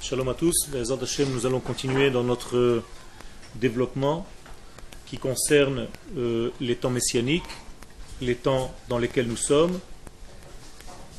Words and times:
Shalom 0.00 0.28
à 0.30 0.34
tous. 0.34 0.68
Les 0.72 1.24
nous 1.26 1.46
allons 1.46 1.60
continuer 1.60 2.10
dans 2.10 2.22
notre 2.22 2.82
développement 3.56 4.26
qui 5.04 5.18
concerne 5.18 5.88
euh, 6.16 6.50
les 6.58 6.76
temps 6.76 6.88
messianiques, 6.88 7.42
les 8.22 8.34
temps 8.34 8.74
dans 8.88 8.96
lesquels 8.96 9.26
nous 9.26 9.36
sommes. 9.36 9.78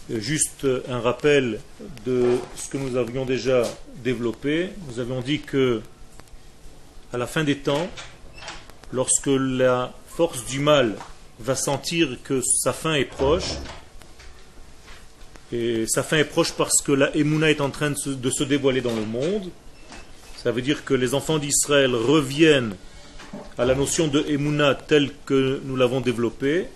Euh, 0.10 0.20
juste 0.20 0.66
un 0.90 1.00
rappel 1.00 1.60
de 2.06 2.38
ce 2.56 2.70
que 2.70 2.78
nous 2.78 2.98
avions 2.98 3.26
déjà 3.26 3.64
développé. 4.04 4.70
Nous 4.88 5.00
avions 5.00 5.22
dit 5.22 5.40
que 5.40 5.82
à 7.12 7.18
la 7.20 7.28
fin 7.28 7.44
des 7.44 7.58
temps, 7.58 7.88
lorsque 8.92 9.28
la 9.28 9.94
force 10.08 10.44
du 10.46 10.60
mal 10.60 10.96
va 11.40 11.56
sentir 11.56 12.18
que 12.24 12.42
sa 12.42 12.74
fin 12.74 12.96
est 12.96 13.06
proche, 13.06 13.58
et 15.54 15.86
sa 15.88 16.02
fin 16.02 16.18
est 16.18 16.24
proche 16.24 16.54
parce 16.54 16.82
que 16.82 16.92
la 16.92 17.16
Emouna 17.16 17.52
est 17.52 17.62
en 17.62 17.70
train 17.70 17.92
de 17.92 18.30
se, 18.32 18.44
dévoiler 18.44 18.82
dans 18.82 18.96
le 18.96 19.06
monde. 19.06 19.52
Ça 20.36 20.52
veut 20.52 20.64
dire 20.64 20.84
que 20.84 20.96
les 20.96 21.14
enfants 21.14 21.38
d'Israël 21.38 21.94
reviennent 21.94 22.76
à 23.60 23.66
la 23.66 23.76
notion 23.76 24.08
de 24.08 24.26
Emouna 24.28 24.74
telle 24.74 25.12
que 25.28 25.62
nous 25.64 25.76
l'avons 25.76 26.02
développée, 26.02 26.68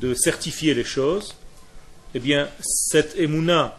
de 0.00 0.12
certifier 0.12 0.74
les 0.74 0.82
choses. 0.82 1.36
Eh 2.14 2.18
bien, 2.18 2.48
cette 2.60 3.16
Emouna 3.16 3.78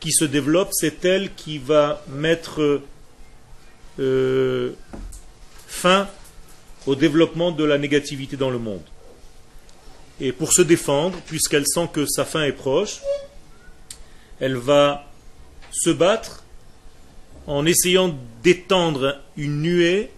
qui 0.00 0.10
se 0.10 0.24
développe, 0.24 0.70
c'est 0.72 1.04
elle 1.04 1.34
qui 1.34 1.58
va 1.58 2.02
mettre 2.08 2.80
euh, 3.98 4.72
fin 5.66 6.08
au 6.86 6.94
développement 6.94 7.50
de 7.52 7.64
la 7.64 7.76
négativité 7.76 8.38
dans 8.38 8.50
le 8.50 8.58
monde. 8.58 8.82
Et 10.20 10.32
pour 10.32 10.52
se 10.52 10.62
défendre, 10.62 11.18
puisqu'elle 11.26 11.66
sent 11.66 11.88
que 11.92 12.06
sa 12.06 12.24
fin 12.24 12.42
est 12.42 12.52
proche, 12.52 13.00
elle 14.40 14.56
va 14.56 15.06
se 15.72 15.90
battre 15.90 16.44
en 17.46 17.64
essayant 17.66 18.16
d'étendre 18.42 19.20
une 19.36 19.62
nuée 19.62 20.10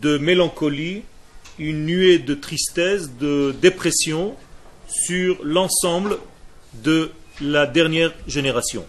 de 0.00 0.18
mélancolie, 0.18 1.02
une 1.58 1.86
nuée 1.86 2.18
de 2.18 2.34
tristesse, 2.34 3.10
de 3.18 3.54
dépression 3.60 4.34
sur 4.88 5.38
l'ensemble 5.44 6.18
de 6.74 7.10
la 7.40 7.66
dernière 7.66 8.12
génération. 8.26 8.86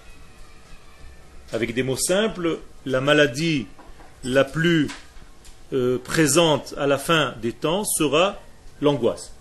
Avec 1.52 1.74
des 1.74 1.84
mots 1.84 1.98
simples, 1.98 2.60
la 2.86 3.02
maladie 3.02 3.68
la 4.24 4.44
plus 4.44 4.88
euh, 5.74 5.98
présente 6.04 6.74
à 6.78 6.88
la 6.88 6.98
fin 6.98 7.36
des 7.42 7.54
temps 7.54 7.84
sera 7.86 8.42
l'angoisse. 8.82 9.34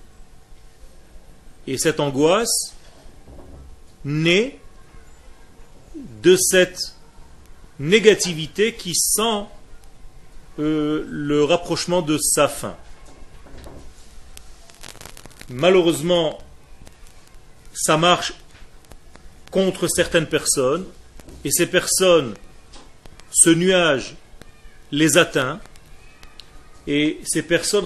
Et 1.68 1.76
cette 1.76 2.00
angoisse 2.00 2.72
naît 4.02 4.58
de 6.22 6.34
cette 6.34 6.94
négativité 7.78 8.72
qui 8.72 8.94
sent 8.94 9.44
euh, 10.58 11.04
le 11.06 11.44
rapprochement 11.44 12.00
de 12.00 12.16
sa 12.16 12.48
fin. 12.48 12.74
Malheureusement, 15.50 16.38
ça 17.74 17.98
marche 17.98 18.32
contre 19.50 19.88
certaines 19.88 20.26
personnes, 20.26 20.86
et 21.44 21.50
ces 21.50 21.66
personnes, 21.66 22.32
ce 23.30 23.50
nuage 23.50 24.16
les 24.90 25.18
atteint, 25.18 25.60
et 26.86 27.20
ces 27.26 27.42
personnes, 27.42 27.84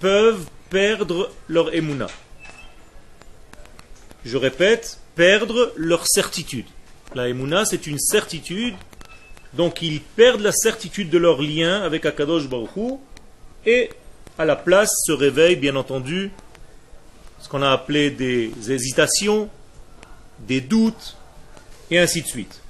peuvent 0.00 0.44
perdre 0.68 1.30
leur 1.48 1.74
émouna 1.74 2.06
je 4.24 4.36
répète, 4.36 4.98
perdre 5.14 5.72
leur 5.76 6.06
certitude. 6.06 6.66
La 7.14 7.28
Emouna, 7.28 7.64
c'est 7.64 7.86
une 7.86 7.98
certitude, 7.98 8.74
donc 9.54 9.82
ils 9.82 10.00
perdent 10.00 10.42
la 10.42 10.52
certitude 10.52 11.10
de 11.10 11.18
leur 11.18 11.42
lien 11.42 11.82
avec 11.82 12.06
Akadosh 12.06 12.48
Baruch 12.48 12.98
et 13.66 13.90
à 14.38 14.44
la 14.44 14.56
place 14.56 14.90
se 15.04 15.12
réveillent, 15.12 15.56
bien 15.56 15.76
entendu, 15.76 16.30
ce 17.40 17.48
qu'on 17.48 17.62
a 17.62 17.70
appelé 17.70 18.10
des 18.10 18.52
hésitations, 18.70 19.48
des 20.40 20.60
doutes, 20.60 21.16
et 21.90 21.98
ainsi 21.98 22.22
de 22.22 22.26
suite. 22.26 22.60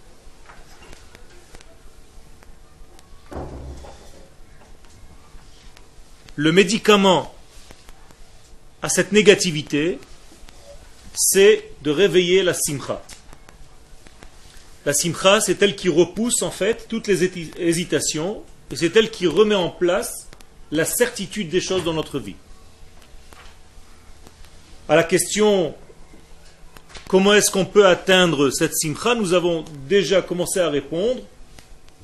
Le 6.36 6.52
médicament 6.52 7.34
à 8.82 8.88
cette 8.88 9.12
négativité, 9.12 9.98
c'est 11.14 11.70
de 11.82 11.90
réveiller 11.90 12.42
la 12.42 12.54
simcha. 12.54 13.02
La 14.86 14.92
simcha, 14.92 15.40
c'est 15.40 15.62
elle 15.62 15.76
qui 15.76 15.88
repousse 15.88 16.42
en 16.42 16.50
fait 16.50 16.86
toutes 16.88 17.06
les 17.06 17.24
hésitations 17.58 18.42
et 18.70 18.76
c'est 18.76 18.96
elle 18.96 19.10
qui 19.10 19.26
remet 19.26 19.54
en 19.54 19.68
place 19.70 20.28
la 20.70 20.84
certitude 20.84 21.50
des 21.50 21.60
choses 21.60 21.84
dans 21.84 21.92
notre 21.92 22.18
vie. 22.18 22.36
À 24.88 24.96
la 24.96 25.04
question 25.04 25.74
comment 27.08 27.34
est-ce 27.34 27.50
qu'on 27.50 27.66
peut 27.66 27.86
atteindre 27.86 28.50
cette 28.50 28.74
simcha, 28.74 29.14
nous 29.14 29.34
avons 29.34 29.64
déjà 29.88 30.22
commencé 30.22 30.60
à 30.60 30.70
répondre 30.70 31.20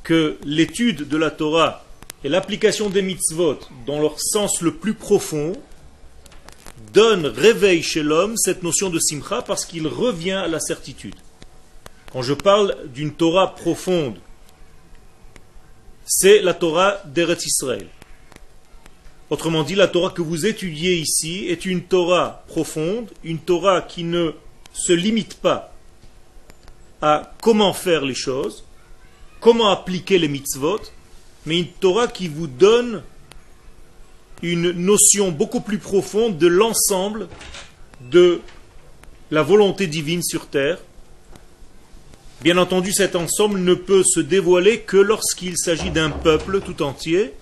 que 0.03 0.37
l'étude 0.45 1.09
de 1.09 1.17
la 1.17 1.31
Torah 1.31 1.85
et 2.25 2.29
l'application 2.29 2.91
des 2.91 3.03
mitzvot 3.03 3.59
dans 3.87 4.01
leur 4.01 4.21
sens 4.21 4.61
le 4.61 4.75
plus 4.75 4.95
profond 4.95 5.53
donne, 6.93 7.27
réveille 7.27 7.83
chez 7.83 8.03
l'homme 8.03 8.37
cette 8.37 8.63
notion 8.63 8.91
de 8.91 8.99
simcha 8.99 9.43
parce 9.43 9.65
qu'il 9.65 9.87
revient 9.87 10.33
à 10.33 10.49
la 10.49 10.61
certitude. 10.61 11.15
Quand 12.13 12.23
je 12.23 12.35
parle 12.35 12.77
d'une 12.95 13.13
Torah 13.13 13.55
profonde, 13.55 14.17
c'est 16.07 16.41
la 16.41 16.55
Torah 16.55 17.03
d'Eretz 17.05 17.45
Israël. 17.47 17.89
Autrement 19.29 19.65
dit, 19.65 19.75
la 19.75 19.89
Torah 19.89 20.11
que 20.11 20.23
vous 20.23 20.47
étudiez 20.47 20.95
ici 20.95 21.47
est 21.49 21.67
une 21.67 21.83
Torah 21.83 22.45
profonde, 22.47 23.11
une 23.25 23.41
Torah 23.41 23.83
qui 23.83 24.05
ne 24.05 24.33
se 24.73 24.93
limite 24.93 25.35
pas 25.35 25.75
à 27.03 27.33
comment 27.43 27.73
faire 27.73 28.05
les 28.05 28.15
choses, 28.15 28.65
comment 29.41 29.71
appliquer 29.71 30.19
les 30.19 30.29
mitzvot, 30.29 30.81
mais 31.45 31.59
une 31.59 31.69
Torah 31.69 32.07
qui 32.07 32.29
vous 32.29 32.47
donne 32.47 33.03
une 34.43 34.71
notion 34.73 35.31
beaucoup 35.31 35.61
plus 35.61 35.79
profonde 35.79 36.39
de 36.39 36.47
l'ensemble 36.47 37.29
de 38.11 38.41
la 39.31 39.43
volonté 39.43 39.87
divine 39.87 40.23
sur 40.23 40.47
terre. 40.47 40.79
Bien 42.43 42.59
entendu, 42.59 42.93
cet 42.93 43.17
ensemble 43.17 43.61
ne 43.61 43.75
peut 43.75 44.05
se 44.05 44.21
dévoiler 44.21 44.81
que 44.81 44.99
lorsqu'il 44.99 45.57
s'agit 45.57 45.91
d'un 45.91 46.11
peuple 46.11 46.61
tout 46.61 46.83
entier. 46.83 47.33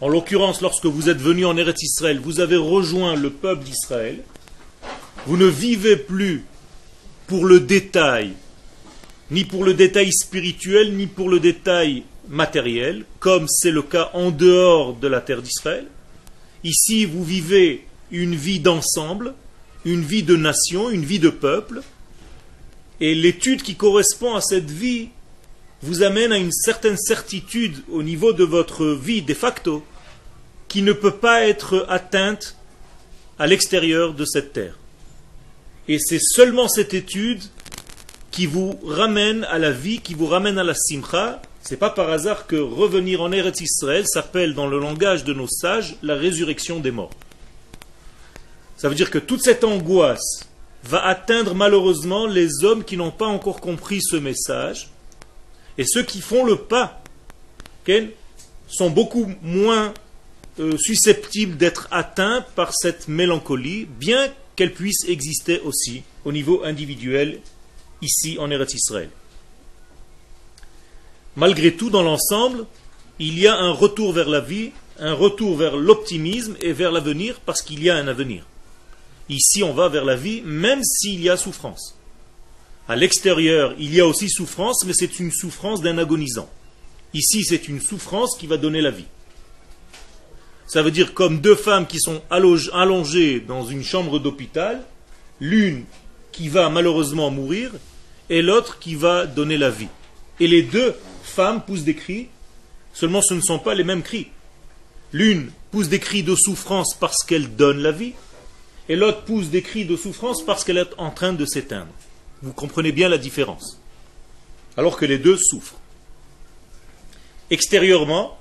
En 0.00 0.08
l'occurrence, 0.08 0.60
lorsque 0.60 0.86
vous 0.86 1.08
êtes 1.08 1.18
venu 1.18 1.44
en 1.44 1.56
Eretz 1.56 1.82
Israël, 1.82 2.20
vous 2.20 2.40
avez 2.40 2.56
rejoint 2.56 3.14
le 3.16 3.30
peuple 3.30 3.64
d'Israël. 3.64 4.18
Vous 5.26 5.36
ne 5.36 5.46
vivez 5.46 5.96
plus 5.96 6.44
pour 7.26 7.44
le 7.44 7.60
détail, 7.60 8.32
ni 9.30 9.44
pour 9.44 9.64
le 9.64 9.74
détail 9.74 10.12
spirituel, 10.12 10.96
ni 10.96 11.06
pour 11.06 11.28
le 11.28 11.40
détail 11.40 12.04
matériel, 12.28 13.04
comme 13.18 13.46
c'est 13.48 13.70
le 13.70 13.82
cas 13.82 14.10
en 14.14 14.30
dehors 14.30 14.94
de 14.94 15.08
la 15.08 15.20
terre 15.20 15.42
d'Israël. 15.42 15.86
Ici, 16.64 17.04
vous 17.04 17.24
vivez 17.24 17.86
une 18.10 18.34
vie 18.34 18.60
d'ensemble, 18.60 19.34
une 19.84 20.02
vie 20.02 20.22
de 20.22 20.36
nation, 20.36 20.90
une 20.90 21.04
vie 21.04 21.18
de 21.18 21.30
peuple, 21.30 21.82
et 23.00 23.14
l'étude 23.14 23.62
qui 23.62 23.74
correspond 23.74 24.34
à 24.34 24.40
cette 24.40 24.70
vie 24.70 25.08
vous 25.82 26.02
amène 26.02 26.32
à 26.32 26.38
une 26.38 26.52
certaine 26.52 26.96
certitude 26.96 27.82
au 27.90 28.02
niveau 28.02 28.32
de 28.32 28.44
votre 28.44 28.86
vie 28.86 29.22
de 29.22 29.34
facto, 29.34 29.84
qui 30.68 30.82
ne 30.82 30.92
peut 30.92 31.16
pas 31.16 31.42
être 31.42 31.84
atteinte 31.88 32.56
à 33.38 33.46
l'extérieur 33.46 34.14
de 34.14 34.24
cette 34.24 34.52
terre. 34.52 34.78
Et 35.88 35.98
c'est 35.98 36.20
seulement 36.20 36.68
cette 36.68 36.94
étude 36.94 37.42
qui 38.30 38.46
vous 38.46 38.78
ramène 38.84 39.44
à 39.44 39.58
la 39.58 39.72
vie, 39.72 39.98
qui 39.98 40.14
vous 40.14 40.26
ramène 40.26 40.58
à 40.58 40.64
la 40.64 40.74
simcha, 40.74 41.42
c'est 41.62 41.76
pas 41.76 41.90
par 41.90 42.10
hasard 42.10 42.46
que 42.46 42.56
revenir 42.56 43.22
en 43.22 43.30
Eretz 43.30 43.60
Israël 43.60 44.04
s'appelle 44.06 44.54
dans 44.54 44.66
le 44.66 44.78
langage 44.78 45.24
de 45.24 45.32
nos 45.32 45.48
sages 45.48 45.96
la 46.02 46.16
résurrection 46.16 46.80
des 46.80 46.90
morts. 46.90 47.12
Ça 48.76 48.88
veut 48.88 48.96
dire 48.96 49.10
que 49.10 49.18
toute 49.18 49.42
cette 49.42 49.62
angoisse 49.62 50.48
va 50.84 51.06
atteindre 51.06 51.54
malheureusement 51.54 52.26
les 52.26 52.64
hommes 52.64 52.82
qui 52.82 52.96
n'ont 52.96 53.12
pas 53.12 53.26
encore 53.26 53.60
compris 53.60 54.00
ce 54.02 54.16
message. 54.16 54.90
Et 55.78 55.84
ceux 55.84 56.02
qui 56.02 56.20
font 56.20 56.44
le 56.44 56.56
pas 56.56 57.00
sont 58.68 58.90
beaucoup 58.90 59.30
moins 59.42 59.94
euh, 60.58 60.76
susceptibles 60.78 61.56
d'être 61.56 61.88
atteints 61.90 62.44
par 62.56 62.74
cette 62.74 63.06
mélancolie, 63.06 63.86
bien 63.86 64.32
qu'elle 64.56 64.72
puisse 64.72 65.04
exister 65.08 65.60
aussi 65.60 66.02
au 66.24 66.32
niveau 66.32 66.64
individuel 66.64 67.40
ici 68.00 68.36
en 68.38 68.50
Eretz 68.50 68.74
Israël 68.74 69.10
malgré 71.36 71.74
tout, 71.74 71.90
dans 71.90 72.02
l'ensemble, 72.02 72.66
il 73.18 73.38
y 73.38 73.46
a 73.46 73.56
un 73.56 73.72
retour 73.72 74.12
vers 74.12 74.28
la 74.28 74.40
vie, 74.40 74.72
un 74.98 75.14
retour 75.14 75.56
vers 75.56 75.76
l'optimisme 75.76 76.56
et 76.60 76.72
vers 76.72 76.92
l'avenir, 76.92 77.40
parce 77.44 77.62
qu'il 77.62 77.82
y 77.82 77.90
a 77.90 77.96
un 77.96 78.08
avenir. 78.08 78.44
Ici, 79.28 79.62
on 79.62 79.72
va 79.72 79.88
vers 79.88 80.04
la 80.04 80.16
vie, 80.16 80.42
même 80.44 80.82
s'il 80.82 81.22
y 81.22 81.30
a 81.30 81.36
souffrance. 81.36 81.96
À 82.88 82.96
l'extérieur, 82.96 83.74
il 83.78 83.94
y 83.94 84.00
a 84.00 84.06
aussi 84.06 84.28
souffrance, 84.28 84.84
mais 84.84 84.92
c'est 84.92 85.20
une 85.20 85.30
souffrance 85.30 85.80
d'un 85.80 85.98
agonisant. 85.98 86.50
Ici, 87.14 87.44
c'est 87.44 87.68
une 87.68 87.80
souffrance 87.80 88.36
qui 88.36 88.46
va 88.46 88.56
donner 88.56 88.80
la 88.80 88.90
vie. 88.90 89.06
Ça 90.66 90.82
veut 90.82 90.90
dire 90.90 91.14
comme 91.14 91.40
deux 91.40 91.54
femmes 91.54 91.86
qui 91.86 92.00
sont 92.00 92.22
allongées 92.30 93.40
dans 93.40 93.64
une 93.64 93.84
chambre 93.84 94.18
d'hôpital, 94.18 94.82
l'une 95.38 95.84
qui 96.32 96.48
va 96.48 96.70
malheureusement 96.70 97.30
mourir 97.30 97.70
et 98.30 98.42
l'autre 98.42 98.78
qui 98.78 98.94
va 98.94 99.26
donner 99.26 99.58
la 99.58 99.70
vie. 99.70 99.88
Et 100.40 100.48
les 100.48 100.62
deux 100.62 100.94
femmes 101.22 101.62
poussent 101.64 101.84
des 101.84 101.94
cris, 101.94 102.28
seulement 102.92 103.22
ce 103.22 103.34
ne 103.34 103.40
sont 103.40 103.58
pas 103.58 103.74
les 103.74 103.84
mêmes 103.84 104.02
cris. 104.02 104.28
L'une 105.12 105.50
pousse 105.70 105.88
des 105.88 105.98
cris 105.98 106.22
de 106.22 106.34
souffrance 106.34 106.94
parce 106.98 107.24
qu'elle 107.24 107.56
donne 107.56 107.78
la 107.78 107.92
vie, 107.92 108.14
et 108.88 108.96
l'autre 108.96 109.22
pousse 109.22 109.48
des 109.48 109.62
cris 109.62 109.84
de 109.84 109.96
souffrance 109.96 110.44
parce 110.44 110.64
qu'elle 110.64 110.78
est 110.78 110.94
en 110.98 111.10
train 111.10 111.32
de 111.32 111.44
s'éteindre. 111.44 111.92
Vous 112.42 112.52
comprenez 112.52 112.92
bien 112.92 113.08
la 113.08 113.18
différence. 113.18 113.78
Alors 114.76 114.96
que 114.96 115.04
les 115.04 115.18
deux 115.18 115.36
souffrent. 115.36 115.78
Extérieurement, 117.50 118.38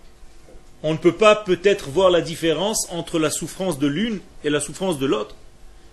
on 0.84 0.94
ne 0.94 0.98
peut 0.98 1.16
pas 1.16 1.36
peut-être 1.36 1.90
voir 1.90 2.10
la 2.10 2.22
différence 2.22 2.88
entre 2.90 3.20
la 3.20 3.30
souffrance 3.30 3.78
de 3.78 3.88
l'une 3.88 4.20
et 4.44 4.50
la 4.50 4.60
souffrance 4.60 4.98
de 4.98 5.06
l'autre. 5.06 5.36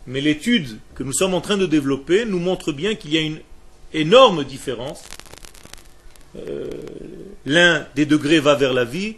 Mais 0.07 0.21
l'étude 0.21 0.79
que 0.95 1.03
nous 1.03 1.13
sommes 1.13 1.35
en 1.35 1.43
train 1.43 1.59
de 1.59 1.67
développer 1.67 2.25
nous 2.25 2.39
montre 2.39 2.73
bien 2.73 2.95
qu'il 2.95 3.13
y 3.13 3.19
a 3.19 3.21
une 3.21 3.41
énorme 3.93 4.45
différence. 4.45 5.03
Euh, 6.37 6.69
l'un 7.47 7.87
des 7.95 8.07
degrés 8.07 8.41
va 8.41 8.55
vers 8.55 8.75
la 8.75 8.85
vie 8.85 9.17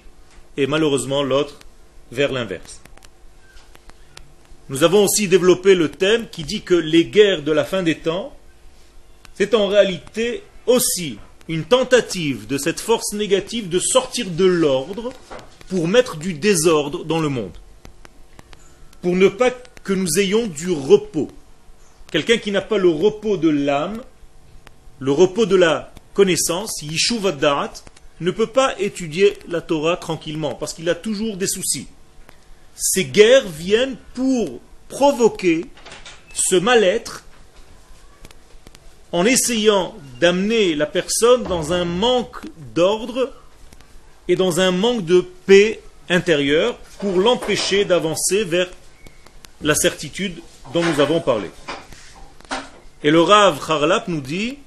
et 0.56 0.66
malheureusement 0.66 1.22
l'autre 1.22 1.58
vers 2.12 2.32
l'inverse. 2.32 2.80
Nous 4.68 4.84
avons 4.84 5.04
aussi 5.04 5.26
développé 5.26 5.74
le 5.74 5.90
thème 5.90 6.28
qui 6.30 6.44
dit 6.44 6.62
que 6.62 6.74
les 6.74 7.04
guerres 7.06 7.42
de 7.42 7.50
la 7.50 7.64
fin 7.64 7.82
des 7.82 7.98
temps, 7.98 8.36
c'est 9.34 9.54
en 9.54 9.66
réalité 9.66 10.44
aussi 10.66 11.18
une 11.48 11.64
tentative 11.64 12.46
de 12.46 12.56
cette 12.56 12.78
force 12.78 13.12
négative 13.12 13.68
de 13.68 13.80
sortir 13.80 14.30
de 14.30 14.44
l'ordre 14.44 15.12
pour 15.68 15.88
mettre 15.88 16.16
du 16.16 16.34
désordre 16.34 17.04
dans 17.04 17.20
le 17.20 17.28
monde. 17.28 17.56
Pour 19.02 19.16
ne 19.16 19.28
pas 19.28 19.50
que 19.82 19.92
nous 19.92 20.18
ayons 20.18 20.46
du 20.46 20.70
repos. 20.70 21.28
Quelqu'un 22.12 22.38
qui 22.38 22.52
n'a 22.52 22.60
pas 22.60 22.78
le 22.78 22.88
repos 22.88 23.36
de 23.36 23.48
l'âme, 23.48 24.02
le 25.00 25.10
repos 25.10 25.46
de 25.46 25.56
la 25.56 25.92
connaissance, 26.20 26.82
Yishuv 26.82 27.34
ne 28.20 28.30
peut 28.30 28.46
pas 28.46 28.78
étudier 28.78 29.38
la 29.48 29.62
Torah 29.62 29.96
tranquillement 29.96 30.54
parce 30.54 30.74
qu'il 30.74 30.90
a 30.90 30.94
toujours 30.94 31.38
des 31.38 31.46
soucis. 31.46 31.86
Ces 32.74 33.06
guerres 33.06 33.48
viennent 33.48 33.96
pour 34.12 34.60
provoquer 34.90 35.64
ce 36.34 36.56
mal-être 36.56 37.24
en 39.12 39.24
essayant 39.24 39.94
d'amener 40.20 40.74
la 40.74 40.84
personne 40.84 41.42
dans 41.44 41.72
un 41.72 41.86
manque 41.86 42.44
d'ordre 42.74 43.32
et 44.28 44.36
dans 44.36 44.60
un 44.60 44.72
manque 44.72 45.06
de 45.06 45.22
paix 45.46 45.80
intérieure 46.10 46.76
pour 46.98 47.16
l'empêcher 47.18 47.86
d'avancer 47.86 48.44
vers 48.44 48.68
la 49.62 49.74
certitude 49.74 50.42
dont 50.74 50.84
nous 50.84 51.00
avons 51.00 51.22
parlé. 51.22 51.50
Et 53.02 53.10
le 53.10 53.22
Rav 53.22 53.58
Harlap 53.70 54.06
nous 54.06 54.20
dit 54.20 54.58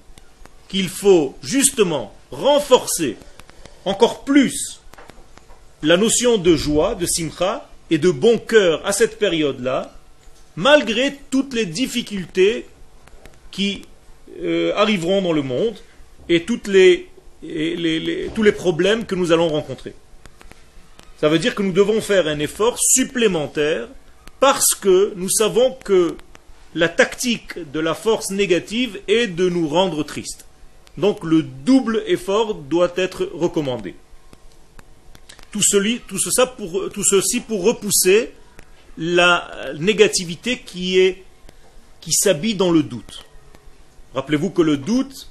qu'il 0.67 0.89
faut 0.89 1.35
justement 1.41 2.13
renforcer 2.31 3.17
encore 3.85 4.23
plus 4.23 4.81
la 5.81 5.97
notion 5.97 6.37
de 6.37 6.55
joie, 6.55 6.95
de 6.95 7.05
simcha 7.05 7.69
et 7.89 7.97
de 7.97 8.09
bon 8.09 8.37
cœur 8.37 8.85
à 8.85 8.93
cette 8.93 9.19
période-là, 9.19 9.93
malgré 10.55 11.19
toutes 11.29 11.53
les 11.53 11.65
difficultés 11.65 12.65
qui 13.51 13.83
euh, 14.41 14.73
arriveront 14.75 15.21
dans 15.21 15.33
le 15.33 15.41
monde 15.41 15.75
et, 16.29 16.43
tous 16.43 16.61
les 16.71 18.51
problèmes 18.51 19.05
que 19.05 19.15
nous 19.15 19.31
allons 19.31 19.49
rencontrer. 19.49 19.93
Ça 21.19 21.29
veut 21.29 21.39
dire 21.39 21.55
que 21.55 21.63
nous 21.63 21.71
devons 21.71 22.01
faire 22.01 22.27
un 22.27 22.39
effort 22.39 22.77
supplémentaire 22.79 23.87
parce 24.39 24.73
que 24.75 25.13
nous 25.15 25.29
savons 25.29 25.77
que 25.83 26.17
la 26.75 26.89
tactique 26.89 27.71
de 27.71 27.79
la 27.79 27.93
force 27.93 28.31
négative 28.31 28.99
est 29.07 29.27
de 29.27 29.47
nous 29.49 29.67
rendre 29.67 30.03
tristes. 30.03 30.45
Donc 30.97 31.23
le 31.23 31.43
double 31.43 32.03
effort 32.07 32.55
doit 32.55 32.93
être 32.95 33.29
recommandé. 33.33 33.95
Tout, 35.51 35.61
ceci 35.61 37.39
pour 37.39 37.63
repousser 37.63 38.33
la 38.97 39.51
négativité 39.79 40.59
qui 40.59 41.23
s'habille 42.11 42.55
dans 42.55 42.71
le 42.71 42.83
doute. 42.83 43.25
Rappelez-vous 44.15 44.51
que 44.51 44.61
le 44.61 44.77
doute, 44.77 45.29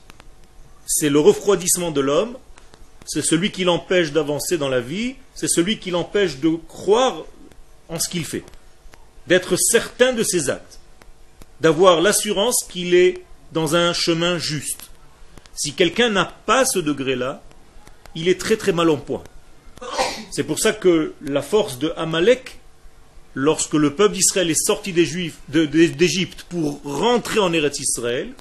c'est 0.86 1.08
le 1.08 1.20
refroidissement 1.20 1.90
de 1.90 2.00
l'homme, 2.00 2.36
c'est 3.06 3.24
celui 3.24 3.50
qui 3.50 3.64
l'empêche 3.64 4.12
d'avancer 4.12 4.58
dans 4.58 4.68
la 4.68 4.80
vie, 4.80 5.16
c'est 5.34 5.48
celui 5.48 5.78
qui 5.78 5.90
l'empêche 5.90 6.38
de 6.38 6.50
croire 6.68 7.24
en 7.88 7.98
ce 7.98 8.08
qu'il 8.08 8.24
fait, 8.24 8.44
d'être 9.26 9.56
certain 9.56 10.12
de 10.12 10.22
ses 10.22 10.50
actes, 10.50 10.78
d'avoir 11.60 12.00
l'assurance 12.00 12.64
qu'il 12.68 12.94
est 12.94 13.22
dans 13.52 13.74
un 13.74 13.92
chemin 13.92 14.38
juste. 14.38 14.91
Si 15.54 15.74
quelqu'un 15.74 16.10
n'a 16.10 16.24
pas 16.24 16.64
ce 16.64 16.78
degré-là, 16.78 17.42
il 18.14 18.28
est 18.28 18.40
très 18.40 18.56
très 18.56 18.72
mal 18.72 18.90
en 18.90 18.96
point. 18.96 19.22
C'est 20.30 20.44
pour 20.44 20.58
ça 20.58 20.72
que 20.72 21.14
la 21.22 21.42
force 21.42 21.78
de 21.78 21.92
Amalek, 21.96 22.58
lorsque 23.34 23.74
le 23.74 23.94
peuple 23.94 24.14
d'Israël 24.14 24.50
est 24.50 24.66
sorti 24.66 24.92
d'Égypte 24.92 26.46
pour 26.48 26.80
rentrer 26.84 27.38
en 27.38 27.52
Eretz 27.52 27.80
Israël, 27.80 28.32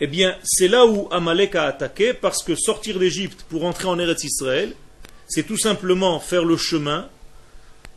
eh 0.00 0.06
bien, 0.06 0.36
c'est 0.42 0.68
là 0.68 0.86
où 0.86 1.08
Amalek 1.12 1.54
a 1.54 1.64
attaqué, 1.64 2.14
parce 2.14 2.42
que 2.42 2.54
sortir 2.54 2.98
d'Égypte 2.98 3.44
pour 3.48 3.64
entrer 3.64 3.86
en 3.86 3.98
Eretz 3.98 4.24
Israël, 4.24 4.74
c'est 5.28 5.44
tout 5.44 5.58
simplement 5.58 6.20
faire 6.20 6.44
le 6.44 6.56
chemin, 6.56 7.08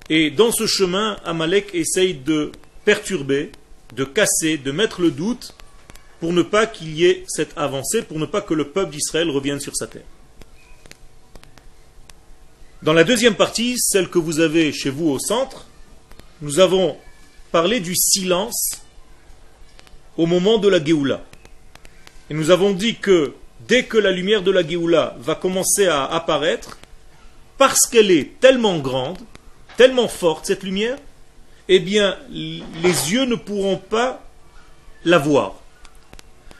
et 0.09 0.31
dans 0.31 0.51
ce 0.51 0.67
chemin, 0.67 1.17
Amalek 1.25 1.73
essaye 1.73 2.13
de 2.13 2.51
perturber, 2.85 3.51
de 3.95 4.05
casser, 4.05 4.57
de 4.57 4.71
mettre 4.71 5.01
le 5.01 5.11
doute, 5.11 5.53
pour 6.19 6.33
ne 6.33 6.41
pas 6.41 6.65
qu'il 6.65 6.97
y 6.97 7.05
ait 7.05 7.23
cette 7.27 7.57
avancée, 7.57 8.01
pour 8.01 8.19
ne 8.19 8.25
pas 8.25 8.41
que 8.41 8.53
le 8.53 8.69
peuple 8.69 8.91
d'Israël 8.91 9.29
revienne 9.29 9.59
sur 9.59 9.75
sa 9.75 9.87
terre. 9.87 10.05
Dans 12.81 12.93
la 12.93 13.03
deuxième 13.03 13.35
partie, 13.35 13.75
celle 13.77 14.09
que 14.09 14.19
vous 14.19 14.39
avez 14.39 14.71
chez 14.71 14.89
vous 14.89 15.09
au 15.09 15.19
centre, 15.19 15.65
nous 16.41 16.59
avons 16.59 16.97
parlé 17.51 17.79
du 17.79 17.95
silence 17.95 18.81
au 20.15 20.25
moment 20.25 20.57
de 20.57 20.67
la 20.67 20.83
Géoula. 20.83 21.23
Et 22.29 22.33
nous 22.33 22.51
avons 22.51 22.71
dit 22.71 22.95
que 22.95 23.33
dès 23.67 23.85
que 23.85 23.97
la 23.97 24.11
lumière 24.11 24.43
de 24.43 24.51
la 24.51 24.67
Géoula 24.67 25.15
va 25.19 25.35
commencer 25.35 25.87
à 25.87 26.05
apparaître, 26.05 26.77
parce 27.57 27.87
qu'elle 27.87 28.11
est 28.11 28.39
tellement 28.39 28.77
grande, 28.77 29.19
tellement 29.75 30.07
forte 30.07 30.45
cette 30.45 30.63
lumière, 30.63 30.97
eh 31.67 31.79
bien 31.79 32.17
les 32.29 33.11
yeux 33.11 33.25
ne 33.25 33.35
pourront 33.35 33.77
pas 33.77 34.23
la 35.03 35.17
voir. 35.17 35.55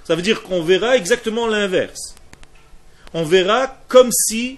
Ça 0.08 0.16
veut 0.16 0.22
dire 0.22 0.42
qu'on 0.42 0.64
verra 0.64 0.96
exactement 0.96 1.48
l'inverse. 1.48 2.16
On 3.14 3.24
verra 3.26 3.68
comme 3.90 4.10
si 4.14 4.58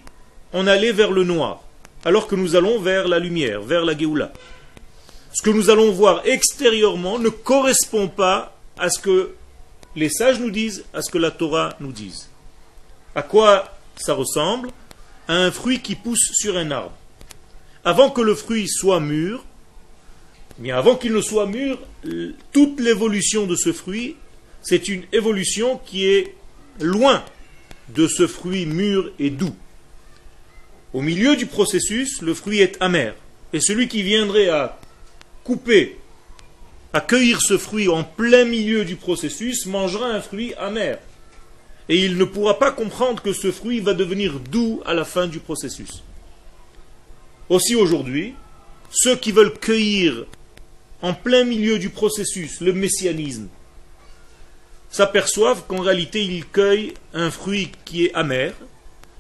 on 0.53 0.67
allait 0.67 0.91
vers 0.91 1.09
le 1.09 1.23
noir, 1.23 1.63
alors 2.05 2.27
que 2.27 2.35
nous 2.35 2.55
allons 2.55 2.79
vers 2.79 3.07
la 3.07 3.17
lumière, 3.17 3.63
vers 3.63 3.83
la 3.83 3.97
Géoula. 3.97 4.31
Ce 5.33 5.41
que 5.41 5.49
nous 5.49 5.71
allons 5.71 5.91
voir 5.91 6.21
extérieurement 6.25 7.17
ne 7.17 7.29
correspond 7.29 8.09
pas 8.09 8.55
à 8.77 8.91
ce 8.91 8.99
que 8.99 9.31
les 9.95 10.09
sages 10.09 10.39
nous 10.39 10.51
disent 10.51 10.85
à 10.93 11.01
ce 11.01 11.09
que 11.09 11.17
la 11.17 11.31
Torah 11.31 11.75
nous 11.79 11.93
dise. 11.93 12.29
À 13.15 13.23
quoi 13.23 13.75
ça 13.95 14.13
ressemble? 14.13 14.69
À 15.27 15.33
un 15.33 15.49
fruit 15.49 15.79
qui 15.79 15.95
pousse 15.95 16.29
sur 16.33 16.57
un 16.57 16.69
arbre. 16.69 16.93
Avant 17.83 18.11
que 18.11 18.21
le 18.21 18.35
fruit 18.35 18.67
soit 18.67 18.99
mûr, 18.99 19.43
eh 20.59 20.61
bien 20.61 20.77
avant 20.77 20.95
qu'il 20.95 21.11
ne 21.11 21.21
soit 21.21 21.47
mûr, 21.47 21.79
toute 22.51 22.79
l'évolution 22.79 23.47
de 23.47 23.55
ce 23.55 23.73
fruit, 23.73 24.15
c'est 24.61 24.87
une 24.87 25.03
évolution 25.11 25.79
qui 25.85 26.05
est 26.05 26.35
loin 26.79 27.23
de 27.89 28.07
ce 28.07 28.27
fruit 28.27 28.65
mûr 28.65 29.11
et 29.19 29.29
doux. 29.29 29.55
Au 30.93 31.01
milieu 31.01 31.35
du 31.35 31.45
processus, 31.45 32.21
le 32.21 32.33
fruit 32.33 32.59
est 32.59 32.77
amer. 32.79 33.15
Et 33.53 33.59
celui 33.59 33.87
qui 33.87 34.03
viendrait 34.03 34.49
à 34.49 34.79
couper 35.43 35.97
accueillir 36.93 37.39
ce 37.41 37.57
fruit 37.57 37.87
en 37.87 38.03
plein 38.03 38.45
milieu 38.45 38.85
du 38.85 38.95
processus 38.95 39.65
mangera 39.65 40.07
un 40.07 40.21
fruit 40.21 40.53
amer. 40.55 40.99
Et 41.87 41.97
il 41.97 42.17
ne 42.17 42.23
pourra 42.23 42.59
pas 42.59 42.71
comprendre 42.71 43.21
que 43.21 43.33
ce 43.33 43.51
fruit 43.51 43.79
va 43.79 43.93
devenir 43.93 44.39
doux 44.39 44.81
à 44.85 44.93
la 44.93 45.05
fin 45.05 45.27
du 45.27 45.39
processus. 45.39 46.03
Aussi 47.49 47.75
aujourd'hui, 47.75 48.35
ceux 48.91 49.15
qui 49.15 49.31
veulent 49.31 49.57
cueillir 49.59 50.25
en 51.01 51.13
plein 51.13 51.43
milieu 51.43 51.79
du 51.79 51.89
processus 51.89 52.61
le 52.61 52.73
messianisme 52.73 53.47
s'aperçoivent 54.91 55.63
qu'en 55.67 55.81
réalité 55.81 56.23
ils 56.23 56.45
cueillent 56.45 56.93
un 57.13 57.31
fruit 57.31 57.71
qui 57.85 58.05
est 58.05 58.13
amer, 58.13 58.53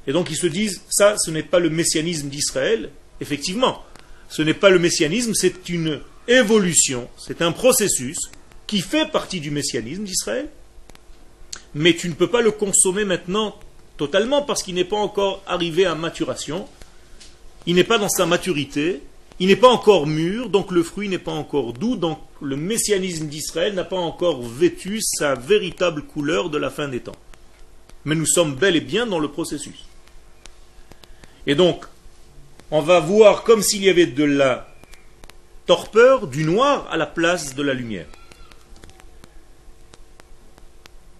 et 0.07 0.11
donc 0.11 0.29
ils 0.29 0.37
se 0.37 0.47
disent, 0.47 0.81
ça 0.89 1.15
ce 1.17 1.31
n'est 1.31 1.43
pas 1.43 1.59
le 1.59 1.69
messianisme 1.69 2.29
d'Israël, 2.29 2.89
effectivement, 3.21 3.83
ce 4.29 4.41
n'est 4.41 4.53
pas 4.53 4.69
le 4.69 4.79
messianisme, 4.79 5.33
c'est 5.33 5.69
une 5.69 6.01
évolution, 6.27 7.09
c'est 7.17 7.41
un 7.41 7.51
processus 7.51 8.17
qui 8.67 8.81
fait 8.81 9.09
partie 9.11 9.39
du 9.39 9.51
messianisme 9.51 10.03
d'Israël, 10.03 10.49
mais 11.73 11.95
tu 11.95 12.09
ne 12.09 12.13
peux 12.13 12.29
pas 12.29 12.41
le 12.41 12.51
consommer 12.51 13.05
maintenant 13.05 13.55
totalement 13.97 14.41
parce 14.41 14.63
qu'il 14.63 14.75
n'est 14.75 14.85
pas 14.85 14.97
encore 14.97 15.43
arrivé 15.45 15.85
à 15.85 15.95
maturation, 15.95 16.67
il 17.65 17.75
n'est 17.75 17.83
pas 17.83 17.97
dans 17.97 18.09
sa 18.09 18.25
maturité, 18.25 19.01
il 19.39 19.47
n'est 19.47 19.55
pas 19.55 19.69
encore 19.69 20.05
mûr, 20.05 20.49
donc 20.49 20.71
le 20.71 20.83
fruit 20.83 21.07
n'est 21.07 21.17
pas 21.17 21.31
encore 21.31 21.73
doux, 21.73 21.95
donc 21.95 22.19
le 22.41 22.57
messianisme 22.57 23.27
d'Israël 23.27 23.73
n'a 23.73 23.85
pas 23.85 23.97
encore 23.97 24.41
vêtu 24.41 24.99
sa 25.01 25.35
véritable 25.35 26.03
couleur 26.03 26.49
de 26.49 26.57
la 26.57 26.69
fin 26.69 26.89
des 26.89 26.99
temps. 26.99 27.15
Mais 28.03 28.15
nous 28.15 28.25
sommes 28.25 28.55
bel 28.55 28.75
et 28.75 28.81
bien 28.81 29.05
dans 29.05 29.19
le 29.19 29.29
processus. 29.29 29.85
Et 31.47 31.55
donc, 31.55 31.85
on 32.69 32.81
va 32.81 32.99
voir 32.99 33.43
comme 33.43 33.63
s'il 33.63 33.83
y 33.83 33.89
avait 33.89 34.07
de 34.07 34.25
la 34.25 34.67
torpeur, 35.65 36.27
du 36.27 36.43
noir 36.43 36.87
à 36.91 36.97
la 36.97 37.05
place 37.05 37.55
de 37.55 37.63
la 37.63 37.73
lumière. 37.73 38.07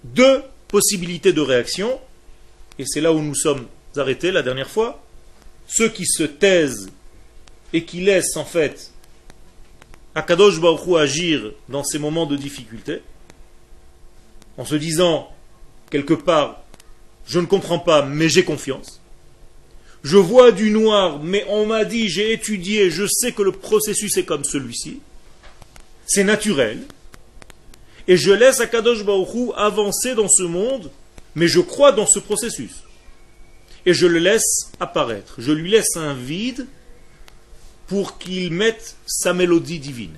Deux 0.04 0.44
possibilités 0.68 1.34
de 1.34 1.42
réaction, 1.42 2.00
et 2.78 2.84
c'est 2.86 3.02
là 3.02 3.14
où 3.14 3.22
nous 3.22 3.36
sommes 3.36 3.68
arrêtés 3.96 4.32
la 4.32 4.42
dernière 4.42 4.70
fois. 4.70 5.02
Ceux 5.68 5.90
qui 5.90 6.06
se 6.06 6.24
taisent 6.24 6.90
et 7.74 7.86
qui 7.86 8.02
laissent 8.02 8.38
en 8.38 8.46
fait 8.46 8.92
Akadosh 10.16 10.60
Baruch 10.60 10.98
agir 10.98 11.52
dans 11.70 11.84
ces 11.84 12.00
moments 12.00 12.26
de 12.26 12.36
difficulté, 12.36 13.02
en 14.58 14.66
se 14.66 14.76
disant 14.76 15.32
quelque 15.90 16.14
part, 16.14 16.64
je 17.26 17.40
ne 17.40 17.46
comprends 17.46 17.80
pas, 17.80 18.04
mais 18.04 18.28
j'ai 18.28 18.44
confiance. 18.44 19.00
Je 20.04 20.18
vois 20.18 20.52
du 20.52 20.72
noir, 20.72 21.20
mais 21.22 21.46
on 21.50 21.66
m'a 21.66 21.86
dit, 21.86 22.10
j'ai 22.10 22.34
étudié, 22.34 22.90
je 22.90 23.06
sais 23.06 23.34
que 23.34 23.42
le 23.42 23.52
processus 23.52 24.18
est 24.18 24.24
comme 24.24 24.44
celui-ci. 24.44 25.00
C'est 26.08 26.24
naturel. 26.24 26.80
Et 28.08 28.18
je 28.18 28.32
laisse 28.32 28.60
Akadosh 28.60 29.06
Baruch 29.06 29.54
avancer 29.56 30.16
dans 30.16 30.30
ce 30.30 30.44
monde, 30.44 30.90
mais 31.36 31.48
je 31.48 31.60
crois 31.60 31.92
dans 31.92 32.08
ce 32.08 32.20
processus. 32.20 32.84
Et 33.86 33.94
je 33.94 34.08
le 34.08 34.20
laisse 34.20 34.72
apparaître. 34.80 35.36
Je 35.38 35.52
lui 35.52 35.70
laisse 35.70 35.96
un 35.96 36.14
vide 36.14 36.66
pour 37.90 38.20
qu'il 38.20 38.54
mette 38.54 38.96
sa 39.08 39.34
mélodie 39.34 39.80
divine. 39.80 40.16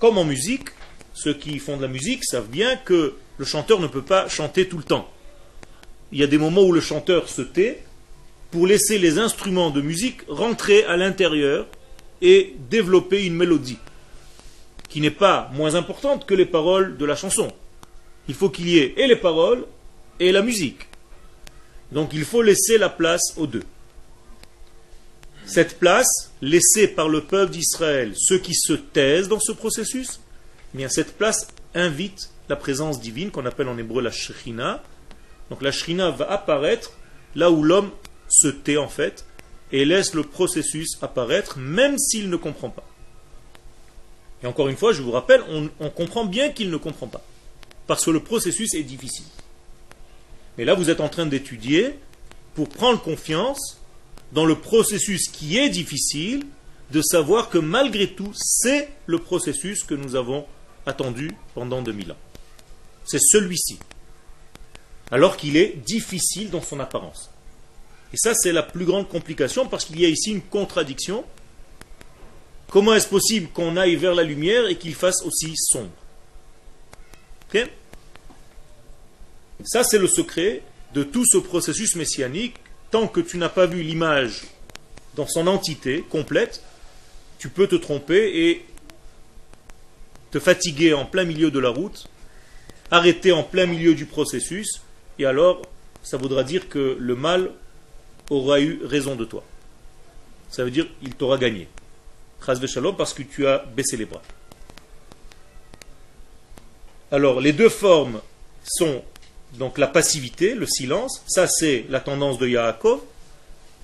Comme 0.00 0.18
en 0.18 0.24
musique, 0.24 0.70
ceux 1.14 1.34
qui 1.34 1.60
font 1.60 1.76
de 1.76 1.82
la 1.82 1.88
musique 1.88 2.24
savent 2.24 2.48
bien 2.48 2.76
que 2.76 3.14
le 3.38 3.44
chanteur 3.44 3.78
ne 3.78 3.86
peut 3.86 4.02
pas 4.02 4.28
chanter 4.28 4.68
tout 4.68 4.76
le 4.76 4.82
temps. 4.82 5.08
Il 6.10 6.18
y 6.18 6.24
a 6.24 6.26
des 6.26 6.36
moments 6.36 6.64
où 6.64 6.72
le 6.72 6.80
chanteur 6.80 7.28
se 7.28 7.42
tait 7.42 7.84
pour 8.50 8.66
laisser 8.66 8.98
les 8.98 9.20
instruments 9.20 9.70
de 9.70 9.80
musique 9.80 10.22
rentrer 10.26 10.84
à 10.84 10.96
l'intérieur 10.96 11.68
et 12.20 12.56
développer 12.68 13.24
une 13.24 13.36
mélodie 13.36 13.78
qui 14.88 15.00
n'est 15.00 15.10
pas 15.12 15.48
moins 15.54 15.76
importante 15.76 16.26
que 16.26 16.34
les 16.34 16.44
paroles 16.44 16.96
de 16.96 17.04
la 17.04 17.14
chanson. 17.14 17.52
Il 18.26 18.34
faut 18.34 18.50
qu'il 18.50 18.68
y 18.68 18.78
ait 18.78 18.94
et 18.96 19.06
les 19.06 19.16
paroles 19.16 19.64
et 20.18 20.32
la 20.32 20.42
musique. 20.42 20.88
Donc 21.92 22.10
il 22.12 22.24
faut 22.24 22.42
laisser 22.42 22.78
la 22.78 22.88
place 22.88 23.34
aux 23.36 23.46
deux. 23.46 23.62
Cette 25.46 25.78
place, 25.78 26.32
laissée 26.40 26.88
par 26.88 27.08
le 27.08 27.22
peuple 27.22 27.52
d'Israël, 27.52 28.12
ceux 28.16 28.38
qui 28.38 28.54
se 28.54 28.72
taisent 28.72 29.28
dans 29.28 29.40
ce 29.40 29.52
processus, 29.52 30.20
eh 30.74 30.78
bien 30.78 30.88
cette 30.88 31.16
place 31.16 31.48
invite 31.74 32.30
la 32.48 32.56
présence 32.56 33.00
divine 33.00 33.30
qu'on 33.30 33.46
appelle 33.46 33.68
en 33.68 33.78
hébreu 33.78 34.02
la 34.02 34.10
shrina. 34.10 34.82
Donc 35.50 35.62
la 35.62 35.72
shrina 35.72 36.10
va 36.10 36.30
apparaître 36.30 36.92
là 37.34 37.50
où 37.50 37.62
l'homme 37.62 37.90
se 38.28 38.48
tait 38.48 38.78
en 38.78 38.88
fait 38.88 39.26
et 39.70 39.84
laisse 39.84 40.14
le 40.14 40.22
processus 40.22 40.96
apparaître 41.02 41.58
même 41.58 41.98
s'il 41.98 42.30
ne 42.30 42.36
comprend 42.36 42.70
pas. 42.70 42.86
Et 44.42 44.46
encore 44.46 44.68
une 44.68 44.76
fois, 44.76 44.92
je 44.92 45.02
vous 45.02 45.10
rappelle, 45.10 45.42
on, 45.48 45.70
on 45.80 45.90
comprend 45.90 46.24
bien 46.24 46.50
qu'il 46.50 46.70
ne 46.70 46.76
comprend 46.76 47.06
pas 47.06 47.24
parce 47.86 48.04
que 48.04 48.10
le 48.10 48.20
processus 48.20 48.74
est 48.74 48.82
difficile. 48.82 49.26
Mais 50.56 50.64
là, 50.64 50.74
vous 50.74 50.90
êtes 50.90 51.00
en 51.00 51.08
train 51.08 51.26
d'étudier 51.26 51.98
pour 52.54 52.68
prendre 52.68 53.00
confiance 53.00 53.80
dans 54.34 54.44
le 54.44 54.56
processus 54.56 55.28
qui 55.28 55.56
est 55.56 55.70
difficile, 55.70 56.44
de 56.90 57.00
savoir 57.00 57.48
que 57.48 57.58
malgré 57.58 58.08
tout, 58.08 58.32
c'est 58.34 58.90
le 59.06 59.18
processus 59.18 59.84
que 59.84 59.94
nous 59.94 60.16
avons 60.16 60.44
attendu 60.86 61.30
pendant 61.54 61.80
2000 61.80 62.12
ans. 62.12 62.16
C'est 63.04 63.20
celui-ci. 63.20 63.78
Alors 65.10 65.36
qu'il 65.36 65.56
est 65.56 65.76
difficile 65.86 66.50
dans 66.50 66.62
son 66.62 66.80
apparence. 66.80 67.30
Et 68.12 68.16
ça, 68.16 68.34
c'est 68.34 68.52
la 68.52 68.62
plus 68.62 68.84
grande 68.84 69.08
complication 69.08 69.66
parce 69.66 69.84
qu'il 69.84 70.00
y 70.00 70.04
a 70.04 70.08
ici 70.08 70.32
une 70.32 70.42
contradiction. 70.42 71.24
Comment 72.68 72.94
est-ce 72.94 73.08
possible 73.08 73.48
qu'on 73.48 73.76
aille 73.76 73.96
vers 73.96 74.14
la 74.14 74.24
lumière 74.24 74.66
et 74.66 74.76
qu'il 74.76 74.94
fasse 74.94 75.22
aussi 75.22 75.52
sombre? 75.56 75.90
Ça, 79.64 79.84
c'est 79.84 79.98
le 79.98 80.08
secret 80.08 80.62
de 80.92 81.04
tout 81.04 81.24
ce 81.24 81.38
processus 81.38 81.94
messianique 81.94 82.56
tant 82.94 83.08
que 83.08 83.18
tu 83.18 83.38
n'as 83.38 83.48
pas 83.48 83.66
vu 83.66 83.82
l'image 83.82 84.42
dans 85.16 85.26
son 85.26 85.48
entité 85.48 86.04
complète, 86.08 86.62
tu 87.38 87.48
peux 87.48 87.66
te 87.66 87.74
tromper 87.74 88.46
et 88.46 88.64
te 90.30 90.38
fatiguer 90.38 90.94
en 90.94 91.04
plein 91.04 91.24
milieu 91.24 91.50
de 91.50 91.58
la 91.58 91.70
route, 91.70 92.06
arrêter 92.92 93.32
en 93.32 93.42
plein 93.42 93.66
milieu 93.66 93.96
du 93.96 94.06
processus, 94.06 94.80
et 95.18 95.26
alors 95.26 95.62
ça 96.04 96.18
voudra 96.18 96.44
dire 96.44 96.68
que 96.68 96.96
le 97.00 97.16
mal 97.16 97.50
aura 98.30 98.60
eu 98.60 98.78
raison 98.84 99.16
de 99.16 99.24
toi. 99.24 99.42
Ça 100.48 100.62
veut 100.62 100.70
dire 100.70 100.86
qu'il 101.00 101.16
t'aura 101.16 101.36
gagné. 101.36 101.66
Shalom 102.46 102.94
parce 102.94 103.12
que 103.12 103.24
tu 103.24 103.44
as 103.48 103.58
baissé 103.74 103.96
les 103.96 104.04
bras. 104.04 104.22
Alors 107.10 107.40
les 107.40 107.52
deux 107.52 107.70
formes 107.70 108.20
sont 108.62 109.02
donc 109.58 109.78
la 109.78 109.86
passivité, 109.86 110.54
le 110.54 110.66
silence, 110.66 111.22
ça 111.26 111.46
c'est 111.46 111.86
la 111.88 112.00
tendance 112.00 112.38
de 112.38 112.48
Yaakov, 112.48 113.00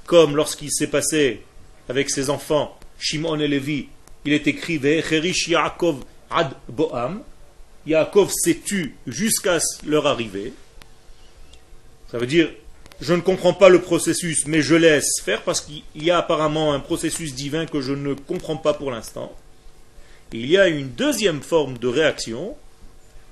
comme 0.07 0.37
lorsqu'il 0.37 0.71
s'est 0.73 0.89
passé 0.89 1.43
avec 1.89 2.11
ses 2.11 2.31
enfants, 2.31 2.79
Shimon 2.99 3.39
et 3.41 3.49
Lévi, 3.49 3.89
il 4.25 4.33
est 4.33 4.47
écrit 4.47 4.79
Yaakov 4.79 6.05
ad 6.31 6.53
Boam. 6.69 7.23
Yaakov 7.87 8.31
s'est 8.31 8.61
tu 8.65 8.95
jusqu'à 9.07 9.59
leur 9.87 10.07
arrivée. 10.07 10.53
Ça 12.11 12.19
veut 12.19 12.27
dire, 12.27 12.51
je 13.01 13.15
ne 13.15 13.21
comprends 13.21 13.55
pas 13.55 13.69
le 13.69 13.81
processus, 13.81 14.47
mais 14.47 14.63
je 14.63 14.75
laisse 14.75 15.21
faire 15.25 15.43
parce 15.43 15.63
qu'il 15.63 15.83
y 15.95 16.11
a 16.11 16.19
apparemment 16.19 16.73
un 16.75 16.81
processus 16.81 17.35
divin 17.35 17.67
que 17.67 17.81
je 17.81 17.93
ne 17.93 18.15
comprends 18.15 18.57
pas 18.57 18.75
pour 18.75 18.91
l'instant. 18.91 19.35
Il 20.33 20.47
y 20.47 20.59
a 20.59 20.69
une 20.69 20.91
deuxième 20.91 21.41
forme 21.41 21.79
de 21.79 21.89
réaction, 21.89 22.57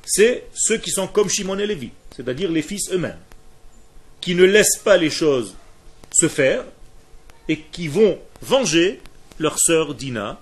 c'est 0.05 0.45
ceux 0.55 0.79
qui 0.79 0.91
sont 0.91 1.07
comme 1.07 1.29
Shimon 1.29 1.59
et 1.59 1.67
Lévi 1.67 1.91
c'est-à-dire 2.19 2.51
les 2.51 2.63
fils 2.63 2.91
eux-mêmes, 2.91 3.21
qui 4.21 4.35
ne 4.35 4.43
laissent 4.43 4.81
pas 4.83 4.97
les 4.97 5.09
choses 5.09 5.55
se 6.11 6.27
faire 6.27 6.65
et 7.49 7.61
qui 7.61 7.87
vont 7.87 8.19
venger 8.43 9.01
leur 9.39 9.57
sœur 9.61 9.95
Dina, 9.95 10.41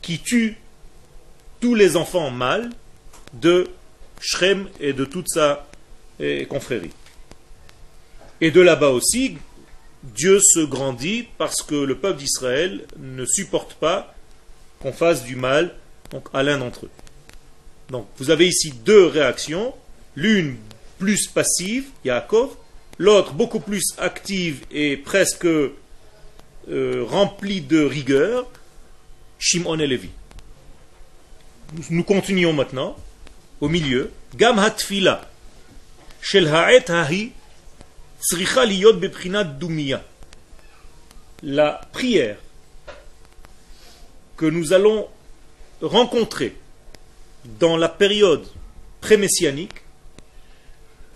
qui 0.00 0.20
tue 0.20 0.56
tous 1.60 1.74
les 1.74 1.96
enfants 1.96 2.30
mâles 2.30 2.70
de 3.34 3.68
Shrem 4.20 4.70
et 4.80 4.94
de 4.94 5.04
toute 5.04 5.28
sa 5.28 5.66
confrérie. 6.48 6.92
Et 8.40 8.50
de 8.50 8.62
là-bas 8.62 8.88
aussi, 8.88 9.36
Dieu 10.02 10.40
se 10.40 10.60
grandit 10.60 11.28
parce 11.36 11.62
que 11.62 11.74
le 11.74 11.98
peuple 11.98 12.20
d'Israël 12.20 12.86
ne 12.98 13.26
supporte 13.26 13.74
pas 13.74 14.14
qu'on 14.80 14.94
fasse 14.94 15.24
du 15.24 15.36
mal 15.36 15.74
à 16.32 16.42
l'un 16.42 16.56
d'entre 16.56 16.86
eux. 16.86 16.90
Donc 17.90 18.06
vous 18.18 18.30
avez 18.30 18.46
ici 18.46 18.72
deux 18.84 19.06
réactions, 19.06 19.74
l'une 20.14 20.56
plus 20.98 21.26
passive, 21.26 21.86
Yaakov, 22.04 22.50
l'autre 22.98 23.32
beaucoup 23.32 23.60
plus 23.60 23.94
active 23.98 24.64
et 24.70 24.96
presque 24.96 25.46
euh, 25.46 25.72
remplie 27.08 27.60
de 27.60 27.82
rigueur, 27.82 28.46
Shimon 29.38 29.78
et 29.78 29.86
Levi. 29.86 30.10
Nous, 31.90 32.04
continuons 32.04 32.52
maintenant, 32.52 32.96
au 33.60 33.68
milieu. 33.68 34.10
Gam 34.36 34.58
hatfila, 34.58 35.28
shel 36.20 36.48
ha'et 36.48 36.90
hahi, 36.90 37.32
liyot 38.66 39.00
dumia. 39.58 40.04
La 41.42 41.80
prière 41.92 42.36
que 44.36 44.46
nous 44.46 44.72
allons 44.72 45.08
rencontrer 45.80 46.56
dans 47.44 47.76
la 47.76 47.88
période 47.88 48.46
pré-messianique 49.00 49.82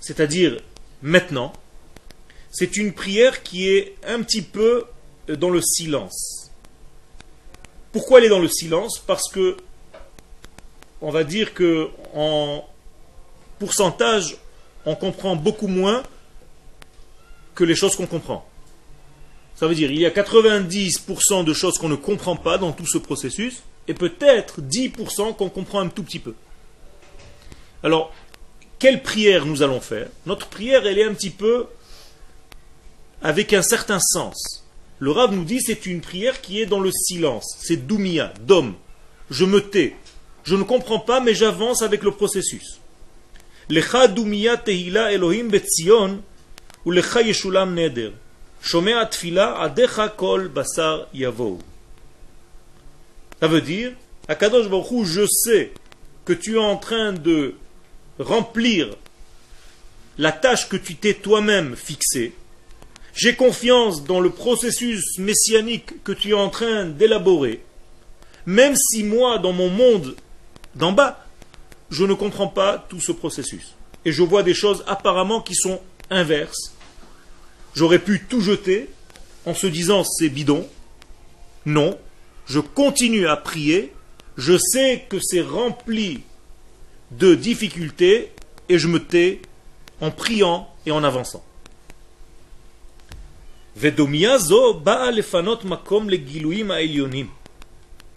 c'est-à-dire 0.05 0.61
maintenant, 1.01 1.55
c'est 2.51 2.77
une 2.77 2.93
prière 2.93 3.43
qui 3.43 3.71
est 3.71 3.95
un 4.07 4.23
petit 4.23 4.43
peu 4.43 4.85
dans 5.29 5.49
le 5.49 5.63
silence. 5.63 6.51
Pourquoi 7.91 8.19
elle 8.19 8.27
est 8.27 8.29
dans 8.29 8.39
le 8.39 8.49
silence? 8.49 8.99
Parce 8.99 9.31
que 9.31 9.57
on 11.01 11.11
va 11.11 11.25
dire 11.25 11.55
que 11.55 11.89
en 12.15 12.69
pourcentage, 13.59 14.37
on 14.85 14.95
comprend 14.95 15.37
beaucoup 15.37 15.69
moins 15.69 16.03
que 17.55 17.65
les 17.65 17.75
choses 17.75 17.97
qu'on 17.97 18.07
comprend. 18.07 18.47
Ça 19.57 19.67
veut 19.67 19.75
dire 19.75 19.91
il 19.91 20.01
y 20.01 20.05
a 20.05 20.11
90% 20.11 21.45
de 21.45 21.55
choses 21.55 21.79
qu'on 21.79 21.89
ne 21.89 21.97
comprend 21.97 22.37
pas 22.37 22.59
dans 22.59 22.73
tout 22.73 22.87
ce 22.87 22.99
processus 22.99 23.63
et 23.89 23.95
peut-être 23.95 24.61
10% 24.61 25.37
qu'on 25.37 25.49
comprend 25.49 25.81
un 25.81 25.89
tout 25.89 26.03
petit 26.03 26.19
peu. 26.19 26.35
Alors, 27.83 28.13
quelle 28.79 29.03
prière 29.03 29.47
nous 29.47 29.63
allons 29.63 29.81
faire? 29.81 30.09
Notre 30.27 30.49
prière, 30.49 30.87
elle 30.87 30.99
est 30.99 31.05
un 31.05 31.15
petit 31.15 31.31
peu 31.31 31.67
avec 33.23 33.53
un 33.53 33.63
certain 33.63 34.01
sens. 34.01 34.65
Le 34.99 35.11
Rav 35.11 35.35
nous 35.35 35.45
dit 35.45 35.61
c'est 35.61 35.87
une 35.87 36.01
prière 36.01 36.41
qui 36.41 36.61
est 36.61 36.67
dans 36.67 36.81
le 36.81 36.91
silence. 36.93 37.57
C'est 37.61 37.87
doumia, 37.87 38.33
dom. 38.41 38.75
Je 39.31 39.45
me 39.45 39.61
tais. 39.61 39.97
Je 40.45 40.55
ne 40.55 40.63
comprends 40.63 41.01
pas, 41.01 41.21
mais 41.21 41.35
j'avance 41.35 41.83
avec 41.83 42.03
le 42.03 42.11
processus. 42.11 42.81
Lecha 43.69 44.09
doumia 44.09 44.59
tehila 44.59 45.13
Elohim 45.13 45.49
betzion 45.49 46.23
ou 46.85 46.91
lecha 46.91 47.23
yeshulam 47.23 47.75
neder. 47.75 48.13
Shomea 48.63 49.07
tfila 49.07 49.61
adecha 49.63 50.09
kol 50.09 50.49
basar 50.49 51.09
yavou. 51.15 51.59
Ça 53.45 53.49
veut 53.49 53.61
dire, 53.61 53.93
Akadosh 54.27 54.71
Baruch 54.71 55.05
je 55.05 55.27
sais 55.27 55.73
que 56.25 56.33
tu 56.33 56.55
es 56.55 56.59
en 56.59 56.79
train 56.79 57.13
de 57.13 57.57
remplir 58.19 58.97
la 60.17 60.33
tâche 60.33 60.67
que 60.71 60.79
tu 60.79 60.95
t'es 60.95 61.13
toi-même 61.13 61.77
fixée. 61.77 62.33
J'ai 63.13 63.35
confiance 63.35 64.03
dans 64.05 64.21
le 64.21 64.31
processus 64.31 65.19
messianique 65.19 66.03
que 66.05 66.13
tu 66.13 66.31
es 66.31 66.33
en 66.33 66.49
train 66.49 66.87
d'élaborer, 66.87 67.61
même 68.47 68.77
si 68.77 69.05
moi, 69.05 69.37
dans 69.39 69.53
mon 69.53 69.69
monde 69.69 70.17
d'en 70.75 70.93
bas, 70.93 71.23
je 71.91 72.07
ne 72.07 72.15
comprends 72.15 72.49
pas 72.49 72.79
tout 72.89 73.03
ce 73.03 73.13
processus. 73.13 73.75
Et 74.07 74.13
je 74.13 74.23
vois 74.23 74.43
des 74.43 74.55
choses 74.55 74.83
apparemment 74.87 75.43
qui 75.43 75.55
sont 75.55 75.83
inverses. 76.09 76.73
J'aurais 77.75 77.99
pu 77.99 78.25
tout 78.27 78.41
jeter 78.41 78.89
en 79.45 79.53
se 79.53 79.67
disant 79.67 80.03
c'est 80.03 80.31
bidon. 80.31 80.67
Non, 81.67 81.99
je 82.47 82.61
continue 82.61 83.27
à 83.27 83.37
prier. 83.37 83.93
Je 84.37 84.59
sais 84.59 85.07
que 85.09 85.19
c'est 85.21 85.43
rempli 85.43 86.23
de 87.13 87.35
difficultés 87.35 88.31
et 88.69 88.79
je 88.79 88.89
me 88.89 88.99
tais 88.99 89.41
en 90.01 90.11
priant 90.11 90.69
et 90.87 90.91
en 90.91 91.05
avançant. 91.05 91.45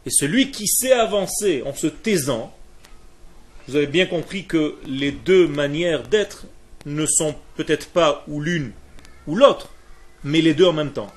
Et 0.05 0.09
celui 0.09 0.51
qui 0.51 0.67
sait 0.67 0.93
avancer 0.93 1.63
en 1.65 1.73
se 1.73 1.87
taisant, 1.87 2.53
vous 3.67 3.75
avez 3.75 3.87
bien 3.87 4.05
compris 4.05 4.45
que 4.45 4.75
les 4.85 5.11
deux 5.11 5.47
manières 5.47 6.03
d'être 6.03 6.45
ne 6.85 7.05
sont 7.05 7.35
peut-être 7.55 7.89
pas 7.89 8.23
ou 8.27 8.39
l'une 8.39 8.71
ou 9.25 9.35
l'autre, 9.35 9.69
mais 10.23 10.41
les 10.41 10.53
deux 10.53 10.65
en 10.65 10.73
même 10.73 10.93
temps. 10.93 11.11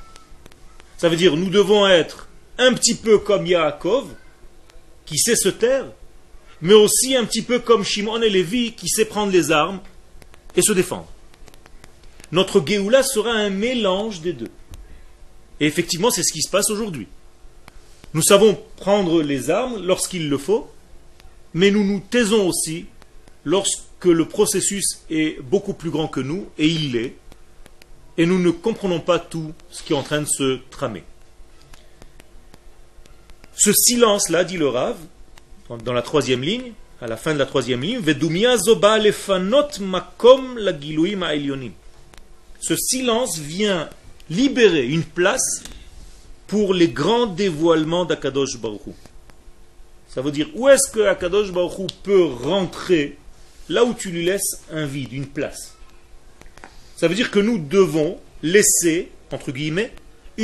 Ça 0.96 1.08
veut 1.08 1.16
dire 1.16 1.36
nous 1.36 1.50
devons 1.50 1.86
être 1.86 2.29
un 2.60 2.74
petit 2.74 2.94
peu 2.94 3.18
comme 3.18 3.46
Yaakov, 3.46 4.06
qui 5.06 5.18
sait 5.18 5.36
se 5.36 5.48
taire, 5.48 5.86
mais 6.60 6.74
aussi 6.74 7.16
un 7.16 7.24
petit 7.24 7.42
peu 7.42 7.58
comme 7.58 7.84
Shimon 7.84 8.22
et 8.22 8.30
Lévi, 8.30 8.72
qui 8.72 8.88
sait 8.88 9.06
prendre 9.06 9.32
les 9.32 9.50
armes 9.50 9.80
et 10.54 10.62
se 10.62 10.72
défendre. 10.72 11.08
Notre 12.32 12.64
Géoula 12.64 13.02
sera 13.02 13.32
un 13.32 13.50
mélange 13.50 14.20
des 14.20 14.34
deux. 14.34 14.50
Et 15.58 15.66
effectivement, 15.66 16.10
c'est 16.10 16.22
ce 16.22 16.32
qui 16.32 16.42
se 16.42 16.50
passe 16.50 16.70
aujourd'hui. 16.70 17.08
Nous 18.14 18.22
savons 18.22 18.58
prendre 18.76 19.22
les 19.22 19.50
armes 19.50 19.84
lorsqu'il 19.84 20.28
le 20.28 20.38
faut, 20.38 20.70
mais 21.54 21.70
nous 21.70 21.84
nous 21.84 22.00
taisons 22.00 22.46
aussi 22.46 22.86
lorsque 23.44 24.04
le 24.04 24.26
processus 24.26 25.02
est 25.10 25.40
beaucoup 25.42 25.74
plus 25.74 25.90
grand 25.90 26.08
que 26.08 26.20
nous, 26.20 26.46
et 26.58 26.66
il 26.66 26.92
l'est, 26.92 27.14
et 28.18 28.26
nous 28.26 28.38
ne 28.38 28.50
comprenons 28.50 29.00
pas 29.00 29.18
tout 29.18 29.52
ce 29.70 29.82
qui 29.82 29.92
est 29.92 29.96
en 29.96 30.02
train 30.02 30.20
de 30.20 30.28
se 30.28 30.58
tramer. 30.70 31.04
Ce 33.62 33.74
silence-là, 33.74 34.44
dit 34.44 34.56
le 34.56 34.68
Rav, 34.68 34.96
dans 35.84 35.92
la 35.92 36.00
troisième 36.00 36.40
ligne, 36.40 36.72
à 37.02 37.06
la 37.06 37.18
fin 37.18 37.34
de 37.34 37.38
la 37.38 37.44
troisième 37.44 37.82
ligne, 37.82 38.00
ce 42.60 42.74
silence 42.74 43.38
vient 43.38 43.90
libérer 44.30 44.86
une 44.86 45.04
place 45.04 45.62
pour 46.46 46.72
les 46.72 46.88
grands 46.88 47.26
dévoilements 47.26 48.06
d'Akadosh 48.06 48.56
Baruch 48.56 48.80
Ça 50.08 50.22
veut 50.22 50.32
dire, 50.32 50.48
où 50.54 50.66
est-ce 50.70 50.90
que 50.90 51.00
Akadosh 51.00 51.52
Baruch 51.52 51.90
peut 52.02 52.24
rentrer 52.24 53.18
là 53.68 53.84
où 53.84 53.92
tu 53.92 54.08
lui 54.08 54.24
laisses 54.24 54.62
un 54.72 54.86
vide, 54.86 55.12
une 55.12 55.26
place? 55.26 55.74
Ça 56.96 57.08
veut 57.08 57.14
dire 57.14 57.30
que 57.30 57.40
nous 57.40 57.58
devons 57.58 58.18
laisser, 58.42 59.10
entre 59.30 59.52
guillemets, 59.52 59.92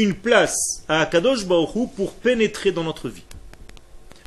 une 0.00 0.14
place 0.14 0.82
à 0.88 1.00
Akadosh 1.00 1.46
Baruch 1.46 1.90
pour 1.96 2.14
pénétrer 2.14 2.72
dans 2.72 2.84
notre 2.84 3.08
vie. 3.08 3.24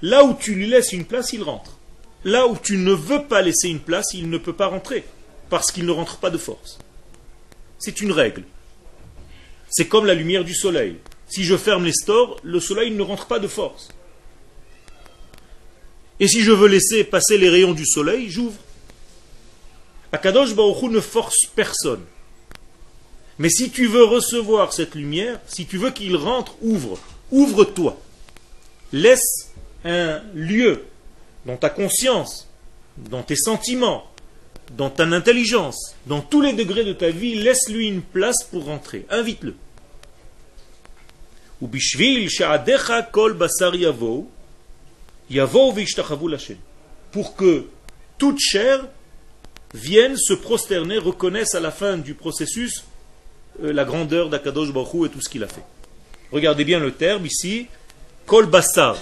Là 0.02 0.24
où 0.24 0.34
tu 0.34 0.56
lui 0.56 0.68
laisses 0.68 0.94
une 0.94 1.06
place, 1.06 1.34
il 1.34 1.44
rentre. 1.44 1.78
Là 2.24 2.48
où 2.48 2.58
tu 2.58 2.78
ne 2.78 2.94
veux 2.94 3.24
pas 3.24 3.42
laisser 3.42 3.70
une 3.70 3.80
place, 3.80 4.14
il 4.14 4.30
ne 4.30 4.38
peut 4.38 4.54
pas 4.54 4.68
rentrer, 4.68 5.04
parce 5.50 5.72
qu'il 5.72 5.86
ne 5.86 5.92
rentre 5.92 6.18
pas 6.18 6.30
de 6.30 6.38
force. 6.38 6.80
C'est 7.78 8.02
une 8.02 8.12
règle. 8.12 8.44
C'est 9.70 9.88
comme 9.88 10.06
la 10.06 10.14
lumière 10.14 10.44
du 10.44 10.56
soleil. 10.56 10.98
Si 11.28 11.44
je 11.44 11.56
ferme 11.56 11.86
les 11.86 11.94
stores, 11.94 12.40
le 12.44 12.60
soleil 12.60 12.92
ne 12.92 13.02
rentre 13.02 13.28
pas 13.28 13.40
de 13.40 13.48
force. 13.48 13.90
Et 16.20 16.28
si 16.28 16.42
je 16.42 16.52
veux 16.52 16.68
laisser 16.68 17.04
passer 17.04 17.38
les 17.38 17.50
rayons 17.50 17.74
du 17.74 17.86
soleil, 17.86 18.30
j'ouvre. 18.30 18.60
Akadosh 20.12 20.56
Baruch 20.56 20.92
ne 20.92 21.00
force 21.00 21.46
personne. 21.56 22.04
Mais 23.40 23.50
si 23.50 23.72
tu 23.72 23.88
veux 23.88 24.04
recevoir 24.04 24.74
cette 24.74 24.96
lumière, 24.96 25.40
si 25.48 25.66
tu 25.66 25.78
veux 25.78 25.92
qu'il 25.92 26.18
rentre, 26.18 26.56
ouvre. 26.62 27.00
Ouvre-toi. 27.32 27.98
Laisse 28.92 29.54
un 29.86 30.22
lieu 30.34 30.86
dans 31.46 31.56
ta 31.56 31.70
conscience, 31.70 32.48
dans 32.98 33.24
tes 33.24 33.38
sentiments, 33.38 34.04
dans 34.76 34.90
ta 34.90 35.04
intelligence, 35.04 35.96
dans 36.06 36.22
tous 36.22 36.42
les 36.42 36.54
degrés 36.54 36.84
de 36.84 36.94
ta 36.94 37.10
vie, 37.10 37.36
laisse-lui 37.36 37.88
une 37.88 38.02
place 38.02 38.44
pour 38.44 38.66
rentrer. 38.66 39.06
Invite-le. 39.10 39.56
Pour 47.12 47.36
que 47.36 47.66
toute 48.18 48.40
chair 48.40 48.88
vienne 49.74 50.18
se 50.18 50.34
prosterner, 50.34 50.98
reconnaisse 50.98 51.56
à 51.56 51.60
la 51.60 51.72
fin 51.72 51.98
du 51.98 52.14
processus 52.14 52.84
la 53.62 53.86
grandeur 53.86 54.30
d'Akadosh 54.30 54.72
Baruch 54.72 55.08
et 55.08 55.10
tout 55.10 55.22
ce 55.22 55.30
qu'il 55.30 55.44
a 55.44 55.48
fait. 55.48 55.64
Regardez 56.32 56.64
bien 56.64 56.80
le 56.80 56.92
terme 56.92 57.26
ici, 57.26 57.68
kol 58.26 58.46
basar. 58.46 58.98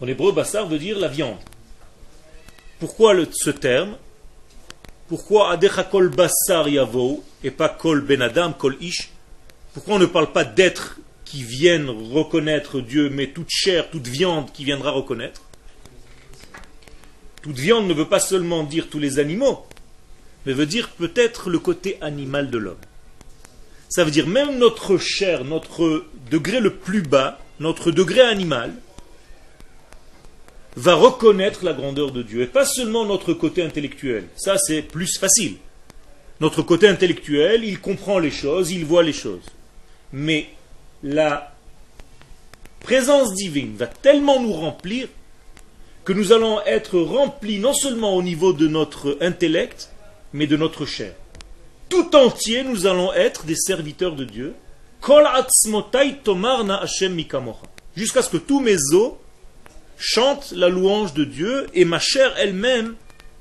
En 0.00 0.06
hébreu, 0.06 0.32
basar 0.32 0.66
veut 0.66 0.78
dire 0.78 0.98
la 0.98 1.08
viande. 1.08 1.38
Pourquoi 2.78 3.14
ce 3.32 3.50
terme? 3.50 3.96
Pourquoi 5.08 5.52
Adecha 5.52 5.84
kol 5.84 6.08
basar 6.08 6.68
yavo 6.68 7.24
et 7.44 7.50
pas 7.50 7.68
kol 7.68 8.02
benadam, 8.02 8.52
kol 8.54 8.76
ish? 8.80 9.10
Pourquoi 9.72 9.94
on 9.94 9.98
ne 9.98 10.06
parle 10.06 10.32
pas 10.32 10.44
d'êtres 10.44 10.98
qui 11.24 11.42
viennent 11.42 11.88
reconnaître 11.88 12.80
Dieu, 12.80 13.08
mais 13.10 13.28
toute 13.28 13.50
chair, 13.50 13.90
toute 13.90 14.06
viande 14.06 14.50
qui 14.52 14.64
viendra 14.64 14.90
reconnaître? 14.90 15.42
Toute 17.42 17.58
viande 17.58 17.86
ne 17.86 17.94
veut 17.94 18.08
pas 18.08 18.20
seulement 18.20 18.64
dire 18.64 18.88
tous 18.90 18.98
les 18.98 19.20
animaux, 19.20 19.64
mais 20.44 20.52
veut 20.52 20.66
dire 20.66 20.88
peut-être 20.90 21.48
le 21.48 21.60
côté 21.60 21.96
animal 22.00 22.50
de 22.50 22.58
l'homme. 22.58 22.76
Ça 23.88 24.04
veut 24.04 24.10
dire 24.10 24.26
même 24.26 24.58
notre 24.58 24.98
chair, 24.98 25.44
notre 25.44 26.04
degré 26.30 26.60
le 26.60 26.74
plus 26.74 27.02
bas, 27.02 27.38
notre 27.60 27.90
degré 27.90 28.20
animal, 28.20 28.72
va 30.76 30.94
reconnaître 30.94 31.64
la 31.64 31.72
grandeur 31.72 32.12
de 32.12 32.22
Dieu. 32.22 32.42
Et 32.42 32.46
pas 32.46 32.66
seulement 32.66 33.04
notre 33.04 33.32
côté 33.32 33.62
intellectuel. 33.62 34.26
Ça, 34.36 34.56
c'est 34.58 34.82
plus 34.82 35.18
facile. 35.18 35.56
Notre 36.40 36.62
côté 36.62 36.86
intellectuel, 36.86 37.64
il 37.64 37.80
comprend 37.80 38.18
les 38.18 38.30
choses, 38.30 38.70
il 38.70 38.84
voit 38.84 39.02
les 39.02 39.14
choses. 39.14 39.44
Mais 40.12 40.48
la 41.02 41.54
présence 42.80 43.34
divine 43.34 43.74
va 43.76 43.86
tellement 43.86 44.40
nous 44.40 44.52
remplir 44.52 45.08
que 46.04 46.12
nous 46.12 46.32
allons 46.32 46.60
être 46.66 47.00
remplis 47.00 47.58
non 47.58 47.72
seulement 47.72 48.14
au 48.14 48.22
niveau 48.22 48.52
de 48.52 48.68
notre 48.68 49.16
intellect, 49.20 49.90
mais 50.32 50.46
de 50.46 50.56
notre 50.56 50.84
chair. 50.86 51.14
Tout 51.88 52.16
entier, 52.16 52.64
nous 52.64 52.86
allons 52.86 53.12
être 53.12 53.44
des 53.44 53.54
serviteurs 53.54 54.16
de 54.16 54.24
Dieu. 54.24 54.54
Jusqu'à 57.96 58.22
ce 58.22 58.30
que 58.30 58.36
tous 58.36 58.60
mes 58.60 58.76
os 58.92 59.12
chante 59.98 60.52
la 60.52 60.68
louange 60.68 61.14
de 61.14 61.24
Dieu 61.24 61.66
et 61.74 61.84
ma 61.84 61.98
chair 61.98 62.34
elle-même, 62.38 62.96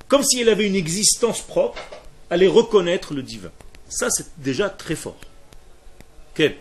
comme 0.07 0.23
si 0.23 0.41
elle 0.41 0.49
avait 0.49 0.67
une 0.67 0.75
existence 0.75 1.41
propre, 1.41 1.81
allait 2.29 2.47
reconnaître 2.47 3.13
le 3.13 3.23
divin. 3.23 3.51
Ça, 3.89 4.09
c'est 4.09 4.27
déjà 4.37 4.69
très 4.69 4.95
fort. 4.95 5.19
Quel? 6.33 6.55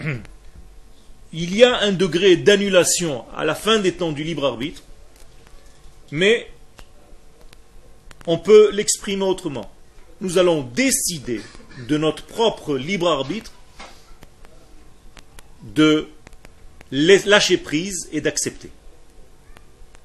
Il 1.36 1.56
y 1.56 1.64
a 1.64 1.80
un 1.80 1.90
degré 1.90 2.36
d'annulation 2.36 3.24
à 3.36 3.44
la 3.44 3.56
fin 3.56 3.80
des 3.80 3.90
temps 3.90 4.12
du 4.12 4.22
libre 4.22 4.46
arbitre, 4.46 4.84
mais 6.12 6.48
on 8.28 8.38
peut 8.38 8.70
l'exprimer 8.70 9.24
autrement. 9.24 9.68
Nous 10.20 10.38
allons 10.38 10.62
décider 10.62 11.40
de 11.88 11.98
notre 11.98 12.24
propre 12.24 12.76
libre 12.76 13.08
arbitre 13.08 13.50
de 15.64 16.06
lâcher 16.92 17.58
prise 17.58 18.08
et 18.12 18.20
d'accepter. 18.20 18.70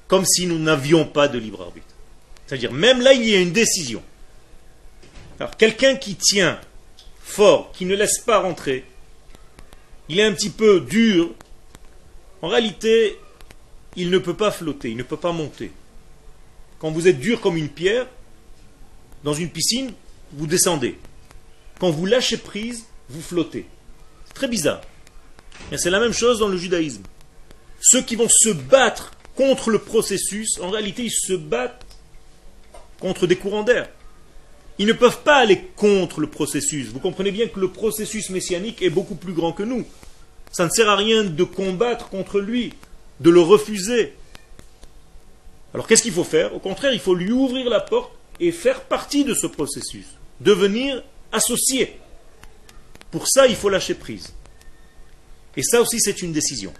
Comme 0.08 0.24
si 0.26 0.46
nous 0.46 0.58
n'avions 0.58 1.04
pas 1.04 1.28
de 1.28 1.38
libre 1.38 1.62
arbitre. 1.62 1.94
C'est-à-dire, 2.48 2.72
même 2.72 3.00
là, 3.00 3.12
il 3.12 3.24
y 3.24 3.36
a 3.36 3.40
une 3.40 3.52
décision. 3.52 4.02
Alors, 5.38 5.56
quelqu'un 5.56 5.94
qui 5.94 6.16
tient 6.16 6.60
fort, 7.22 7.70
qui 7.70 7.84
ne 7.84 7.94
laisse 7.94 8.18
pas 8.18 8.40
rentrer, 8.40 8.84
il 10.10 10.18
est 10.18 10.24
un 10.24 10.32
petit 10.32 10.50
peu 10.50 10.80
dur, 10.80 11.30
en 12.42 12.48
réalité, 12.48 13.16
il 13.94 14.10
ne 14.10 14.18
peut 14.18 14.34
pas 14.34 14.50
flotter, 14.50 14.90
il 14.90 14.96
ne 14.96 15.04
peut 15.04 15.16
pas 15.16 15.30
monter. 15.30 15.70
Quand 16.80 16.90
vous 16.90 17.06
êtes 17.06 17.20
dur 17.20 17.40
comme 17.40 17.56
une 17.56 17.68
pierre, 17.68 18.08
dans 19.22 19.34
une 19.34 19.50
piscine, 19.50 19.92
vous 20.32 20.48
descendez. 20.48 20.98
Quand 21.78 21.90
vous 21.90 22.06
lâchez 22.06 22.38
prise, 22.38 22.86
vous 23.08 23.22
flottez. 23.22 23.66
C'est 24.26 24.34
très 24.34 24.48
bizarre. 24.48 24.80
C'est 25.76 25.90
la 25.90 26.00
même 26.00 26.12
chose 26.12 26.40
dans 26.40 26.48
le 26.48 26.56
judaïsme. 26.56 27.04
Ceux 27.80 28.02
qui 28.02 28.16
vont 28.16 28.28
se 28.28 28.48
battre 28.50 29.12
contre 29.36 29.70
le 29.70 29.78
processus, 29.78 30.58
en 30.60 30.70
réalité, 30.70 31.04
ils 31.04 31.12
se 31.12 31.34
battent 31.34 31.86
contre 32.98 33.28
des 33.28 33.36
courants 33.36 33.62
d'air. 33.62 33.88
Ils 34.80 34.86
ne 34.86 34.94
peuvent 34.94 35.20
pas 35.20 35.36
aller 35.36 35.60
contre 35.76 36.20
le 36.20 36.26
processus. 36.26 36.86
Vous 36.86 37.00
comprenez 37.00 37.32
bien 37.32 37.48
que 37.48 37.60
le 37.60 37.70
processus 37.70 38.30
messianique 38.30 38.80
est 38.80 38.88
beaucoup 38.88 39.14
plus 39.14 39.34
grand 39.34 39.52
que 39.52 39.62
nous. 39.62 39.84
Ça 40.50 40.64
ne 40.64 40.70
sert 40.70 40.88
à 40.88 40.96
rien 40.96 41.22
de 41.22 41.44
combattre 41.44 42.08
contre 42.08 42.40
lui, 42.40 42.72
de 43.20 43.28
le 43.28 43.40
refuser. 43.42 44.14
Alors 45.74 45.86
qu'est-ce 45.86 46.02
qu'il 46.02 46.14
faut 46.14 46.24
faire? 46.24 46.54
Au 46.54 46.60
contraire, 46.60 46.94
il 46.94 46.98
faut 46.98 47.14
lui 47.14 47.30
ouvrir 47.30 47.68
la 47.68 47.80
porte 47.80 48.10
et 48.40 48.52
faire 48.52 48.84
partie 48.84 49.22
de 49.22 49.34
ce 49.34 49.46
processus, 49.46 50.06
devenir 50.40 51.02
associé. 51.30 51.98
Pour 53.10 53.28
ça, 53.28 53.46
il 53.48 53.56
faut 53.56 53.68
lâcher 53.68 53.92
prise. 53.92 54.32
Et 55.58 55.62
ça 55.62 55.82
aussi, 55.82 56.00
c'est 56.00 56.22
une 56.22 56.32
décision. 56.32 56.72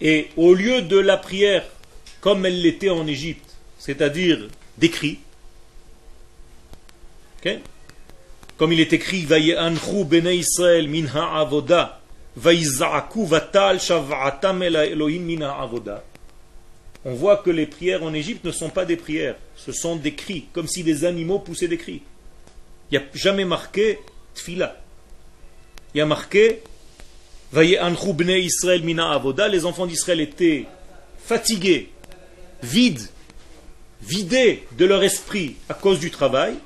Et 0.00 0.28
au 0.36 0.54
lieu 0.54 0.82
de 0.82 0.98
la 0.98 1.16
prière 1.16 1.64
comme 2.20 2.46
elle 2.46 2.60
l'était 2.60 2.90
en 2.90 3.06
Égypte, 3.06 3.54
c'est-à-dire 3.78 4.48
d'écrit, 4.78 5.18
comme 8.56 8.72
il 8.72 8.80
est 8.80 8.92
écrit, 8.92 9.22
bene 9.22 10.26
Israël 10.26 10.88
minha 10.88 11.38
avoda, 11.38 12.00
vatal 12.36 13.78
avoda. 15.42 16.04
On 17.04 17.14
voit 17.14 17.36
que 17.36 17.50
les 17.50 17.66
prières 17.66 18.02
en 18.02 18.12
Égypte 18.12 18.44
ne 18.44 18.50
sont 18.50 18.70
pas 18.70 18.84
des 18.84 18.96
prières, 18.96 19.36
ce 19.54 19.70
sont 19.70 19.96
des 19.96 20.14
cris, 20.14 20.46
comme 20.52 20.66
si 20.66 20.82
des 20.82 21.04
animaux 21.04 21.38
poussaient 21.38 21.68
des 21.68 21.78
cris. 21.78 22.02
Il 22.90 22.98
n'y 22.98 23.04
a 23.04 23.08
jamais 23.14 23.44
marqué 23.44 23.98
tfila. 24.34 24.76
Il 25.94 25.98
y 25.98 26.00
a 26.00 26.06
marqué 26.06 26.62
Israël 27.52 28.82
mina 28.84 29.10
avoda. 29.10 29.48
Les 29.48 29.64
enfants 29.64 29.86
d'Israël 29.86 30.20
étaient 30.20 30.66
fatigués, 31.18 31.90
vides, 32.62 33.08
vidés 34.02 34.66
de 34.72 34.84
leur 34.84 35.02
esprit 35.02 35.56
à 35.68 35.74
cause 35.74 35.98
du 35.98 36.10
travail. 36.10 36.56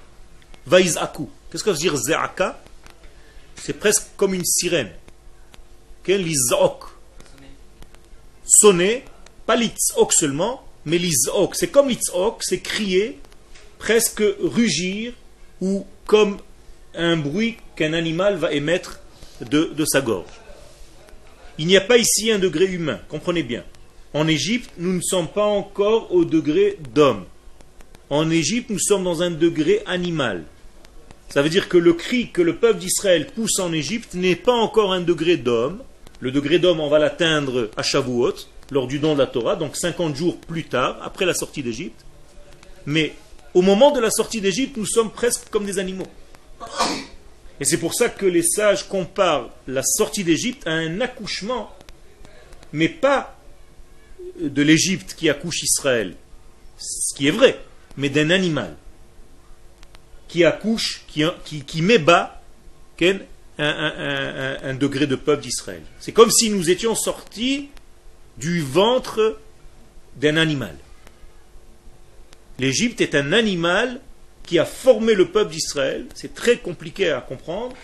Vaizaku. 0.66 1.28
Qu'est-ce 1.50 1.64
que 1.64 1.70
veut 1.70 1.76
dire 1.76 1.96
ze'aka? 1.96 2.62
C'est 3.56 3.72
presque 3.72 4.04
comme 4.16 4.34
une 4.34 4.44
sirène. 4.44 4.90
L'izok. 6.06 6.86
Sonner, 8.44 9.04
pas 9.46 9.54
l'itzok 9.54 10.12
seulement, 10.12 10.66
mais 10.84 10.98
l'izok. 10.98 11.54
C'est 11.54 11.68
comme 11.68 11.88
l'itzok, 11.88 12.42
c'est 12.42 12.58
crier, 12.58 13.18
presque 13.78 14.22
rugir, 14.40 15.12
ou 15.60 15.86
comme 16.10 16.38
un 16.96 17.16
bruit 17.16 17.58
qu'un 17.76 17.92
animal 17.92 18.34
va 18.34 18.52
émettre 18.52 18.98
de, 19.48 19.84
sa 19.84 20.00
gorge. 20.00 20.40
Il 21.56 21.68
n'y 21.68 21.76
a 21.76 21.80
pas 21.80 21.98
ici 21.98 22.32
un 22.32 22.40
degré 22.40 22.64
humain, 22.64 22.98
comprenez 23.08 23.44
bien. 23.44 23.62
En 24.12 24.26
Égypte, 24.26 24.72
nous 24.76 24.92
ne 24.92 25.02
sommes 25.02 25.28
pas 25.28 25.44
encore 25.44 26.12
au 26.12 26.24
degré 26.24 26.78
d'homme. 26.92 27.26
En 28.08 28.28
Égypte, 28.28 28.70
nous 28.70 28.80
sommes 28.80 29.04
dans 29.04 29.22
un 29.22 29.30
degré 29.30 29.84
animal. 29.86 30.42
Ça 31.28 31.42
veut 31.42 31.48
dire 31.48 31.68
que 31.68 31.78
le 31.78 31.92
cri 31.92 32.32
que 32.32 32.42
le 32.42 32.56
peuple 32.56 32.80
d'Israël 32.80 33.28
pousse 33.28 33.60
en 33.60 33.72
Égypte 33.72 34.14
n'est 34.14 34.34
pas 34.34 34.52
encore 34.52 34.92
un 34.92 35.02
degré 35.02 35.36
d'homme. 35.36 35.78
Le 36.18 36.32
degré 36.32 36.58
d'homme, 36.58 36.80
on 36.80 36.88
va 36.88 36.98
l'atteindre 36.98 37.70
à 37.76 37.84
Shavuot, 37.84 38.34
lors 38.72 38.88
du 38.88 38.98
don 38.98 39.14
de 39.14 39.20
la 39.20 39.28
Torah, 39.28 39.54
donc 39.54 39.76
50 39.76 40.16
jours 40.16 40.38
plus 40.38 40.64
tard, 40.64 40.98
après 41.04 41.24
la 41.24 41.34
sortie 41.34 41.62
d'Égypte. 41.62 42.04
Mais 42.84 43.14
au 43.54 43.62
moment 43.62 43.90
de 43.90 44.00
la 44.00 44.10
sortie 44.10 44.40
d'Égypte, 44.40 44.76
nous 44.76 44.86
sommes 44.86 45.10
presque 45.10 45.48
comme 45.50 45.64
des 45.64 45.78
animaux. 45.78 46.06
Et 47.60 47.64
c'est 47.64 47.78
pour 47.78 47.94
ça 47.94 48.08
que 48.08 48.26
les 48.26 48.42
sages 48.42 48.88
comparent 48.88 49.50
la 49.66 49.82
sortie 49.82 50.24
d'Égypte 50.24 50.66
à 50.66 50.72
un 50.72 51.00
accouchement, 51.00 51.74
mais 52.72 52.88
pas 52.88 53.36
de 54.40 54.62
l'Égypte 54.62 55.14
qui 55.14 55.28
accouche 55.28 55.62
Israël, 55.62 56.14
ce 56.78 57.14
qui 57.14 57.28
est 57.28 57.32
vrai, 57.32 57.60
mais 57.96 58.08
d'un 58.08 58.30
animal 58.30 58.76
qui 60.30 60.44
accouche, 60.44 61.04
qui, 61.08 61.82
met 61.82 61.98
bas 61.98 62.40
un, 63.58 64.74
degré 64.74 65.06
de 65.06 65.16
peuple 65.16 65.42
d'Israël. 65.42 65.82
C'est 65.98 66.12
comme 66.12 66.30
si 66.30 66.50
nous 66.50 66.70
étions 66.70 66.94
sortis 66.94 67.68
du 68.38 68.62
ventre 68.62 69.38
d'un 70.16 70.36
animal. 70.36 70.76
L'Égypte 72.60 73.00
est 73.00 73.14
un 73.14 73.32
animal 73.32 74.02
qui 74.44 74.58
a 74.58 74.66
formé 74.66 75.14
le 75.14 75.28
peuple 75.28 75.52
d'Israël. 75.52 76.04
C'est 76.14 76.34
très 76.34 76.58
compliqué 76.58 77.08
à 77.08 77.22
comprendre, 77.22 77.74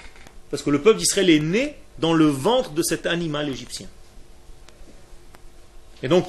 parce 0.50 0.62
que 0.62 0.68
le 0.68 0.82
peuple 0.82 0.98
d'Israël 0.98 1.30
est 1.30 1.40
né 1.40 1.76
dans 1.98 2.12
le 2.12 2.26
ventre 2.26 2.72
de 2.72 2.82
cet 2.82 3.06
animal 3.06 3.48
égyptien. 3.48 3.86
Et 6.02 6.08
donc, 6.08 6.28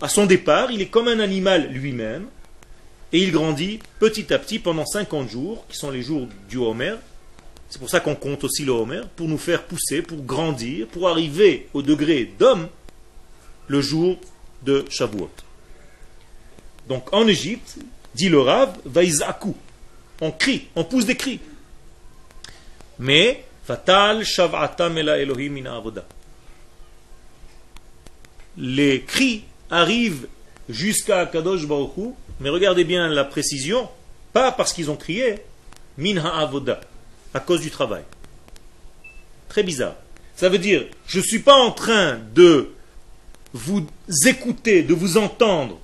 à 0.00 0.08
son 0.08 0.26
départ, 0.26 0.70
il 0.70 0.80
est 0.80 0.86
comme 0.86 1.08
un 1.08 1.18
animal 1.18 1.66
lui-même, 1.72 2.28
et 3.12 3.24
il 3.24 3.32
grandit 3.32 3.80
petit 3.98 4.32
à 4.32 4.38
petit 4.38 4.60
pendant 4.60 4.86
50 4.86 5.28
jours, 5.28 5.66
qui 5.68 5.76
sont 5.76 5.90
les 5.90 6.02
jours 6.02 6.28
du 6.48 6.58
Homer. 6.58 6.94
C'est 7.70 7.80
pour 7.80 7.90
ça 7.90 7.98
qu'on 7.98 8.14
compte 8.14 8.44
aussi 8.44 8.64
le 8.64 8.70
Homer, 8.70 9.02
pour 9.16 9.26
nous 9.26 9.36
faire 9.36 9.64
pousser, 9.64 10.00
pour 10.00 10.22
grandir, 10.22 10.86
pour 10.86 11.08
arriver 11.08 11.66
au 11.74 11.82
degré 11.82 12.32
d'homme 12.38 12.68
le 13.66 13.80
jour 13.80 14.16
de 14.62 14.84
Shavuot. 14.88 15.30
Donc 16.90 17.12
en 17.12 17.28
Égypte, 17.28 17.76
dit 18.16 18.28
le 18.28 18.40
Rav, 18.40 18.76
Vaizaku. 18.84 19.54
On 20.20 20.32
crie, 20.32 20.66
on 20.74 20.82
pousse 20.82 21.06
des 21.06 21.14
cris. 21.14 21.38
Mais, 22.98 23.44
Fatal 23.64 24.24
Shav'atam 24.24 24.98
Elohim 24.98 25.66
avoda. 25.66 26.04
Les 28.56 29.02
cris 29.02 29.44
arrivent 29.70 30.26
jusqu'à 30.68 31.26
Kadosh 31.26 31.64
Baruch 31.64 32.12
mais 32.40 32.48
regardez 32.48 32.82
bien 32.82 33.06
la 33.08 33.24
précision, 33.24 33.88
pas 34.32 34.50
parce 34.50 34.72
qu'ils 34.72 34.90
ont 34.90 34.96
crié, 34.96 35.36
Minha 35.96 36.28
Avoda, 36.28 36.80
à 37.34 37.38
cause 37.38 37.60
du 37.60 37.70
travail. 37.70 38.02
Très 39.48 39.62
bizarre. 39.62 39.94
Ça 40.34 40.48
veut 40.48 40.58
dire, 40.58 40.86
je 41.06 41.18
ne 41.18 41.24
suis 41.24 41.38
pas 41.38 41.54
en 41.54 41.70
train 41.70 42.18
de 42.34 42.70
vous 43.52 43.86
écouter, 44.26 44.82
de 44.82 44.94
vous 44.94 45.18
entendre 45.18 45.78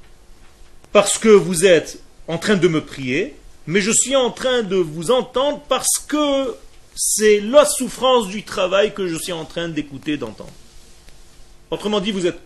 parce 0.96 1.18
que 1.18 1.28
vous 1.28 1.66
êtes 1.66 1.98
en 2.26 2.38
train 2.38 2.56
de 2.56 2.68
me 2.68 2.82
prier, 2.82 3.36
mais 3.66 3.82
je 3.82 3.90
suis 3.90 4.16
en 4.16 4.30
train 4.30 4.62
de 4.62 4.76
vous 4.76 5.10
entendre 5.10 5.60
parce 5.68 5.98
que 5.98 6.56
c'est 6.94 7.38
la 7.40 7.66
souffrance 7.66 8.28
du 8.28 8.44
travail 8.44 8.94
que 8.94 9.06
je 9.06 9.16
suis 9.16 9.34
en 9.34 9.44
train 9.44 9.68
d'écouter, 9.68 10.16
d'entendre. 10.16 10.54
Autrement 11.70 12.00
dit, 12.00 12.12
vous 12.12 12.26
êtes 12.26 12.38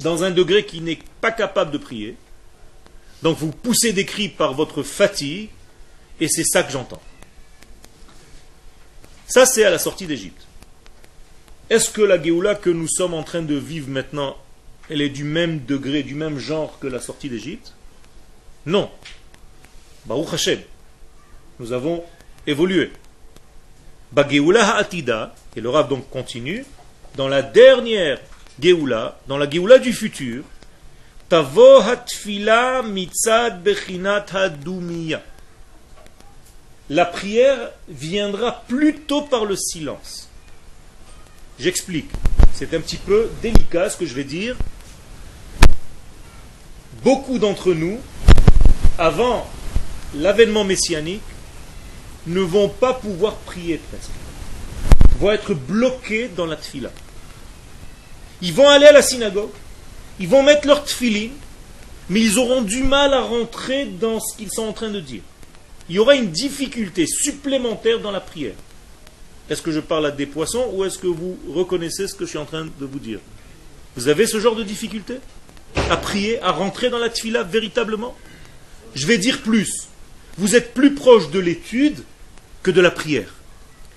dans 0.00 0.24
un 0.24 0.30
degré 0.30 0.64
qui 0.64 0.80
n'est 0.80 1.00
pas 1.20 1.30
capable 1.30 1.70
de 1.70 1.76
prier. 1.76 2.16
Donc 3.22 3.36
vous 3.36 3.52
poussez 3.52 3.92
des 3.92 4.06
cris 4.06 4.30
par 4.30 4.54
votre 4.54 4.82
fatigue, 4.82 5.50
et 6.18 6.28
c'est 6.28 6.44
ça 6.44 6.62
que 6.62 6.72
j'entends. 6.72 7.02
Ça, 9.26 9.44
c'est 9.44 9.64
à 9.64 9.70
la 9.70 9.78
sortie 9.78 10.06
d'Égypte. 10.06 10.46
Est-ce 11.68 11.90
que 11.90 12.00
la 12.00 12.22
Géoula 12.22 12.54
que 12.54 12.70
nous 12.70 12.88
sommes 12.88 13.12
en 13.12 13.22
train 13.22 13.42
de 13.42 13.54
vivre 13.54 13.90
maintenant 13.90 14.34
elle 14.90 15.00
est 15.00 15.08
du 15.08 15.24
même 15.24 15.64
degré, 15.64 16.02
du 16.02 16.14
même 16.14 16.38
genre 16.38 16.78
que 16.78 16.86
la 16.86 17.00
sortie 17.00 17.28
d'Égypte 17.28 17.72
Non. 18.64 18.90
Baruch 20.06 20.32
Hashem. 20.32 20.60
Nous 21.58 21.72
avons 21.72 22.04
évolué. 22.46 22.92
Bageoula 24.12 24.76
ha'atida, 24.76 25.34
et 25.56 25.60
le 25.60 25.68
Rav 25.68 25.88
donc 25.88 26.08
continue, 26.10 26.64
dans 27.16 27.28
la 27.28 27.42
dernière 27.42 28.20
Geoula, 28.60 29.18
dans 29.26 29.38
la 29.38 29.48
Geoula 29.50 29.78
du 29.78 29.92
futur, 29.92 30.44
Tavo 31.28 31.80
hatfila 31.80 32.82
mitzad 32.82 33.62
bechinat 33.62 34.26
hadumiya. 34.32 35.22
La 36.88 37.04
prière 37.04 37.72
viendra 37.88 38.62
plutôt 38.68 39.22
par 39.22 39.44
le 39.44 39.56
silence. 39.56 40.28
J'explique. 41.58 42.10
C'est 42.54 42.74
un 42.74 42.80
petit 42.80 42.96
peu 42.96 43.28
délicat 43.42 43.90
ce 43.90 43.96
que 43.96 44.06
je 44.06 44.14
vais 44.14 44.24
dire, 44.24 44.56
beaucoup 47.06 47.38
d'entre 47.38 47.72
nous 47.72 48.00
avant 48.98 49.48
l'avènement 50.16 50.64
messianique, 50.64 51.22
ne 52.26 52.40
vont 52.40 52.68
pas 52.68 52.94
pouvoir 52.94 53.36
prier 53.36 53.80
presque. 53.88 54.10
Vont 55.20 55.30
être 55.30 55.54
bloqués 55.54 56.28
dans 56.36 56.46
la 56.46 56.56
tfila. 56.56 56.90
Ils 58.42 58.52
vont 58.52 58.68
aller 58.68 58.86
à 58.86 58.92
la 58.92 59.02
synagogue, 59.02 59.52
ils 60.18 60.26
vont 60.26 60.42
mettre 60.42 60.66
leur 60.66 60.84
tfilin, 60.84 61.30
mais 62.10 62.20
ils 62.20 62.40
auront 62.40 62.62
du 62.62 62.82
mal 62.82 63.14
à 63.14 63.20
rentrer 63.20 63.84
dans 63.84 64.18
ce 64.18 64.36
qu'ils 64.36 64.50
sont 64.50 64.64
en 64.64 64.72
train 64.72 64.90
de 64.90 64.98
dire. 64.98 65.22
Il 65.88 65.94
y 65.94 66.00
aura 66.00 66.16
une 66.16 66.32
difficulté 66.32 67.06
supplémentaire 67.06 68.00
dans 68.00 68.10
la 68.10 68.20
prière. 68.20 68.56
Est-ce 69.48 69.62
que 69.62 69.70
je 69.70 69.78
parle 69.78 70.06
à 70.06 70.10
des 70.10 70.26
poissons 70.26 70.72
ou 70.72 70.84
est-ce 70.84 70.98
que 70.98 71.06
vous 71.06 71.38
reconnaissez 71.54 72.08
ce 72.08 72.16
que 72.16 72.24
je 72.24 72.30
suis 72.30 72.38
en 72.38 72.46
train 72.46 72.64
de 72.64 72.84
vous 72.84 72.98
dire? 72.98 73.20
Vous 73.94 74.08
avez 74.08 74.26
ce 74.26 74.40
genre 74.40 74.56
de 74.56 74.64
difficulté? 74.64 75.20
À 75.90 75.96
prier, 75.96 76.40
à 76.42 76.50
rentrer 76.50 76.90
dans 76.90 76.98
la 76.98 77.10
tfila 77.10 77.42
véritablement? 77.42 78.16
Je 78.94 79.06
vais 79.06 79.18
dire 79.18 79.42
plus. 79.42 79.88
Vous 80.38 80.56
êtes 80.56 80.74
plus 80.74 80.94
proche 80.94 81.30
de 81.30 81.38
l'étude 81.38 82.02
que 82.62 82.70
de 82.70 82.80
la 82.80 82.90
prière. 82.90 83.34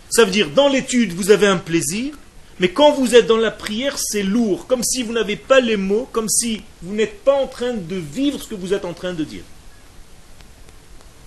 Ça 0.09 0.25
veut 0.25 0.31
dire, 0.31 0.49
dans 0.49 0.67
l'étude, 0.67 1.13
vous 1.13 1.31
avez 1.31 1.47
un 1.47 1.57
plaisir, 1.57 2.13
mais 2.59 2.69
quand 2.69 2.91
vous 2.91 3.15
êtes 3.15 3.27
dans 3.27 3.37
la 3.37 3.51
prière, 3.51 3.97
c'est 3.97 4.23
lourd, 4.23 4.67
comme 4.67 4.83
si 4.83 5.03
vous 5.03 5.13
n'avez 5.13 5.35
pas 5.35 5.59
les 5.59 5.77
mots, 5.77 6.09
comme 6.11 6.29
si 6.29 6.61
vous 6.81 6.93
n'êtes 6.93 7.23
pas 7.23 7.33
en 7.33 7.47
train 7.47 7.73
de 7.73 7.95
vivre 7.95 8.41
ce 8.41 8.47
que 8.47 8.55
vous 8.55 8.73
êtes 8.73 8.85
en 8.85 8.93
train 8.93 9.13
de 9.13 9.23
dire. 9.23 9.43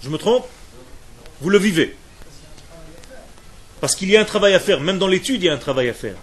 Je 0.02 0.08
me 0.08 0.18
trompe? 0.18 0.46
Vous 1.40 1.50
le 1.50 1.58
vivez. 1.58 1.96
Parce 3.80 3.96
qu'il 3.96 4.10
y 4.10 4.16
a 4.16 4.20
un 4.20 4.24
travail 4.24 4.54
à 4.54 4.60
faire, 4.60 4.80
même 4.80 4.98
dans 4.98 5.08
l'étude, 5.08 5.42
il 5.42 5.46
y 5.46 5.48
a 5.48 5.54
un 5.54 5.58
travail 5.58 5.88
à 5.88 5.94
faire. 5.94 6.16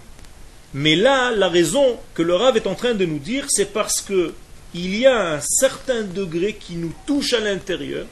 Mais 0.74 0.96
là, 0.96 1.32
la 1.32 1.50
raison 1.50 1.98
que 2.14 2.22
le 2.22 2.36
Rav 2.36 2.56
est 2.56 2.68
en 2.68 2.76
train 2.76 2.94
de 2.94 3.06
nous 3.06 3.20
dire, 3.20 3.46
c'est 3.50 3.74
parce 3.74 4.02
que 4.02 4.34
il 4.76 4.96
y 4.96 5.08
a 5.08 5.34
un 5.34 5.42
certain 5.42 6.04
degré 6.04 6.54
qui 6.54 6.76
nous 6.76 6.94
touche 7.08 7.34
à 7.34 7.40
l'intérieur, 7.40 8.06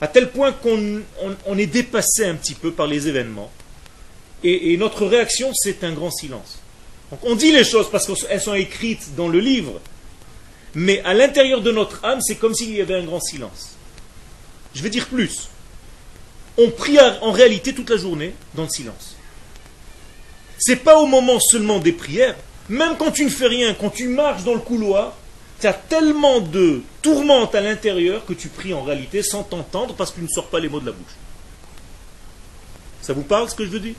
à 0.00 0.08
tel 0.08 0.30
point 0.30 0.50
qu'on 0.50 1.58
est 1.58 1.66
dépassé 1.66 2.24
un 2.24 2.34
petit 2.34 2.54
peu 2.54 2.72
par 2.72 2.88
les 2.88 3.06
événements. 3.06 3.50
Et, 4.42 4.72
et 4.72 4.76
notre 4.76 5.06
réaction, 5.06 5.52
c'est 5.54 5.84
un 5.84 5.92
grand 5.92 6.10
silence. 6.10 6.58
Donc 7.10 7.20
on 7.22 7.36
dit 7.36 7.52
les 7.52 7.64
choses 7.64 7.90
parce 7.90 8.06
qu'elles 8.06 8.40
sont 8.40 8.54
écrites 8.54 9.14
dans 9.16 9.28
le 9.28 9.38
livre, 9.38 9.80
mais 10.74 11.00
à 11.02 11.14
l'intérieur 11.14 11.60
de 11.60 11.70
notre 11.70 12.04
âme, 12.04 12.20
c'est 12.20 12.36
comme 12.36 12.54
s'il 12.54 12.74
y 12.74 12.80
avait 12.80 12.94
un 12.94 13.04
grand 13.04 13.20
silence. 13.20 13.76
Je 14.74 14.82
vais 14.82 14.90
dire 14.90 15.06
plus. 15.06 15.48
On 16.56 16.70
prie 16.70 16.98
en 17.00 17.32
réalité 17.32 17.72
toute 17.72 17.90
la 17.90 17.96
journée 17.96 18.34
dans 18.54 18.64
le 18.64 18.68
silence. 18.68 19.16
C'est 20.60 20.76
pas 20.76 20.98
au 20.98 21.06
moment 21.06 21.40
seulement 21.40 21.78
des 21.78 21.92
prières, 21.92 22.36
même 22.68 22.96
quand 22.98 23.10
tu 23.10 23.24
ne 23.24 23.30
fais 23.30 23.46
rien, 23.46 23.72
quand 23.72 23.88
tu 23.88 24.08
marches 24.08 24.44
dans 24.44 24.52
le 24.52 24.60
couloir, 24.60 25.14
tu 25.58 25.66
as 25.66 25.72
tellement 25.72 26.40
de 26.40 26.82
tourmente 27.00 27.54
à 27.54 27.62
l'intérieur 27.62 28.26
que 28.26 28.34
tu 28.34 28.48
pries 28.48 28.74
en 28.74 28.82
réalité 28.82 29.22
sans 29.22 29.42
t'entendre 29.42 29.94
parce 29.94 30.10
que 30.10 30.16
tu 30.16 30.22
ne 30.22 30.28
sors 30.28 30.48
pas 30.48 30.60
les 30.60 30.68
mots 30.68 30.80
de 30.80 30.86
la 30.86 30.92
bouche. 30.92 31.16
Ça 33.00 33.14
vous 33.14 33.22
parle 33.22 33.48
ce 33.48 33.54
que 33.54 33.64
je 33.64 33.70
veux 33.70 33.80
dire? 33.80 33.94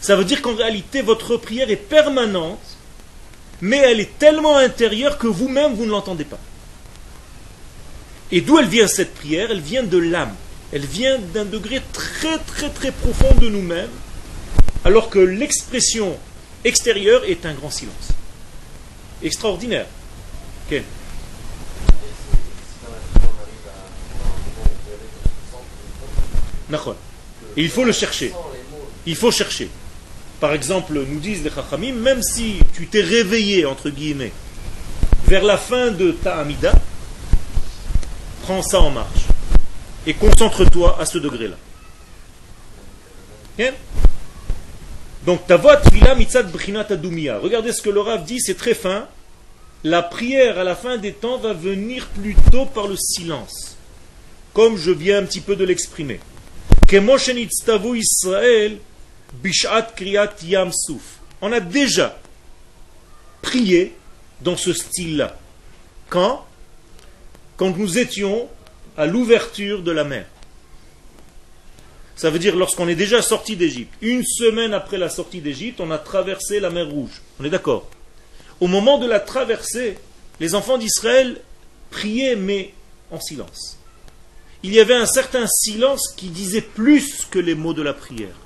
Ça 0.00 0.16
veut 0.16 0.24
dire 0.24 0.40
qu'en 0.40 0.54
réalité, 0.54 1.02
votre 1.02 1.36
prière 1.36 1.70
est 1.70 1.76
permanente, 1.76 2.58
mais 3.60 3.76
elle 3.76 4.00
est 4.00 4.18
tellement 4.18 4.56
intérieure 4.56 5.18
que 5.18 5.26
vous-même, 5.26 5.74
vous 5.74 5.84
ne 5.84 5.90
l'entendez 5.90 6.24
pas. 6.24 6.40
Et 8.30 8.40
d'où 8.40 8.58
elle 8.58 8.68
vient 8.68 8.88
cette 8.88 9.14
prière? 9.14 9.50
Elle 9.50 9.60
vient 9.60 9.82
de 9.82 9.98
l'âme. 9.98 10.34
Elle 10.72 10.86
vient 10.86 11.18
d'un 11.18 11.44
degré 11.44 11.82
très 11.92 12.38
très 12.38 12.70
très 12.70 12.90
profond 12.90 13.34
de 13.38 13.50
nous-mêmes, 13.50 13.90
alors 14.84 15.10
que 15.10 15.18
l'expression 15.18 16.16
extérieure 16.64 17.24
est 17.24 17.46
un 17.46 17.54
grand 17.54 17.70
silence. 17.70 18.08
Extraordinaire. 19.22 19.86
Et 27.56 27.62
il 27.62 27.68
faut 27.68 27.84
le 27.84 27.92
chercher. 27.92 28.32
Il 29.06 29.16
faut 29.16 29.30
chercher. 29.30 29.68
Par 30.40 30.52
exemple, 30.52 30.94
nous 30.94 31.20
disent 31.20 31.44
les 31.44 31.50
Chachamim, 31.50 31.92
même 31.94 32.22
si 32.22 32.58
tu 32.74 32.86
t'es 32.86 33.02
réveillé, 33.02 33.66
entre 33.66 33.90
guillemets, 33.90 34.32
vers 35.26 35.44
la 35.44 35.56
fin 35.56 35.90
de 35.90 36.12
ta 36.12 36.38
Amida, 36.38 36.72
prends 38.42 38.62
ça 38.62 38.80
en 38.80 38.90
marche. 38.90 39.26
Et 40.06 40.14
concentre-toi 40.14 40.96
à 40.98 41.06
ce 41.06 41.18
degré-là. 41.18 41.56
Donc, 45.26 45.46
ta 45.46 45.56
voix 45.56 45.80
mitzad 46.16 46.50
Regardez 46.52 47.72
ce 47.72 47.82
que 47.82 47.90
le 47.90 48.00
dit, 48.24 48.40
c'est 48.40 48.56
très 48.56 48.74
fin. 48.74 49.06
La 49.84 50.02
prière 50.02 50.58
à 50.58 50.64
la 50.64 50.76
fin 50.76 50.96
des 50.96 51.12
temps 51.12 51.38
va 51.38 51.52
venir 51.52 52.06
plutôt 52.08 52.66
par 52.66 52.88
le 52.88 52.96
silence. 52.96 53.76
Comme 54.52 54.76
je 54.76 54.90
viens 54.90 55.18
un 55.18 55.24
petit 55.24 55.40
peu 55.40 55.56
de 55.56 55.64
l'exprimer. 55.64 56.20
Israël 57.94 58.78
On 61.40 61.52
a 61.52 61.60
déjà 61.60 62.18
prié 63.40 63.94
dans 64.40 64.56
ce 64.56 64.72
style-là. 64.72 65.38
Quand? 66.08 66.44
Quand 67.56 67.76
nous 67.76 67.98
étions 67.98 68.48
à 68.96 69.06
l'ouverture 69.06 69.82
de 69.82 69.90
la 69.90 70.04
mer. 70.04 70.26
Ça 72.16 72.30
veut 72.30 72.38
dire 72.38 72.56
lorsqu'on 72.56 72.88
est 72.88 72.94
déjà 72.94 73.22
sorti 73.22 73.56
d'Égypte. 73.56 73.92
Une 74.00 74.24
semaine 74.24 74.74
après 74.74 74.98
la 74.98 75.08
sortie 75.08 75.40
d'Égypte, 75.40 75.80
on 75.80 75.90
a 75.90 75.98
traversé 75.98 76.60
la 76.60 76.70
mer 76.70 76.88
Rouge. 76.88 77.22
On 77.40 77.44
est 77.44 77.50
d'accord? 77.50 77.88
Au 78.60 78.66
moment 78.66 78.98
de 78.98 79.06
la 79.06 79.18
traversée, 79.18 79.98
les 80.38 80.54
enfants 80.54 80.78
d'Israël 80.78 81.40
priaient, 81.90 82.36
mais 82.36 82.74
en 83.10 83.20
silence. 83.20 83.78
Il 84.62 84.72
y 84.72 84.80
avait 84.80 84.94
un 84.94 85.06
certain 85.06 85.46
silence 85.48 86.14
qui 86.16 86.28
disait 86.28 86.60
plus 86.60 87.26
que 87.30 87.38
les 87.38 87.54
mots 87.54 87.74
de 87.74 87.82
la 87.82 87.94
prière. 87.94 88.36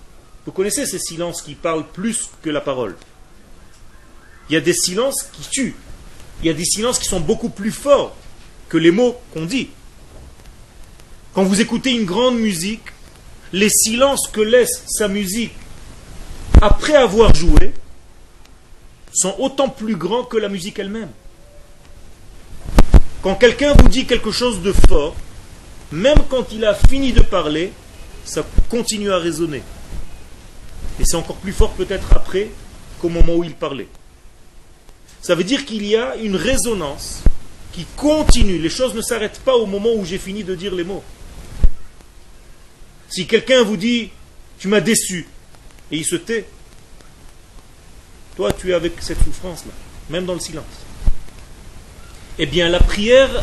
Vous 0.47 0.53
connaissez 0.53 0.87
ces 0.87 0.99
silences 0.99 1.43
qui 1.43 1.55
parlent 1.55 1.87
plus 1.87 2.31
que 2.43 2.51
la 2.51 2.61
parole? 2.61 2.97
Il 4.49 4.55
y 4.55 4.57
a 4.57 4.61
des 4.61 4.73
silences 4.73 5.29
qui 5.33 5.43
tuent. 5.51 5.77
Il 6.41 6.47
y 6.47 6.51
a 6.51 6.55
des 6.55 6.65
silences 6.65 6.99
qui 6.99 7.09
sont 7.09 7.21
beaucoup 7.21 7.51
plus 7.51 7.73
forts 7.73 8.17
que 8.69 8.79
les 8.79 8.91
mots 8.91 9.21
qu'on 9.35 9.45
dit. 9.45 9.69
Quand 11.35 11.43
vous 11.45 11.61
écoutez 11.61 11.91
une 11.91 12.07
grande 12.07 12.39
musique, 12.39 12.83
les 13.57 13.71
silences 13.71 14.29
que 14.29 14.43
laisse 14.43 14.83
sa 14.87 15.09
musique 15.09 15.55
après 16.61 16.95
avoir 16.95 17.35
joué 17.35 17.73
sont 19.15 19.35
autant 19.39 19.71
plus 19.71 19.97
grands 19.97 20.25
que 20.25 20.37
la 20.37 20.51
musique 20.51 20.79
elle-même. 20.79 21.09
Quand 23.23 23.35
quelqu'un 23.35 23.73
vous 23.73 23.89
dit 23.89 24.05
quelque 24.05 24.31
chose 24.31 24.61
de 24.61 24.73
fort, 24.73 25.17
même 25.91 26.19
quand 26.29 26.53
il 26.53 26.67
a 26.67 26.75
fini 26.75 27.15
de 27.15 27.23
parler, 27.23 27.73
ça 28.27 28.45
continue 28.69 29.11
à 29.11 29.17
résonner. 29.17 29.63
Et 31.01 31.05
c'est 31.07 31.17
encore 31.17 31.37
plus 31.37 31.53
fort 31.53 31.73
peut-être 31.73 32.13
après 32.15 32.51
qu'au 33.01 33.09
moment 33.09 33.37
où 33.37 33.45
il 33.45 33.55
parlait. 33.55 33.89
Ça 35.23 35.35
veut 35.35 35.45
dire 35.45 35.65
qu'il 35.65 35.87
y 35.87 35.97
a 35.97 36.17
une 36.17 36.37
résonance 36.37 37.23
qui 37.73 37.87
continue. 37.97 38.59
Les 38.59 38.69
choses 38.69 38.95
ne 38.95 39.01
s'arrêtent 39.01 39.41
pas 39.41 39.57
au 39.57 39.65
moment 39.65 39.95
où 39.95 40.05
j'ai 40.05 40.19
fini 40.19 40.45
de 40.45 40.55
dire 40.55 40.75
les 40.75 40.85
mots. 40.85 41.03
Si 43.17 43.27
quelqu'un 43.27 43.63
vous 43.63 43.79
dit 43.79 44.11
tu 44.59 44.69
m'as 44.69 44.83
déçu 44.83 45.27
et 45.91 45.97
il 45.97 46.05
se 46.05 46.17
tait, 46.17 46.47
toi 48.37 48.53
tu 48.53 48.73
es 48.73 48.75
avec 48.75 48.93
cette 49.01 49.25
souffrance-là, 49.25 49.73
même 50.11 50.27
dans 50.27 50.35
le 50.35 50.41
silence. 50.41 50.67
Eh 52.39 52.45
bien 52.45 52.69
la 52.69 52.79
prière 52.79 53.41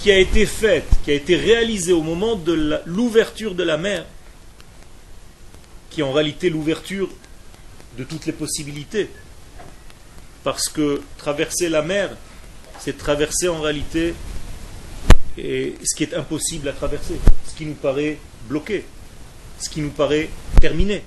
qui 0.00 0.10
a 0.10 0.18
été 0.18 0.46
faite, 0.46 0.88
qui 1.04 1.12
a 1.12 1.14
été 1.14 1.36
réalisée 1.36 1.92
au 1.92 2.02
moment 2.02 2.34
de 2.34 2.82
l'ouverture 2.86 3.54
de 3.54 3.62
la 3.62 3.76
mer, 3.76 4.04
qui 5.90 6.00
est 6.00 6.02
en 6.02 6.10
réalité 6.10 6.50
l'ouverture 6.50 7.08
de 7.96 8.02
toutes 8.02 8.26
les 8.26 8.32
possibilités, 8.32 9.08
parce 10.42 10.68
que 10.68 11.02
traverser 11.18 11.68
la 11.68 11.82
mer, 11.82 12.16
c'est 12.80 12.98
traverser 12.98 13.46
en 13.46 13.60
réalité 13.60 14.12
ce 15.36 15.94
qui 15.96 16.02
est 16.02 16.14
impossible 16.14 16.68
à 16.68 16.72
traverser, 16.72 17.20
ce 17.48 17.54
qui 17.54 17.64
nous 17.64 17.74
paraît 17.74 18.18
bloqué, 18.48 18.84
ce 19.58 19.68
qui 19.68 19.80
nous 19.80 19.90
paraît 19.90 20.28
terminé, 20.60 21.02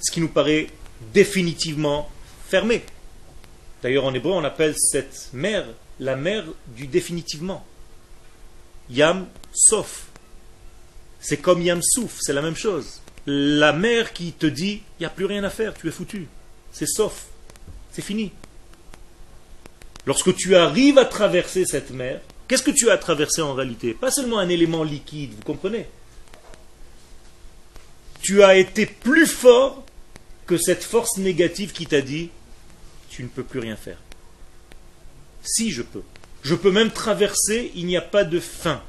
ce 0.00 0.10
qui 0.10 0.20
nous 0.20 0.28
paraît 0.28 0.68
définitivement 1.12 2.10
fermé. 2.48 2.84
D'ailleurs, 3.82 4.04
en 4.04 4.14
hébreu, 4.14 4.32
on 4.32 4.44
appelle 4.44 4.74
cette 4.76 5.30
mer 5.32 5.66
la 6.00 6.16
mer 6.16 6.44
du 6.68 6.86
définitivement. 6.86 7.64
Yam 8.90 9.26
Sof. 9.52 10.06
C'est 11.20 11.38
comme 11.38 11.62
Yam 11.62 11.80
Souf, 11.82 12.18
c'est 12.20 12.32
la 12.32 12.42
même 12.42 12.56
chose. 12.56 13.00
La 13.26 13.72
mer 13.72 14.12
qui 14.12 14.32
te 14.32 14.46
dit, 14.46 14.82
il 14.98 15.02
n'y 15.02 15.06
a 15.06 15.10
plus 15.10 15.24
rien 15.24 15.44
à 15.44 15.50
faire, 15.50 15.74
tu 15.74 15.88
es 15.88 15.90
foutu. 15.90 16.28
C'est 16.72 16.86
Sof. 16.86 17.26
C'est 17.92 18.02
fini. 18.02 18.32
Lorsque 20.06 20.34
tu 20.34 20.54
arrives 20.54 20.98
à 20.98 21.06
traverser 21.06 21.64
cette 21.64 21.90
mer, 21.90 22.20
qu'est-ce 22.46 22.62
que 22.62 22.70
tu 22.70 22.90
as 22.90 22.98
traversé 22.98 23.40
en 23.40 23.54
réalité? 23.54 23.94
Pas 23.94 24.10
seulement 24.10 24.38
un 24.38 24.48
élément 24.48 24.82
liquide, 24.82 25.32
vous 25.34 25.42
comprenez? 25.42 25.86
Tu 28.24 28.42
as 28.42 28.56
été 28.56 28.86
plus 28.86 29.26
fort 29.26 29.84
que 30.46 30.56
cette 30.56 30.82
force 30.82 31.18
négative 31.18 31.72
qui 31.72 31.84
t'a 31.84 32.00
dit 32.00 32.30
tu 33.10 33.22
ne 33.22 33.28
peux 33.28 33.44
plus 33.44 33.60
rien 33.60 33.76
faire. 33.76 33.98
Si 35.42 35.70
je 35.70 35.82
peux. 35.82 36.02
Je 36.42 36.54
peux 36.54 36.70
même 36.70 36.90
traverser, 36.90 37.70
il 37.74 37.84
n'y 37.84 37.98
a 37.98 38.00
pas 38.00 38.24
de 38.24 38.40
fin. 38.40 38.82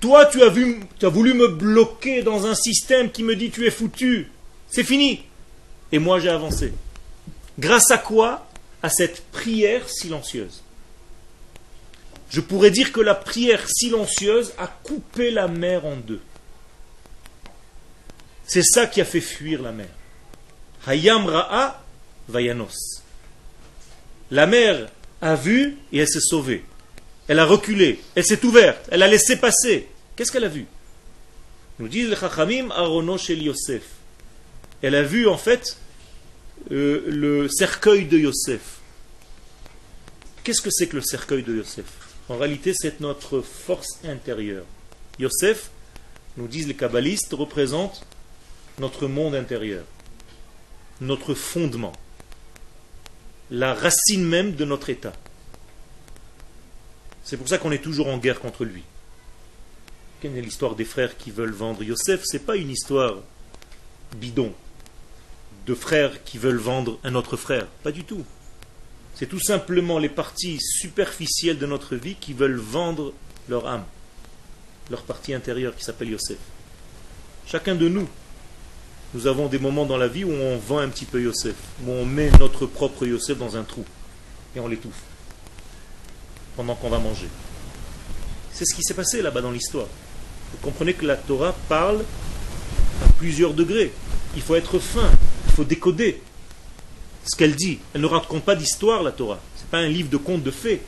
Toi, 0.00 0.26
tu 0.26 0.42
as, 0.42 0.50
vu, 0.50 0.80
tu 0.98 1.06
as 1.06 1.08
voulu 1.08 1.32
me 1.32 1.48
bloquer 1.48 2.22
dans 2.22 2.46
un 2.46 2.54
système 2.54 3.10
qui 3.10 3.22
me 3.22 3.34
dit 3.34 3.50
tu 3.50 3.66
es 3.66 3.70
foutu. 3.70 4.30
C'est 4.70 4.84
fini. 4.84 5.22
Et 5.90 5.98
moi, 5.98 6.20
j'ai 6.20 6.28
avancé. 6.28 6.74
Grâce 7.58 7.90
à 7.90 7.96
quoi? 7.96 8.46
À 8.82 8.90
cette 8.90 9.24
prière 9.32 9.88
silencieuse. 9.88 10.62
Je 12.28 12.42
pourrais 12.42 12.70
dire 12.70 12.92
que 12.92 13.00
la 13.00 13.14
prière 13.14 13.66
silencieuse 13.70 14.52
a 14.58 14.66
coupé 14.66 15.30
la 15.30 15.48
mer 15.48 15.86
en 15.86 15.96
deux. 15.96 16.20
C'est 18.46 18.62
ça 18.62 18.86
qui 18.86 19.00
a 19.00 19.04
fait 19.04 19.20
fuir 19.20 19.62
la 19.62 19.72
mer. 19.72 19.88
Hayam 20.86 21.26
Ra'a 21.26 21.82
Vayanos. 22.28 23.02
La 24.30 24.46
mer 24.46 24.88
a 25.20 25.34
vu 25.34 25.76
et 25.92 25.98
elle 25.98 26.08
s'est 26.08 26.20
sauvée. 26.20 26.64
Elle 27.28 27.38
a 27.38 27.46
reculé, 27.46 28.00
elle 28.14 28.24
s'est 28.24 28.44
ouverte, 28.44 28.86
elle 28.90 29.02
a 29.02 29.08
laissé 29.08 29.36
passer. 29.36 29.88
Qu'est-ce 30.14 30.30
qu'elle 30.30 30.44
a 30.44 30.48
vu? 30.48 30.66
Nous 31.78 31.88
disent 31.88 32.08
les 32.08 32.16
Chachamim 32.16 32.70
Arono 32.70 33.16
Shel 33.16 33.42
Yosef. 33.42 33.82
Elle 34.82 34.94
a 34.94 35.02
vu 35.02 35.26
en 35.26 35.38
fait 35.38 35.78
euh, 36.70 37.04
le 37.06 37.48
cercueil 37.48 38.04
de 38.04 38.18
Yosef. 38.18 38.80
Qu'est-ce 40.42 40.60
que 40.60 40.70
c'est 40.70 40.86
que 40.86 40.96
le 40.96 41.02
cercueil 41.02 41.42
de 41.42 41.56
Yosef? 41.56 41.86
En 42.28 42.36
réalité, 42.36 42.72
c'est 42.74 43.00
notre 43.00 43.40
force 43.40 43.98
intérieure. 44.04 44.64
Yosef, 45.18 45.70
nous 46.36 46.46
disent 46.46 46.68
les 46.68 46.74
kabbalistes, 46.74 47.32
représente 47.32 48.04
notre 48.78 49.06
monde 49.06 49.34
intérieur, 49.34 49.84
notre 51.00 51.34
fondement, 51.34 51.92
la 53.50 53.74
racine 53.74 54.24
même 54.24 54.54
de 54.54 54.64
notre 54.64 54.90
état. 54.90 55.12
C'est 57.22 57.36
pour 57.36 57.48
ça 57.48 57.58
qu'on 57.58 57.72
est 57.72 57.82
toujours 57.82 58.08
en 58.08 58.18
guerre 58.18 58.40
contre 58.40 58.64
lui. 58.64 58.82
Quelle 60.20 60.36
est 60.36 60.42
l'histoire 60.42 60.74
des 60.74 60.84
frères 60.84 61.16
qui 61.16 61.30
veulent 61.30 61.52
vendre 61.52 61.82
Yosef? 61.82 62.22
C'est 62.24 62.44
pas 62.46 62.56
une 62.56 62.70
histoire 62.70 63.16
bidon 64.16 64.52
de 65.66 65.74
frères 65.74 66.22
qui 66.24 66.38
veulent 66.38 66.58
vendre 66.58 66.98
un 67.04 67.14
autre 67.14 67.36
frère. 67.36 67.66
Pas 67.82 67.92
du 67.92 68.04
tout. 68.04 68.24
C'est 69.14 69.26
tout 69.28 69.40
simplement 69.40 69.98
les 69.98 70.08
parties 70.08 70.58
superficielles 70.60 71.58
de 71.58 71.66
notre 71.66 71.96
vie 71.96 72.16
qui 72.16 72.32
veulent 72.32 72.58
vendre 72.58 73.12
leur 73.48 73.66
âme, 73.66 73.84
leur 74.90 75.02
partie 75.02 75.32
intérieure 75.32 75.76
qui 75.76 75.84
s'appelle 75.84 76.10
Yosef. 76.10 76.38
Chacun 77.46 77.74
de 77.74 77.88
nous, 77.88 78.08
nous 79.14 79.28
avons 79.28 79.46
des 79.46 79.60
moments 79.60 79.86
dans 79.86 79.96
la 79.96 80.08
vie 80.08 80.24
où 80.24 80.32
on 80.32 80.58
vend 80.58 80.78
un 80.78 80.88
petit 80.88 81.04
peu 81.04 81.22
Yosef, 81.22 81.54
où 81.86 81.90
on 81.90 82.04
met 82.04 82.30
notre 82.40 82.66
propre 82.66 83.06
Yosef 83.06 83.38
dans 83.38 83.56
un 83.56 83.62
trou 83.62 83.84
et 84.56 84.60
on 84.60 84.66
l'étouffe 84.66 85.02
pendant 86.56 86.74
qu'on 86.74 86.90
va 86.90 86.98
manger. 86.98 87.28
C'est 88.52 88.64
ce 88.64 88.74
qui 88.74 88.82
s'est 88.82 88.94
passé 88.94 89.22
là-bas 89.22 89.40
dans 89.40 89.50
l'histoire. 89.50 89.86
Vous 90.52 90.58
comprenez 90.62 90.94
que 90.94 91.06
la 91.06 91.16
Torah 91.16 91.54
parle 91.68 92.04
à 93.04 93.08
plusieurs 93.18 93.54
degrés. 93.54 93.92
Il 94.36 94.42
faut 94.42 94.56
être 94.56 94.78
fin, 94.78 95.10
il 95.46 95.52
faut 95.52 95.64
décoder 95.64 96.20
ce 97.24 97.36
qu'elle 97.36 97.54
dit. 97.54 97.78
Elle 97.94 98.00
ne 98.00 98.06
raconte 98.06 98.44
pas 98.44 98.56
d'histoire, 98.56 99.02
la 99.02 99.12
Torah. 99.12 99.40
Ce 99.56 99.62
n'est 99.62 99.70
pas 99.70 99.78
un 99.78 99.88
livre 99.88 100.10
de 100.10 100.16
contes 100.16 100.42
de 100.42 100.50
fées. 100.50 100.82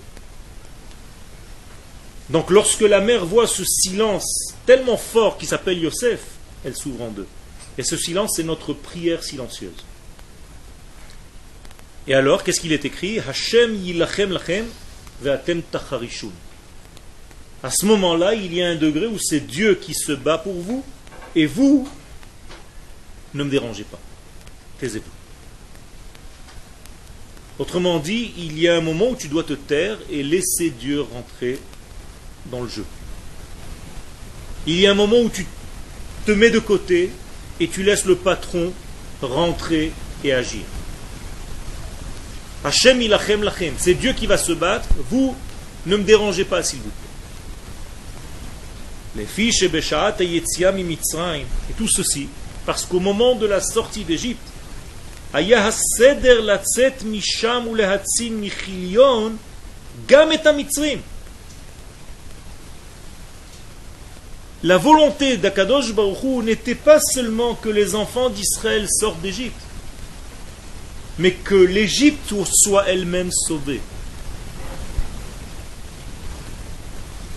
Donc 2.31 2.51
lorsque 2.51 2.81
la 2.81 3.01
mère 3.01 3.25
voit 3.25 3.47
ce 3.47 3.65
silence 3.65 4.55
tellement 4.67 4.97
fort 4.97 5.39
qui 5.39 5.47
s'appelle 5.47 5.79
Yosef, 5.79 6.21
elle 6.65 6.77
s'ouvre 6.77 7.03
en 7.03 7.11
deux. 7.11 7.27
Et 7.79 7.83
ce 7.83 7.97
silence, 7.97 8.35
c'est 8.37 8.43
notre 8.43 8.73
prière 8.73 9.23
silencieuse. 9.23 9.85
Et 12.09 12.15
alors, 12.15 12.45
qu'est-ce 12.45 12.61
qu'il 12.61 12.73
est 12.73 12.85
écrit? 12.85 13.19
Hashem 13.19 13.75
yilachem 13.75 14.31
lachem 14.31 14.67
ve'atem. 15.23 15.63
À 17.63 17.71
ce 17.71 17.87
moment-là, 17.87 18.35
il 18.35 18.55
y 18.55 18.63
a 18.63 18.69
un 18.69 18.77
degré 18.77 19.07
où 19.07 19.19
c'est 19.19 19.41
Dieu 19.41 19.75
qui 19.75 19.95
se 19.95 20.13
bat 20.13 20.39
pour 20.39 20.55
vous, 20.55 20.85
et 21.35 21.47
vous, 21.47 21.89
ne 23.35 23.45
me 23.45 23.51
dérangez 23.51 23.85
pas. 23.85 23.99
Taisez-vous. 24.79 25.11
Autrement 27.59 27.99
dit, 27.99 28.33
il 28.37 28.59
y 28.59 28.69
a 28.69 28.77
un 28.77 28.81
moment 28.81 29.11
où 29.11 29.17
tu 29.17 29.29
dois 29.29 29.43
te 29.43 29.55
taire 29.55 29.99
et 30.11 30.23
laisser 30.23 30.71
Dieu 30.71 31.01
rentrer 31.01 31.59
dans 32.51 32.63
le 32.63 32.69
jeu. 32.69 32.85
Il 34.67 34.79
y 34.79 34.87
a 34.87 34.91
un 34.91 34.95
moment 34.95 35.19
où 35.21 35.31
tu 35.31 35.47
te 36.27 36.33
mets 36.33 36.51
de 36.51 36.59
côté 36.59 37.11
et 37.61 37.69
tu 37.69 37.83
laisses 37.83 38.05
le 38.05 38.17
patron 38.17 38.73
rentrer 39.23 39.93
et 40.25 40.33
agir. 40.33 40.63
Hachem 42.65 43.01
ilachem 43.01 43.43
lachem, 43.43 43.75
c'est 43.79 43.95
Dieu 43.95 44.13
qui 44.13 44.27
va 44.27 44.37
se 44.37 44.53
battre, 44.53 44.89
vous 45.11 45.35
ne 45.87 45.97
me 45.97 46.03
dérangez 46.03 46.45
pas 46.45 46.63
s'il 46.63 46.81
vous 46.81 46.91
plaît. 46.91 46.93
Les 49.17 49.27
fiches 49.27 49.63
et 49.63 49.71
et 50.37 50.43
tout 51.77 51.89
ceci, 51.89 52.29
parce 52.67 52.85
qu'au 52.85 53.01
moment 53.01 53.35
de 53.35 53.47
la 53.47 53.61
sortie 53.61 54.05
d'Égypte, 54.05 54.41
misham 57.05 57.69
gam 60.09 60.31
la 64.63 64.79
volonté 64.79 65.37
d'Akadosh 65.37 65.93
Baruchou 65.93 66.43
n'était 66.43 66.75
pas 66.75 66.99
seulement 67.01 67.55
que 67.55 67.69
les 67.69 67.95
enfants 67.95 68.31
d'Israël 68.31 68.87
sortent 68.89 69.21
d'Égypte, 69.21 69.61
mais 71.19 71.33
que 71.33 71.55
l'Égypte 71.55 72.33
soit 72.53 72.89
elle-même 72.89 73.31
sauvée. 73.31 73.81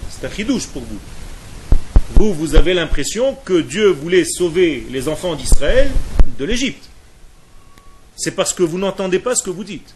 C'est 0.10 0.26
un 0.26 0.32
chidouche 0.32 0.68
pour 0.68 0.84
vous. 0.84 1.00
Vous, 2.16 2.34
vous 2.34 2.56
avez 2.56 2.74
l'impression 2.74 3.36
que 3.46 3.62
Dieu 3.62 3.90
voulait 3.90 4.26
sauver 4.26 4.86
les 4.90 5.08
enfants 5.08 5.36
d'Israël 5.36 5.92
de 6.38 6.46
l'Égypte. 6.46 6.84
C'est 8.16 8.32
parce 8.32 8.54
que 8.54 8.64
vous 8.64 8.78
n'entendez 8.78 9.20
pas 9.20 9.36
ce 9.36 9.44
que 9.44 9.50
vous 9.50 9.64
dites. 9.64 9.94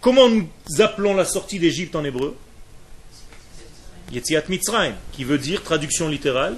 Comment 0.00 0.28
nous 0.28 0.48
appelons 0.78 1.14
la 1.14 1.24
sortie 1.24 1.58
d'Égypte 1.58 1.94
en 1.94 2.04
hébreu? 2.04 2.36
Yetziat 4.12 4.44
Mitzrayim, 4.48 4.94
qui 5.12 5.24
veut 5.24 5.38
dire, 5.38 5.62
traduction 5.62 6.08
littérale, 6.08 6.56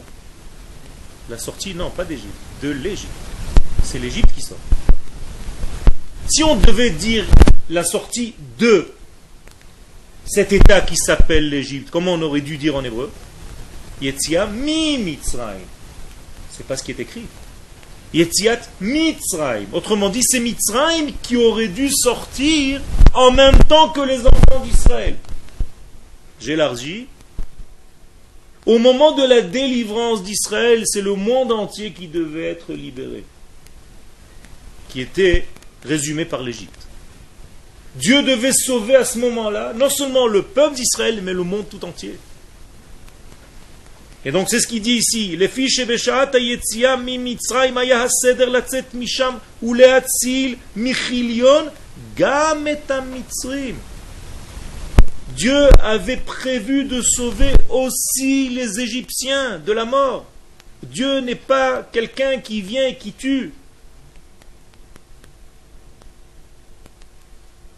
la 1.28 1.38
sortie, 1.38 1.74
non, 1.74 1.90
pas 1.90 2.04
d'Égypte, 2.04 2.28
de 2.62 2.70
l'Égypte. 2.70 3.10
C'est 3.82 3.98
l'Égypte 3.98 4.30
qui 4.34 4.42
sort. 4.42 4.58
Si 6.28 6.44
on 6.44 6.56
devait 6.56 6.90
dire 6.90 7.24
la 7.68 7.84
sortie 7.84 8.34
de 8.58 8.92
cet 10.26 10.52
état 10.52 10.80
qui 10.80 10.96
s'appelle 10.96 11.48
l'Égypte, 11.48 11.90
comment 11.90 12.14
on 12.14 12.22
aurait 12.22 12.40
dû 12.40 12.56
dire 12.56 12.76
en 12.76 12.84
hébreu? 12.84 13.10
Yetzia 14.00 14.46
mi 14.46 14.98
Mitzrayim. 14.98 15.66
C'est 16.52 16.66
pas 16.66 16.76
ce 16.76 16.84
qui 16.84 16.92
est 16.92 17.00
écrit. 17.00 17.24
Yetziat 18.14 18.60
Mitzrayim. 18.80 19.66
Autrement 19.72 20.08
dit, 20.08 20.22
c'est 20.22 20.40
Mitzrayim 20.40 21.12
qui 21.22 21.36
aurait 21.36 21.68
dû 21.68 21.90
sortir 21.90 22.80
en 23.12 23.32
même 23.32 23.58
temps 23.64 23.88
que 23.88 24.00
les 24.00 24.20
enfants 24.20 24.64
d'Israël. 24.64 25.16
J'élargis 26.40 27.06
au 28.70 28.78
moment 28.78 29.10
de 29.10 29.24
la 29.24 29.40
délivrance 29.40 30.22
d'Israël, 30.22 30.84
c'est 30.86 31.00
le 31.00 31.16
monde 31.16 31.50
entier 31.50 31.90
qui 31.90 32.06
devait 32.06 32.46
être 32.50 32.72
libéré, 32.72 33.24
qui 34.88 35.00
était 35.00 35.48
résumé 35.84 36.24
par 36.24 36.40
l'Égypte. 36.40 36.86
Dieu 37.96 38.22
devait 38.22 38.52
sauver 38.52 38.94
à 38.94 39.04
ce 39.04 39.18
moment-là 39.18 39.72
non 39.74 39.90
seulement 39.90 40.28
le 40.28 40.42
peuple 40.42 40.76
d'Israël, 40.76 41.20
mais 41.20 41.32
le 41.32 41.42
monde 41.42 41.68
tout 41.68 41.84
entier. 41.84 42.16
Et 44.24 44.30
donc 44.30 44.48
c'est 44.48 44.60
ce 44.60 44.68
qu'il 44.68 44.82
dit 44.82 44.98
ici. 44.98 45.36
Les 45.36 45.48
fiches 45.48 45.80
mi 45.80 47.18
mitzrayim 47.18 47.74
misham 48.94 49.40
michilion 50.76 51.66
gam 52.16 52.68
Dieu 55.36 55.68
avait 55.82 56.16
prévu 56.16 56.84
de 56.84 57.00
sauver 57.02 57.52
aussi 57.68 58.48
les 58.48 58.80
Égyptiens 58.80 59.58
de 59.58 59.72
la 59.72 59.84
mort. 59.84 60.26
Dieu 60.82 61.20
n'est 61.20 61.34
pas 61.34 61.82
quelqu'un 61.92 62.40
qui 62.40 62.62
vient 62.62 62.86
et 62.86 62.96
qui 62.96 63.12
tue. 63.12 63.52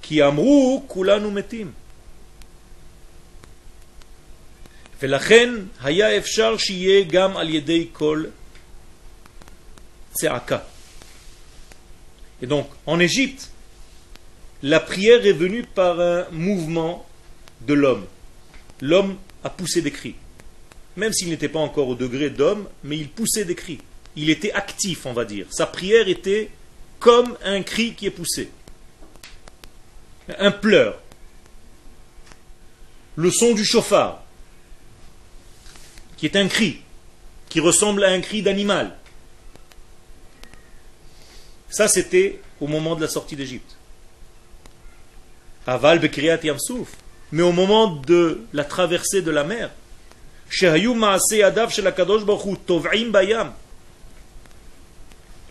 Qui 0.00 0.20
amrou 0.20 0.84
kulanu 0.88 1.30
metim. 1.30 1.72
Et 12.40 12.46
donc, 12.46 12.68
en 12.86 13.00
Égypte, 13.00 13.50
la 14.62 14.78
prière 14.78 15.26
est 15.26 15.32
venue 15.32 15.64
par 15.64 15.98
un 15.98 16.26
mouvement 16.30 17.04
de 17.66 17.74
l'homme. 17.74 18.06
L'homme 18.80 19.16
a 19.44 19.50
poussé 19.50 19.82
des 19.82 19.90
cris. 19.90 20.14
Même 20.96 21.12
s'il 21.12 21.28
n'était 21.30 21.48
pas 21.48 21.58
encore 21.58 21.88
au 21.88 21.94
degré 21.94 22.30
d'homme, 22.30 22.68
mais 22.84 22.98
il 22.98 23.08
poussait 23.08 23.44
des 23.44 23.54
cris. 23.54 23.78
Il 24.16 24.28
était 24.28 24.52
actif, 24.52 25.06
on 25.06 25.12
va 25.12 25.24
dire. 25.24 25.46
Sa 25.50 25.66
prière 25.66 26.08
était 26.08 26.50
comme 27.00 27.36
un 27.44 27.62
cri 27.62 27.94
qui 27.94 28.06
est 28.06 28.10
poussé. 28.10 28.50
Un 30.38 30.50
pleur. 30.50 30.98
le 33.16 33.30
son 33.30 33.52
du 33.52 33.64
chauffard, 33.64 34.22
qui 36.16 36.24
est 36.24 36.36
un 36.36 36.48
cri, 36.48 36.80
qui 37.50 37.60
ressemble 37.60 38.04
à 38.04 38.08
un 38.08 38.20
cri 38.20 38.40
d'animal. 38.40 38.96
Ça, 41.68 41.88
c'était 41.88 42.40
au 42.60 42.66
moment 42.66 42.94
de 42.96 43.02
la 43.02 43.08
sortie 43.08 43.36
d'Égypte. 43.36 43.76
Aval 45.66 45.98
Bekriat 45.98 46.40
Yamsouf. 46.42 46.88
Mais 47.32 47.42
au 47.42 47.52
moment 47.52 47.88
de 47.88 48.42
la 48.52 48.64
traversée 48.64 49.22
de 49.22 49.30
la 49.30 49.42
mer, 49.42 49.70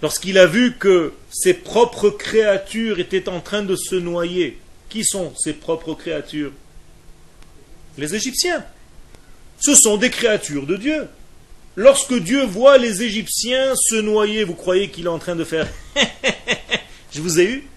Lorsqu'il 0.01 0.37
a 0.37 0.45
vu 0.45 0.77
que 0.77 1.13
ses 1.31 1.55
propres 1.55 2.11
créatures 2.11 2.99
étaient 2.99 3.27
en 3.27 3.39
train 3.39 3.63
de 3.63 3.75
se 3.75 3.95
noyer, 3.95 4.59
qui 4.89 5.03
sont 5.03 5.33
ses 5.35 5.53
propres 5.53 5.95
créatures? 5.95 6.51
Les 7.97 8.13
Égyptiens. 8.13 8.63
Ce 9.59 9.73
sont 9.75 9.97
des 9.97 10.09
créatures 10.09 10.67
de 10.67 10.75
Dieu. 10.75 11.07
Lorsque 11.75 12.13
Dieu 12.13 12.45
voit 12.45 12.77
les 12.77 13.01
Égyptiens 13.01 13.73
se 13.75 13.95
noyer, 13.95 14.43
vous 14.43 14.55
croyez 14.55 14.89
qu'il 14.89 15.05
est 15.05 15.09
en 15.09 15.19
train 15.19 15.35
de 15.35 15.43
faire 15.43 15.67
Je 17.11 17.21
vous 17.21 17.39
ai 17.39 17.45
eu 17.45 17.67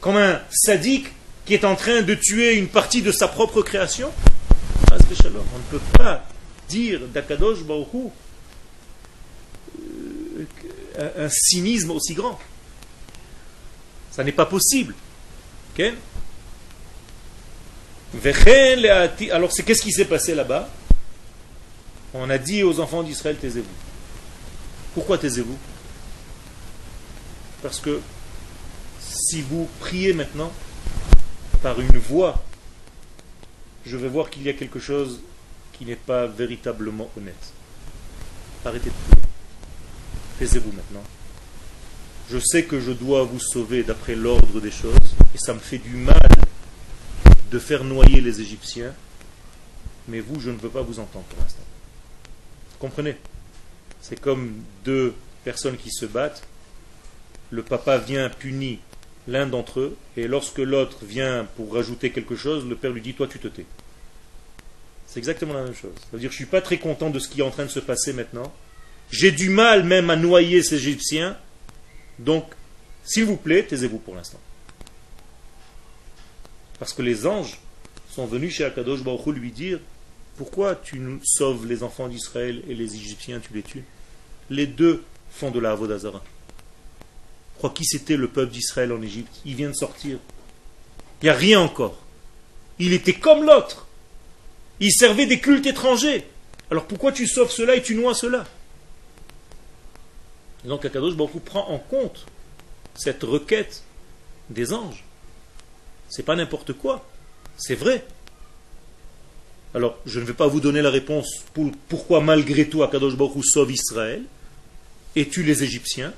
Comme 0.00 0.16
un 0.16 0.40
sadique 0.50 1.08
qui 1.46 1.54
est 1.54 1.64
en 1.64 1.76
train 1.76 2.02
de 2.02 2.14
tuer 2.14 2.56
une 2.56 2.68
partie 2.68 3.02
de 3.02 3.12
sa 3.12 3.28
propre 3.28 3.62
création 3.62 4.12
On 4.90 4.94
ne 4.96 5.70
peut 5.70 5.80
pas 5.96 6.26
dire 6.68 7.00
d'Akadosh 7.06 7.62
Baruch 7.62 8.12
un, 10.98 11.28
cynisme 11.28 11.92
aussi 11.92 12.14
grand. 12.14 12.38
Ça 14.10 14.24
n'est 14.24 14.32
pas 14.32 14.46
possible. 14.46 14.94
Alors, 19.30 19.52
c'est 19.52 19.62
qu'est-ce 19.62 19.82
qui 19.82 19.92
s'est 19.92 20.06
passé 20.06 20.34
là-bas? 20.34 20.68
On 22.14 22.30
a 22.30 22.38
dit 22.38 22.62
aux 22.62 22.80
enfants 22.80 23.02
d'Israël, 23.02 23.36
taisez-vous. 23.36 23.66
Pourquoi 24.94 25.18
taisez-vous? 25.18 25.58
Parce 27.62 27.78
que 27.78 28.00
si 29.00 29.42
vous 29.42 29.68
priez 29.80 30.14
maintenant 30.14 30.50
par 31.62 31.80
une 31.80 31.98
voix, 31.98 32.42
je 33.84 33.96
vais 33.96 34.08
voir 34.08 34.30
qu'il 34.30 34.42
y 34.42 34.48
a 34.48 34.52
quelque 34.52 34.80
chose 34.80 35.20
qui 35.72 35.84
n'est 35.84 35.96
pas 35.96 36.26
véritablement 36.26 37.10
honnête. 37.16 37.52
Arrêtez 38.64 38.90
de 38.90 38.94
prier. 39.10 39.26
Taisez-vous 40.38 40.72
maintenant. 40.72 41.04
Je 42.30 42.38
sais 42.38 42.64
que 42.64 42.80
je 42.80 42.90
dois 42.90 43.22
vous 43.24 43.38
sauver 43.38 43.84
d'après 43.84 44.16
l'ordre 44.16 44.60
des 44.60 44.70
choses, 44.70 45.14
et 45.34 45.38
ça 45.38 45.54
me 45.54 45.60
fait 45.60 45.78
du 45.78 45.96
mal 45.96 46.28
de 47.50 47.58
faire 47.58 47.84
noyer 47.84 48.20
les 48.20 48.40
Égyptiens, 48.40 48.92
mais 50.08 50.20
vous, 50.20 50.40
je 50.40 50.50
ne 50.50 50.56
veux 50.56 50.68
pas 50.68 50.82
vous 50.82 50.98
entendre 50.98 51.24
pour 51.26 51.40
l'instant. 51.40 51.62
Comprenez? 52.80 53.16
C'est 54.00 54.20
comme 54.20 54.54
deux 54.84 55.14
personnes 55.44 55.76
qui 55.76 55.90
se 55.90 56.06
battent. 56.06 56.42
Le 57.50 57.62
papa 57.62 57.98
vient 57.98 58.28
punir 58.28 58.78
l'un 59.28 59.46
d'entre 59.46 59.80
eux, 59.80 59.96
et 60.16 60.28
lorsque 60.28 60.58
l'autre 60.58 61.04
vient 61.04 61.46
pour 61.56 61.74
rajouter 61.74 62.10
quelque 62.10 62.36
chose, 62.36 62.66
le 62.66 62.76
père 62.76 62.92
lui 62.92 63.00
dit 63.00 63.14
Toi, 63.14 63.26
tu 63.28 63.38
te 63.38 63.48
tais. 63.48 63.66
C'est 65.06 65.18
exactement 65.18 65.54
la 65.54 65.64
même 65.64 65.74
chose. 65.74 65.94
Ça 65.94 66.08
veut 66.12 66.18
dire 66.18 66.30
Je 66.30 66.34
ne 66.34 66.38
suis 66.38 66.46
pas 66.46 66.60
très 66.60 66.78
content 66.78 67.10
de 67.10 67.18
ce 67.18 67.28
qui 67.28 67.40
est 67.40 67.44
en 67.44 67.50
train 67.50 67.64
de 67.64 67.70
se 67.70 67.80
passer 67.80 68.12
maintenant, 68.12 68.52
j'ai 69.10 69.32
du 69.32 69.50
mal 69.50 69.84
même 69.84 70.10
à 70.10 70.16
noyer 70.16 70.62
ces 70.62 70.76
Égyptiens. 70.76 71.36
Donc, 72.18 72.44
s'il 73.04 73.24
vous 73.24 73.36
plaît, 73.36 73.62
taisez-vous 73.64 73.98
pour 73.98 74.14
l'instant. 74.14 74.40
Parce 76.78 76.92
que 76.92 77.02
les 77.02 77.26
anges 77.26 77.58
sont 78.10 78.26
venus 78.26 78.54
chez 78.54 78.64
Akadosh 78.64 79.02
Baruch 79.02 79.26
lui 79.34 79.52
dire 79.52 79.78
Pourquoi 80.36 80.74
tu 80.74 80.98
nous 80.98 81.20
sauves 81.22 81.66
les 81.66 81.82
enfants 81.82 82.08
d'Israël 82.08 82.62
et 82.68 82.74
les 82.74 82.94
Égyptiens, 82.94 83.40
tu 83.40 83.54
les 83.54 83.62
tues? 83.62 83.84
Les 84.50 84.66
deux 84.66 85.04
font 85.30 85.50
de 85.50 85.60
la 85.60 85.72
Avodazara. 85.72 86.22
Crois 87.58 87.70
qui 87.70 87.84
c'était 87.84 88.16
le 88.16 88.28
peuple 88.28 88.52
d'Israël 88.52 88.92
en 88.92 89.00
Égypte 89.02 89.40
Il 89.44 89.54
vient 89.54 89.70
de 89.70 89.74
sortir. 89.74 90.18
Il 91.20 91.24
n'y 91.24 91.30
a 91.30 91.34
rien 91.34 91.60
encore. 91.60 91.98
Il 92.78 92.92
était 92.92 93.14
comme 93.14 93.44
l'autre. 93.44 93.86
Il 94.80 94.92
servait 94.92 95.26
des 95.26 95.40
cultes 95.40 95.66
étrangers. 95.66 96.26
Alors 96.70 96.86
pourquoi 96.86 97.12
tu 97.12 97.26
sauves 97.26 97.50
cela 97.50 97.76
et 97.76 97.82
tu 97.82 97.94
noies 97.94 98.14
cela? 98.14 98.46
Donc 100.64 100.84
Akadosh 100.84 101.14
Baruch 101.14 101.42
prend 101.44 101.68
en 101.70 101.78
compte 101.78 102.26
cette 102.94 103.22
requête 103.22 103.82
des 104.50 104.72
anges. 104.72 105.04
C'est 106.08 106.24
pas 106.24 106.36
n'importe 106.36 106.72
quoi. 106.72 107.08
C'est 107.56 107.74
vrai. 107.74 108.04
Alors, 109.74 109.98
je 110.06 110.20
ne 110.20 110.24
vais 110.24 110.32
pas 110.32 110.46
vous 110.46 110.60
donner 110.60 110.82
la 110.82 110.90
réponse 110.90 111.44
pour 111.52 111.70
pourquoi 111.88 112.20
malgré 112.20 112.68
tout 112.68 112.82
Akadosh 112.82 113.16
Baruch 113.16 113.44
sauve 113.44 113.72
Israël 113.72 114.22
et 115.14 115.28
tue 115.28 115.42
les 115.42 115.62
Égyptiens? 115.62 116.12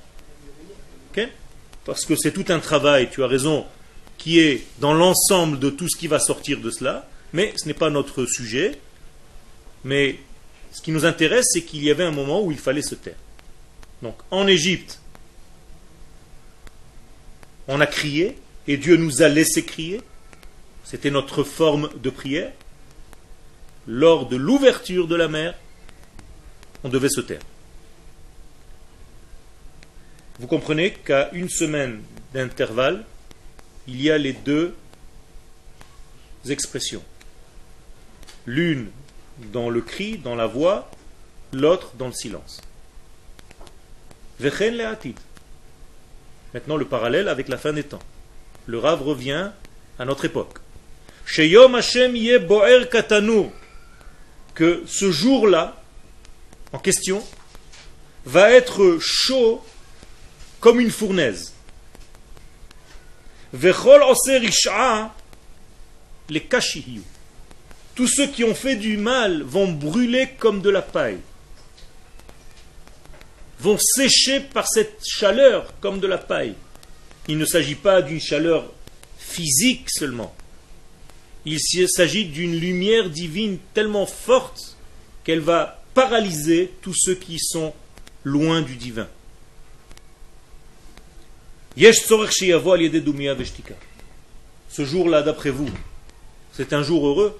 Parce 1.88 2.04
que 2.04 2.16
c'est 2.16 2.32
tout 2.32 2.44
un 2.50 2.58
travail, 2.58 3.08
tu 3.10 3.24
as 3.24 3.26
raison, 3.26 3.64
qui 4.18 4.40
est 4.40 4.66
dans 4.78 4.92
l'ensemble 4.92 5.58
de 5.58 5.70
tout 5.70 5.88
ce 5.88 5.96
qui 5.96 6.06
va 6.06 6.18
sortir 6.18 6.60
de 6.60 6.70
cela. 6.70 7.08
Mais 7.32 7.54
ce 7.56 7.66
n'est 7.66 7.72
pas 7.72 7.88
notre 7.88 8.26
sujet. 8.26 8.78
Mais 9.84 10.18
ce 10.70 10.82
qui 10.82 10.92
nous 10.92 11.06
intéresse, 11.06 11.46
c'est 11.50 11.62
qu'il 11.62 11.82
y 11.82 11.90
avait 11.90 12.04
un 12.04 12.10
moment 12.10 12.42
où 12.42 12.52
il 12.52 12.58
fallait 12.58 12.82
se 12.82 12.94
taire. 12.94 13.16
Donc 14.02 14.16
en 14.30 14.46
Égypte, 14.46 15.00
on 17.68 17.80
a 17.80 17.86
crié 17.86 18.36
et 18.66 18.76
Dieu 18.76 18.98
nous 18.98 19.22
a 19.22 19.28
laissé 19.28 19.64
crier. 19.64 20.02
C'était 20.84 21.10
notre 21.10 21.42
forme 21.42 21.88
de 22.02 22.10
prière. 22.10 22.52
Lors 23.86 24.28
de 24.28 24.36
l'ouverture 24.36 25.08
de 25.08 25.14
la 25.14 25.28
mer, 25.28 25.54
on 26.84 26.90
devait 26.90 27.08
se 27.08 27.22
taire. 27.22 27.40
Vous 30.38 30.46
comprenez 30.46 30.92
qu'à 30.92 31.30
une 31.32 31.48
semaine 31.48 32.02
d'intervalle, 32.32 33.04
il 33.88 34.00
y 34.00 34.10
a 34.10 34.18
les 34.18 34.32
deux 34.32 34.74
expressions. 36.48 37.02
L'une 38.46 38.90
dans 39.52 39.68
le 39.68 39.80
cri, 39.80 40.18
dans 40.18 40.36
la 40.36 40.46
voix, 40.46 40.90
l'autre 41.52 41.92
dans 41.98 42.06
le 42.06 42.12
silence. 42.12 42.60
Maintenant, 46.54 46.76
le 46.76 46.84
parallèle 46.84 47.28
avec 47.28 47.48
la 47.48 47.58
fin 47.58 47.72
des 47.72 47.82
temps. 47.82 47.98
Le 48.66 48.78
Rav 48.78 49.02
revient 49.02 49.50
à 49.98 50.04
notre 50.04 50.24
époque. 50.24 50.58
Que 54.54 54.82
ce 54.86 55.10
jour-là, 55.10 55.82
en 56.72 56.78
question, 56.78 57.24
va 58.24 58.52
être 58.52 58.98
chaud 59.00 59.62
comme 60.60 60.80
une 60.80 60.90
fournaise. 60.90 61.54
Les 63.52 63.72
Tous 67.94 68.06
ceux 68.06 68.26
qui 68.26 68.44
ont 68.44 68.54
fait 68.54 68.76
du 68.76 68.96
mal 68.96 69.42
vont 69.42 69.72
brûler 69.72 70.30
comme 70.38 70.60
de 70.60 70.70
la 70.70 70.82
paille 70.82 71.20
vont 73.60 73.78
sécher 73.78 74.40
par 74.40 74.68
cette 74.68 75.00
chaleur 75.04 75.72
comme 75.80 76.00
de 76.00 76.06
la 76.06 76.18
paille. 76.18 76.54
Il 77.26 77.38
ne 77.38 77.44
s'agit 77.44 77.74
pas 77.74 78.02
d'une 78.02 78.20
chaleur 78.20 78.72
physique 79.18 79.90
seulement. 79.90 80.34
Il 81.44 81.58
s'agit 81.88 82.26
d'une 82.26 82.58
lumière 82.58 83.10
divine 83.10 83.58
tellement 83.74 84.06
forte 84.06 84.76
qu'elle 85.24 85.40
va 85.40 85.82
paralyser 85.94 86.72
tous 86.82 86.94
ceux 86.94 87.14
qui 87.14 87.38
sont 87.38 87.74
loin 88.24 88.62
du 88.62 88.76
divin. 88.76 89.08
Ce 94.70 94.84
jour-là, 94.84 95.22
d'après 95.22 95.50
vous, 95.50 95.70
c'est 96.52 96.72
un 96.72 96.82
jour 96.82 97.06
heureux? 97.06 97.38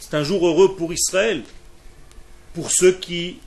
C'est 0.00 0.14
un 0.14 0.24
jour 0.24 0.46
heureux 0.46 0.76
pour 0.76 0.92
Israël, 0.92 1.42
pour 2.54 2.70
ceux 2.70 2.92
qui 2.92 3.38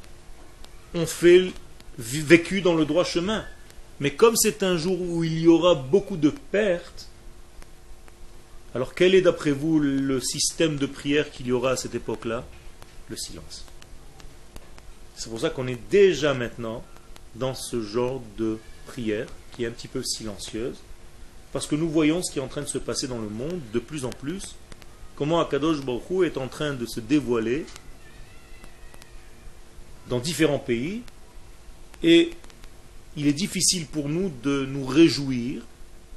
ont 0.93 1.05
fait 1.05 1.51
vécu 1.97 2.61
dans 2.61 2.75
le 2.75 2.85
droit 2.85 3.03
chemin. 3.03 3.45
Mais 3.99 4.11
comme 4.11 4.35
c'est 4.35 4.63
un 4.63 4.77
jour 4.77 4.99
où 5.01 5.23
il 5.23 5.39
y 5.39 5.47
aura 5.47 5.73
beaucoup 5.75 6.17
de 6.17 6.29
pertes, 6.51 7.07
alors 8.75 8.93
quel 8.93 9.15
est 9.15 9.21
d'après 9.21 9.51
vous 9.51 9.79
le 9.79 10.19
système 10.19 10.77
de 10.77 10.85
prière 10.85 11.31
qu'il 11.31 11.47
y 11.47 11.51
aura 11.51 11.71
à 11.71 11.77
cette 11.77 11.95
époque-là? 11.95 12.45
Le 13.09 13.15
silence. 13.15 13.65
C'est 15.15 15.29
pour 15.29 15.39
ça 15.39 15.49
qu'on 15.49 15.67
est 15.67 15.79
déjà 15.89 16.33
maintenant 16.33 16.83
dans 17.35 17.55
ce 17.55 17.81
genre 17.81 18.21
de 18.37 18.59
prière 18.87 19.27
qui 19.51 19.63
est 19.63 19.67
un 19.67 19.71
petit 19.71 19.87
peu 19.87 20.03
silencieuse, 20.03 20.77
parce 21.53 21.67
que 21.67 21.75
nous 21.75 21.89
voyons 21.89 22.23
ce 22.23 22.31
qui 22.31 22.39
est 22.39 22.41
en 22.41 22.47
train 22.47 22.61
de 22.61 22.67
se 22.67 22.77
passer 22.77 23.07
dans 23.07 23.19
le 23.19 23.29
monde 23.29 23.59
de 23.73 23.79
plus 23.79 24.05
en 24.05 24.09
plus, 24.09 24.55
comment 25.15 25.39
Akadosh 25.39 25.81
Baruch 25.81 26.25
est 26.25 26.37
en 26.37 26.47
train 26.47 26.73
de 26.73 26.85
se 26.85 26.99
dévoiler 26.99 27.65
dans 30.09 30.19
différents 30.19 30.59
pays 30.59 31.01
et 32.03 32.31
il 33.15 33.27
est 33.27 33.33
difficile 33.33 33.87
pour 33.87 34.09
nous 34.09 34.31
de 34.43 34.65
nous 34.65 34.85
réjouir 34.85 35.63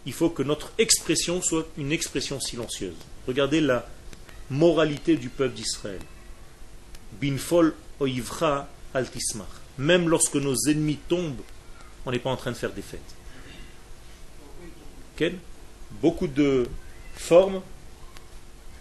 il 0.06 0.12
faut 0.12 0.30
que 0.30 0.42
notre 0.42 0.72
expression 0.78 1.42
soit 1.42 1.66
une 1.76 1.92
expression 1.92 2.40
silencieuse. 2.40 2.96
Regardez 3.26 3.60
la 3.60 3.86
moralité 4.48 5.16
du 5.16 5.28
peuple 5.28 5.54
d'Israël. 5.54 6.00
Binfol 7.20 7.74
oivra 8.00 8.68
altismar. 8.94 9.48
Même 9.78 10.08
lorsque 10.08 10.36
nos 10.36 10.56
ennemis 10.68 10.98
tombent, 11.08 11.40
on 12.07 12.11
n'est 12.11 12.18
pas 12.18 12.30
en 12.30 12.36
train 12.36 12.53
de 12.53 12.57
faire 12.57 12.72
des 12.72 12.82
fêtes. 12.82 13.01
Beaucoup 16.01 16.28
de 16.28 16.66
formes 17.14 17.61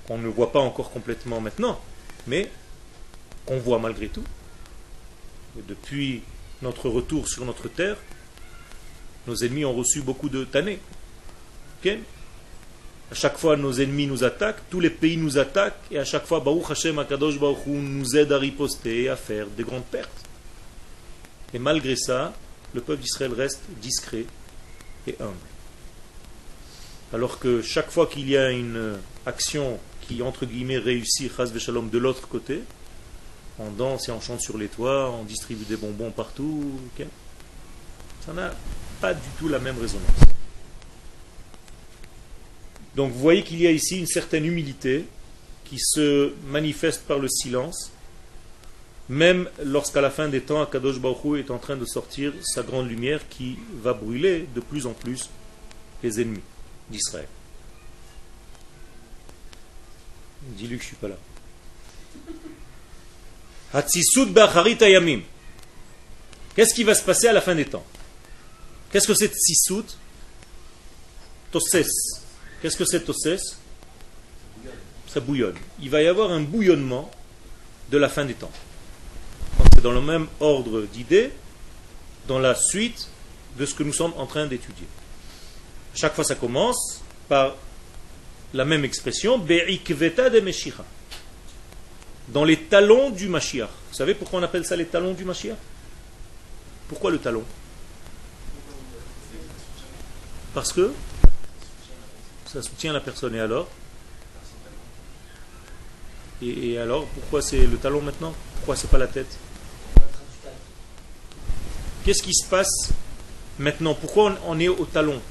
qu'on 0.07 0.17
ne 0.17 0.27
voit 0.27 0.51
pas 0.51 0.59
encore 0.59 0.89
complètement 0.91 1.41
maintenant, 1.41 1.79
mais 2.27 2.49
qu'on 3.45 3.59
voit 3.59 3.79
malgré 3.79 4.07
tout. 4.07 4.23
depuis 5.67 6.21
notre 6.61 6.87
retour 6.89 7.27
sur 7.27 7.43
notre 7.45 7.67
terre, 7.67 7.97
nos 9.27 9.35
ennemis 9.35 9.65
ont 9.65 9.73
reçu 9.73 10.01
beaucoup 10.01 10.29
de 10.29 10.45
tannées. 10.45 10.79
À 11.85 13.15
chaque 13.15 13.37
fois, 13.37 13.57
nos 13.57 13.73
ennemis 13.73 14.07
nous 14.07 14.23
attaquent, 14.23 14.61
tous 14.69 14.79
les 14.79 14.91
pays 14.91 15.17
nous 15.17 15.37
attaquent, 15.37 15.81
et 15.91 15.97
à 15.97 16.05
chaque 16.05 16.25
fois, 16.25 16.39
Baruch 16.39 16.69
Hashem 16.69 16.99
Akadosh 16.99 17.39
Baruch 17.39 17.65
nous 17.65 18.15
aide 18.15 18.31
à 18.31 18.37
riposter 18.37 19.03
et 19.03 19.09
à 19.09 19.15
faire 19.15 19.47
des 19.47 19.63
grandes 19.63 19.85
pertes. 19.85 20.25
Et 21.53 21.59
malgré 21.59 21.95
ça, 21.95 22.33
le 22.73 22.81
peuple 22.81 23.01
d'Israël 23.01 23.33
reste 23.33 23.61
discret 23.81 24.25
et 25.07 25.15
humble. 25.19 25.33
Alors 27.13 27.39
que 27.39 27.61
chaque 27.61 27.89
fois 27.89 28.07
qu'il 28.07 28.29
y 28.29 28.37
a 28.37 28.51
une 28.51 28.97
action 29.25 29.79
qui, 30.01 30.21
entre 30.21 30.45
guillemets, 30.45 30.77
réussit, 30.77 31.31
Chaz 31.35 31.57
Shalom, 31.57 31.89
de 31.89 31.97
l'autre 31.97 32.27
côté, 32.27 32.61
on 33.57 33.71
danse 33.71 34.07
et 34.09 34.11
on 34.11 34.21
chante 34.21 34.41
sur 34.41 34.57
les 34.57 34.67
toits, 34.67 35.11
on 35.11 35.23
distribue 35.23 35.65
des 35.65 35.75
bonbons 35.75 36.11
partout, 36.11 36.79
ça 38.25 38.33
n'a 38.33 38.53
pas 39.01 39.13
du 39.13 39.27
tout 39.37 39.47
la 39.47 39.59
même 39.59 39.77
résonance. 39.79 40.05
Donc 42.95 43.11
vous 43.11 43.19
voyez 43.19 43.43
qu'il 43.43 43.61
y 43.61 43.67
a 43.67 43.71
ici 43.71 43.97
une 43.97 44.07
certaine 44.07 44.45
humilité 44.45 45.05
qui 45.65 45.77
se 45.79 46.33
manifeste 46.47 47.03
par 47.07 47.19
le 47.19 47.27
silence, 47.27 47.91
même 49.09 49.49
lorsqu'à 49.63 50.01
la 50.01 50.11
fin 50.11 50.29
des 50.29 50.41
temps, 50.41 50.61
Akadosh 50.61 50.99
Baruch 50.99 51.39
est 51.39 51.49
en 51.49 51.57
train 51.57 51.75
de 51.75 51.85
sortir 51.85 52.31
sa 52.43 52.61
grande 52.61 52.87
lumière 52.87 53.27
qui 53.27 53.57
va 53.81 53.93
brûler 53.93 54.47
de 54.53 54.61
plus 54.61 54.85
en 54.85 54.93
plus 54.93 55.29
les 56.03 56.21
ennemis 56.21 56.43
d'Israël. 56.91 57.27
Dis-lui 60.43 60.77
que 60.77 60.83
je 60.83 60.89
ne 60.89 60.93
suis 60.93 60.95
pas 60.95 61.07
là. 61.07 61.17
Qu'est-ce 66.55 66.73
qui 66.73 66.83
va 66.83 66.93
se 66.93 67.03
passer 67.03 67.27
à 67.27 67.33
la 67.33 67.41
fin 67.41 67.55
des 67.55 67.65
temps? 67.65 67.85
Qu'est-ce 68.91 69.07
que 69.07 69.13
c'est 69.15 69.33
Tsisut? 69.33 69.97
Toses. 71.51 72.21
Qu'est-ce 72.61 72.77
que 72.77 72.85
c'est 72.85 73.03
Toses 73.03 73.57
Ça 75.07 75.19
bouillonne. 75.19 75.55
Il 75.81 75.89
va 75.89 76.01
y 76.01 76.07
avoir 76.07 76.31
un 76.31 76.41
bouillonnement 76.41 77.09
de 77.89 77.97
la 77.97 78.09
fin 78.09 78.25
des 78.25 78.35
temps. 78.35 78.51
C'est 79.79 79.83
dans 79.83 79.93
le 79.93 80.01
même 80.01 80.27
ordre 80.41 80.81
d'idées, 80.81 81.31
dans 82.27 82.37
la 82.37 82.53
suite 82.53 83.07
de 83.57 83.65
ce 83.65 83.73
que 83.73 83.83
nous 83.83 83.93
sommes 83.93 84.11
en 84.17 84.25
train 84.25 84.45
d'étudier. 84.45 84.87
Chaque 85.95 86.13
fois, 86.15 86.25
ça 86.25 86.35
commence 86.35 86.99
par 87.29 87.55
la 88.53 88.65
même 88.65 88.83
expression, 88.83 89.37
Be'ikveta 89.37 90.29
de. 90.29 90.43
Dans 92.27 92.43
les 92.43 92.57
talons 92.57 93.09
du 93.09 93.29
Mashiach. 93.29 93.69
Vous 93.91 93.95
savez 93.95 94.15
pourquoi 94.15 94.41
on 94.41 94.43
appelle 94.43 94.65
ça 94.65 94.75
les 94.75 94.85
talons 94.85 95.13
du 95.13 95.23
Mashiach? 95.23 95.55
Pourquoi 96.89 97.11
le 97.11 97.19
talon? 97.19 97.45
Parce 100.53 100.73
que 100.73 100.91
ça 102.47 102.61
soutient 102.61 102.91
la 102.91 102.99
personne. 102.99 103.33
Et 103.33 103.39
alors? 103.39 103.69
Et, 106.41 106.77
alors, 106.77 107.05
pourquoi 107.05 107.41
c'est 107.41 107.65
le 107.65 107.77
talon 107.77 108.01
maintenant? 108.01 108.33
Pourquoi 108.55 108.75
c'est 108.75 108.89
pas 108.89 108.97
la 108.97 109.07
tête? 109.07 109.37
Qu'est-ce 112.09 112.23
qui 112.23 112.33
se 112.33 112.47
passe 112.47 112.89
maintenant? 113.59 113.93
Pourquoi 113.93 114.35
on 114.47 114.59
est 114.59 114.67
au 114.67 114.83
talon? 114.85 115.21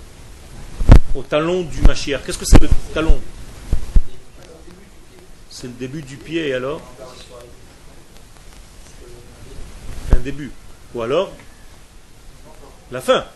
Au 1.12 1.24
talon 1.24 1.62
du 1.62 1.82
Mashiach. 1.82 2.24
Qu'est-ce 2.24 2.38
que 2.38 2.44
c'est 2.44 2.62
le 2.62 2.68
talon? 2.94 3.20
C'est 5.50 5.66
le 5.66 5.72
début 5.72 6.02
du 6.02 6.16
pied 6.16 6.46
et 6.46 6.54
alors? 6.54 6.80
Un 10.12 10.20
début. 10.20 10.52
Ou 10.94 11.02
alors 11.02 11.32
La 12.92 13.00
fin. 13.00 13.26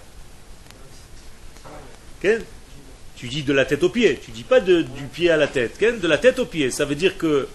Tu 2.21 3.27
dis 3.27 3.43
de 3.43 3.53
la 3.53 3.65
tête 3.65 3.83
aux 3.83 3.91
pieds, 3.91 4.21
tu 4.25 4.31
dis 4.31 4.45
pas 4.45 4.61
du 4.61 4.85
pied 5.13 5.33
à 5.33 5.37
la 5.37 5.49
tête, 5.49 5.81
de 5.81 6.07
la 6.07 6.19
tête 6.19 6.39
aux 6.39 6.47
pieds. 6.47 6.71
Ça 6.71 6.85
veut 6.85 6.95
dire 6.95 7.19
que 7.19 7.49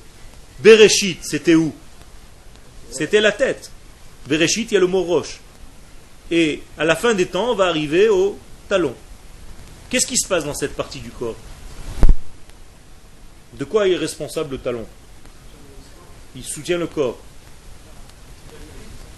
Bereshit, 0.59 1.23
c'était 1.23 1.55
où? 1.55 1.73
C'était 2.91 3.21
la 3.21 3.31
tête. 3.31 3.71
Bereshit, 4.27 4.69
il 4.69 4.73
y 4.73 4.77
a 4.77 4.81
le 4.81 4.87
mot 4.87 5.03
roche. 5.03 5.39
Et 6.29 6.61
à 6.77 6.85
la 6.85 6.95
fin 6.95 7.13
des 7.13 7.27
temps, 7.27 7.51
on 7.51 7.55
va 7.55 7.67
arriver 7.67 8.09
au 8.09 8.37
talon. 8.67 8.93
Qu'est-ce 9.89 10.07
qui 10.07 10.17
se 10.17 10.27
passe 10.27 10.43
dans 10.43 10.53
cette 10.53 10.75
partie 10.75 10.99
du 10.99 11.09
corps? 11.09 11.35
De 13.53 13.63
quoi 13.63 13.87
est 13.87 13.95
responsable 13.95 14.51
le 14.51 14.57
talon? 14.57 14.85
Il 16.35 16.43
soutient 16.43 16.77
le 16.77 16.87
corps. 16.87 17.17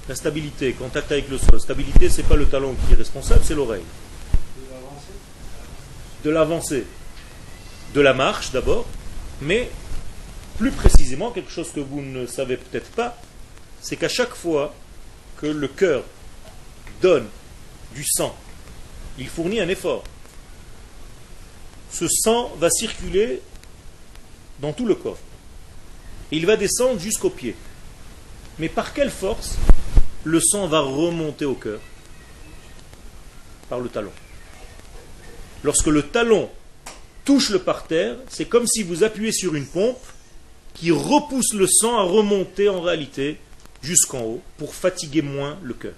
La 0.07 0.16
stabilité, 0.16 0.74
contact 0.74 1.12
avec 1.12 1.30
le 1.30 1.38
sol. 1.38 1.60
Stabilité, 1.60 2.10
c'est 2.10 2.24
pas 2.24 2.36
le 2.36 2.45
talon 2.45 2.76
qui 2.86 2.93
est 2.93 2.97
responsable, 2.97 3.41
c'est 3.43 3.55
l'oreille 3.55 3.84
de 6.24 6.30
l'avancée 6.30 6.86
de 7.93 8.01
la 8.01 8.14
marche 8.14 8.51
d'abord, 8.51 8.86
mais 9.41 9.70
plus 10.57 10.72
précisément, 10.72 11.32
quelque 11.32 11.51
chose 11.51 11.72
que 11.72 11.80
vous 11.80 12.01
ne 12.01 12.26
savez 12.28 12.57
peut-être 12.57 12.91
pas, 12.91 13.18
c'est 13.82 13.95
qu'à 13.95 14.10
chaque 14.10 14.36
fois 14.36 14.74
que 15.38 15.47
le 15.47 15.68
cœur 15.68 16.03
donne 17.01 17.27
du 17.95 18.03
sang, 18.05 18.35
il 19.17 19.27
fournit 19.27 19.59
un 19.59 19.69
effort. 19.69 20.03
Ce 21.91 22.07
sang 22.07 22.51
va 22.57 22.69
circuler 22.69 23.41
dans 24.59 24.73
tout 24.73 24.85
le 24.85 24.95
corps. 24.95 25.17
il 26.31 26.45
va 26.45 26.57
descendre 26.57 26.99
jusqu'au 26.99 27.29
pied. 27.29 27.55
Mais 28.59 28.69
par 28.69 28.93
quelle 28.93 29.09
force 29.09 29.57
le 30.23 30.39
sang 30.39 30.67
va 30.67 30.81
remonter 30.81 31.45
au 31.45 31.55
cœur? 31.55 31.79
Par 33.69 33.79
le 33.79 33.89
talon. 33.89 34.11
Lorsque 35.63 35.87
le 35.87 36.03
talon 36.03 36.49
touche 37.25 37.49
le 37.49 37.59
parterre, 37.59 38.17
c'est 38.29 38.45
comme 38.45 38.67
si 38.67 38.83
vous 38.83 39.03
appuyez 39.03 39.31
sur 39.31 39.55
une 39.55 39.65
pompe 39.65 40.03
qui 40.73 40.91
repousse 40.91 41.53
le 41.53 41.67
sang 41.67 41.97
à 41.97 42.03
remonter 42.03 42.69
en 42.69 42.81
réalité 42.81 43.37
jusqu'en 43.81 44.21
haut 44.21 44.41
pour 44.57 44.75
fatiguer 44.75 45.21
moins 45.21 45.57
le 45.63 45.73
cœur. 45.73 45.93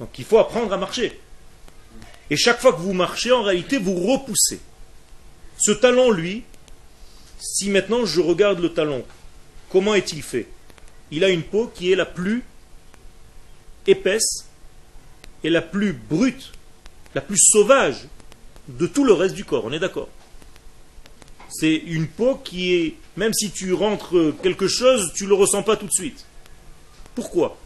Donc 0.00 0.18
il 0.18 0.24
faut 0.24 0.38
apprendre 0.38 0.72
à 0.72 0.76
marcher. 0.76 1.20
Et 2.30 2.36
chaque 2.36 2.60
fois 2.60 2.72
que 2.72 2.80
vous 2.80 2.92
marchez, 2.92 3.30
en 3.30 3.42
réalité, 3.42 3.78
vous 3.78 3.94
repoussez. 3.94 4.60
Ce 5.58 5.70
talon, 5.70 6.10
lui, 6.10 6.42
si 7.38 7.70
maintenant 7.70 8.04
je 8.06 8.20
regarde 8.20 8.58
le 8.58 8.72
talon, 8.72 9.04
comment 9.70 9.94
est-il 9.94 10.22
fait? 10.22 10.48
Il 11.10 11.22
a 11.22 11.28
une 11.28 11.42
peau 11.42 11.70
qui 11.72 11.92
est 11.92 11.96
la 11.96 12.06
plus 12.06 12.42
épaisse 13.86 14.46
et 15.44 15.50
la 15.50 15.62
plus 15.62 15.92
brute 15.92 16.52
la 17.14 17.20
plus 17.20 17.38
sauvage 17.38 18.06
de 18.68 18.86
tout 18.86 19.04
le 19.04 19.12
reste 19.12 19.34
du 19.34 19.44
corps, 19.44 19.64
on 19.64 19.72
est 19.72 19.78
d'accord? 19.78 20.08
C'est 21.48 21.74
une 21.74 22.06
peau 22.06 22.36
qui 22.36 22.74
est, 22.74 22.94
même 23.16 23.32
si 23.34 23.50
tu 23.50 23.72
rentres 23.72 24.14
quelque 24.42 24.68
chose, 24.68 25.12
tu 25.16 25.24
ne 25.24 25.30
le 25.30 25.34
ressens 25.34 25.64
pas 25.64 25.76
tout 25.76 25.86
de 25.86 25.92
suite. 25.92 26.24
Pourquoi? 27.16 27.58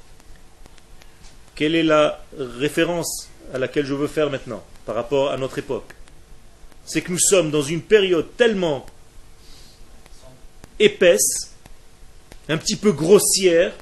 Quelle 1.54 1.74
est 1.74 1.82
la 1.82 2.20
référence 2.38 3.28
à 3.52 3.58
laquelle 3.58 3.86
je 3.86 3.94
veux 3.94 4.08
faire 4.08 4.30
maintenant 4.30 4.64
par 4.86 4.94
rapport 4.94 5.30
à 5.30 5.36
notre 5.36 5.58
époque? 5.58 5.92
C'est 6.84 7.00
que 7.00 7.12
nous 7.12 7.18
sommes 7.18 7.50
dans 7.50 7.62
une 7.62 7.82
période 7.82 8.36
tellement 8.36 8.84
épaisse, 10.78 11.54
un 12.48 12.58
petit 12.58 12.76
peu 12.76 12.92
grossière, 12.92 13.72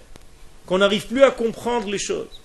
qu'on 0.66 0.78
n'arrive 0.78 1.06
plus 1.06 1.22
à 1.22 1.30
comprendre 1.30 1.88
les 1.88 1.98
choses. 1.98 2.40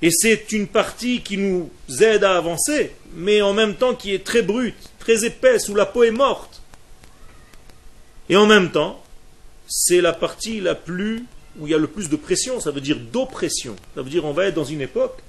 Et 0.00 0.10
c'est 0.10 0.52
une 0.52 0.68
partie 0.68 1.22
qui 1.22 1.36
nous 1.36 1.70
aide 2.00 2.24
à 2.24 2.36
avancer, 2.36 2.94
mais 3.14 3.42
en 3.42 3.52
même 3.52 3.74
temps 3.74 3.94
qui 3.94 4.14
est 4.14 4.24
très 4.24 4.42
brute, 4.42 4.90
très 4.98 5.24
épaisse, 5.24 5.68
où 5.68 5.74
la 5.74 5.86
peau 5.86 6.04
est 6.04 6.10
morte. 6.10 6.62
Et 8.28 8.36
en 8.36 8.46
même 8.46 8.70
temps, 8.70 9.02
c'est 9.68 10.00
la 10.00 10.12
partie 10.12 10.60
la 10.60 10.74
plus 10.74 11.24
où 11.58 11.66
il 11.66 11.70
y 11.70 11.74
a 11.74 11.78
le 11.78 11.86
plus 11.86 12.08
de 12.08 12.16
pression, 12.16 12.60
ça 12.60 12.70
veut 12.70 12.80
dire 12.80 12.98
d'oppression. 12.98 13.76
Ça 13.94 14.02
veut 14.02 14.10
dire 14.10 14.24
on 14.24 14.32
va 14.32 14.46
être 14.46 14.54
dans 14.54 14.64
une 14.64 14.80
époque 14.80 15.22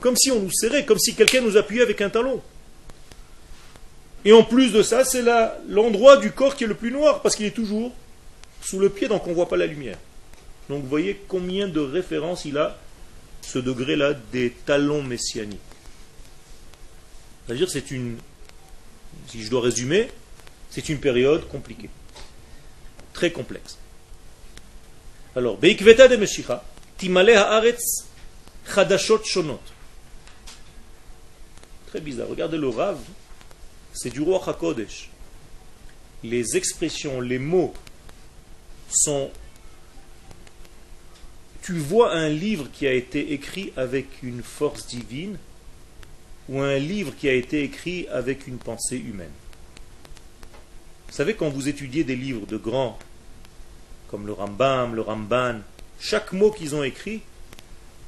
comme 0.00 0.16
si 0.16 0.30
on 0.30 0.40
nous 0.40 0.52
serrait, 0.52 0.84
comme 0.84 0.98
si 0.98 1.14
quelqu'un 1.14 1.40
nous 1.40 1.56
appuyait 1.56 1.82
avec 1.82 2.00
un 2.00 2.10
talon. 2.10 2.42
Et 4.24 4.32
en 4.32 4.42
plus 4.42 4.72
de 4.72 4.82
ça, 4.82 5.04
c'est 5.04 5.24
l'endroit 5.68 6.16
du 6.16 6.32
corps 6.32 6.56
qui 6.56 6.64
est 6.64 6.66
le 6.66 6.74
plus 6.74 6.90
noir, 6.90 7.22
parce 7.22 7.36
qu'il 7.36 7.46
est 7.46 7.52
toujours 7.52 7.92
sous 8.60 8.78
le 8.78 8.90
pied, 8.90 9.08
donc 9.08 9.26
on 9.26 9.30
ne 9.30 9.34
voit 9.34 9.48
pas 9.48 9.56
la 9.56 9.66
lumière. 9.66 9.98
Donc 10.68 10.82
vous 10.82 10.88
voyez 10.88 11.20
combien 11.28 11.68
de 11.68 11.80
références 11.80 12.44
il 12.44 12.58
a 12.58 12.76
ce 13.40 13.58
degré-là 13.58 14.14
des 14.32 14.50
talons 14.50 15.02
messianiques. 15.02 15.60
C'est-à-dire 17.46 17.70
c'est 17.70 17.92
une, 17.92 18.16
si 19.28 19.44
je 19.44 19.50
dois 19.50 19.60
résumer, 19.60 20.10
c'est 20.70 20.88
une 20.88 20.98
période 20.98 21.46
compliquée, 21.46 21.90
très 23.12 23.30
complexe. 23.30 23.78
Alors, 25.36 25.58
Beikveta 25.58 26.08
de 26.08 26.16
Meshicha, 26.16 26.64
Timale 26.96 27.36
Haaretz 27.36 28.06
Chadashot 28.74 29.22
Shonot. 29.22 29.60
Très 31.88 32.00
bizarre. 32.00 32.28
Regardez 32.28 32.56
le 32.56 32.70
Rav, 32.70 32.98
c'est 33.92 34.08
du 34.08 34.22
roi 34.22 34.42
HaKodesh. 34.46 35.10
Les 36.24 36.56
expressions, 36.56 37.20
les 37.20 37.38
mots 37.38 37.74
sont. 38.88 39.30
Tu 41.62 41.74
vois 41.74 42.14
un 42.14 42.30
livre 42.30 42.68
qui 42.72 42.86
a 42.86 42.92
été 42.94 43.34
écrit 43.34 43.74
avec 43.76 44.06
une 44.22 44.42
force 44.42 44.86
divine 44.86 45.36
ou 46.48 46.62
un 46.62 46.78
livre 46.78 47.12
qui 47.14 47.28
a 47.28 47.34
été 47.34 47.62
écrit 47.62 48.08
avec 48.08 48.46
une 48.46 48.56
pensée 48.56 48.96
humaine? 48.96 49.28
Vous 51.08 51.14
savez, 51.14 51.34
quand 51.34 51.50
vous 51.50 51.68
étudiez 51.68 52.04
des 52.04 52.16
livres 52.16 52.46
de 52.46 52.56
grands, 52.56 52.98
comme 54.10 54.26
le 54.26 54.32
Rambam, 54.32 54.94
le 54.94 55.02
Ramban, 55.02 55.60
chaque 56.00 56.32
mot 56.32 56.50
qu'ils 56.50 56.74
ont 56.74 56.82
écrit, 56.82 57.22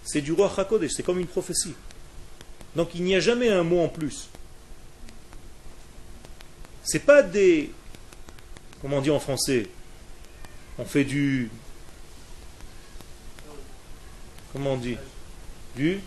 c'est 0.05 0.21
du 0.21 0.33
roi 0.33 0.53
Hakodesh, 0.57 0.93
c'est 0.95 1.03
comme 1.03 1.19
une 1.19 1.27
prophétie. 1.27 1.75
Donc 2.77 2.91
il 2.95 3.03
n'y 3.03 3.15
a 3.15 3.21
jamais 3.21 3.49
un 3.49 3.63
mot 3.63 3.81
en 3.81 3.89
plus. 3.89 4.29
C'est 6.83 7.01
pas 7.01 7.23
des. 7.23 7.71
Comment 8.81 8.99
on 8.99 9.01
dit 9.03 9.11
en 9.11 9.21
français 9.21 9.67
On 10.79 10.85
fait 10.85 11.05
du. 11.05 11.51
Comment 14.53 14.75
on 14.75 14.77
dit 14.77 14.97
Du. 15.77 16.01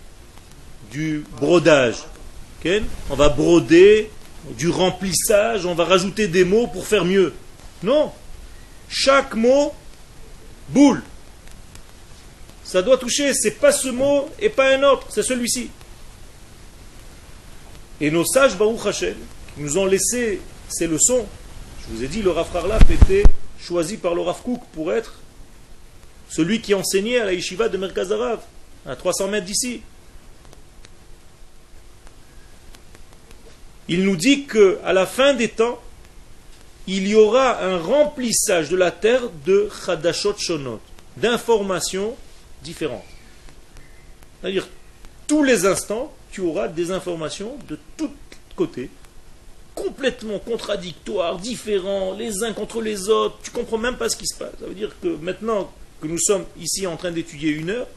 Du 0.92 1.24
brodage. 1.38 2.04
On 3.10 3.16
va 3.16 3.30
broder 3.30 4.12
du 4.58 4.70
remplissage, 4.70 5.66
on 5.66 5.74
va 5.74 5.86
rajouter 5.86 6.28
des 6.28 6.44
mots 6.44 6.68
pour 6.68 6.86
faire 6.86 7.06
mieux. 7.06 7.34
Non. 7.84 8.12
Chaque 8.88 9.36
mot, 9.36 9.74
boule. 10.74 11.04
Ça 12.64 12.82
doit 12.82 12.98
toucher, 12.98 13.34
c'est 13.34 13.60
pas 13.60 13.72
ce 13.72 13.90
mot 13.90 14.30
et 14.40 14.50
pas 14.50 14.76
un 14.76 14.84
autre, 14.84 15.08
c'est 15.10 15.24
celui-ci. 15.24 15.70
Et 18.00 18.10
nos 18.10 18.26
sages, 18.26 18.58
Baruch 18.58 18.86
Hashem, 18.86 19.18
nous 19.58 19.78
ont 19.78 19.86
laissé 19.86 20.42
ces 20.70 20.88
leçons, 20.88 21.26
je 21.82 21.96
vous 21.96 22.04
ai 22.04 22.08
dit, 22.08 22.22
le 22.22 22.32
Rav 22.32 22.56
Harlap 22.56 22.90
était 22.90 23.24
choisi 23.60 23.98
par 23.98 24.16
le 24.16 24.22
Rav 24.22 24.42
pour 24.74 24.94
être 24.94 25.16
celui 26.30 26.62
qui 26.62 26.74
enseignait 26.74 27.20
à 27.20 27.26
la 27.26 27.34
yeshiva 27.34 27.68
de 27.68 27.78
Merkazarav, 27.78 28.40
à 28.86 28.96
300 28.96 29.28
mètres 29.28 29.46
d'ici. 29.46 29.82
il 33.92 34.06
nous 34.06 34.16
dit 34.16 34.46
qu'à 34.46 34.94
la 34.94 35.06
fin 35.06 35.34
des 35.34 35.50
temps, 35.50 35.78
il 36.94 37.08
y 37.08 37.16
aura 37.16 37.64
un 37.64 37.78
remplissage 37.78 38.70
de 38.70 38.76
la 38.76 38.92
terre 38.92 39.30
de 39.46 39.70
Chadashot 39.86 40.36
Shonot, 40.38 40.82
d'informations 41.16 42.18
différentes. 42.64 43.06
C'est-à-dire, 44.42 44.68
tous 45.26 45.42
les 45.42 45.66
instants, 45.66 46.14
tu 46.34 46.42
auras 46.42 46.68
des 46.68 46.92
informations 46.92 47.58
de 47.70 47.80
tous 47.96 48.12
côtés, 48.58 48.90
complètement 49.74 50.40
contradictoires, 50.40 51.38
différents, 51.38 52.14
les 52.14 52.44
uns 52.44 52.52
contre 52.52 52.82
les 52.82 53.08
autres. 53.08 53.38
Tu 53.42 53.52
comprends 53.52 53.78
même 53.78 53.96
pas 53.96 54.10
ce 54.10 54.18
qui 54.18 54.28
se 54.28 54.38
passe. 54.38 54.52
Ça 54.60 54.66
veut 54.66 54.76
dire 54.76 54.92
que 55.02 55.08
maintenant 55.08 55.72
que 56.02 56.08
nous 56.08 56.20
sommes 56.20 56.44
ici 56.60 56.86
en 56.88 56.98
train 56.98 57.12
d'étudier 57.12 57.52
une 57.52 57.70
heure, 57.70 57.88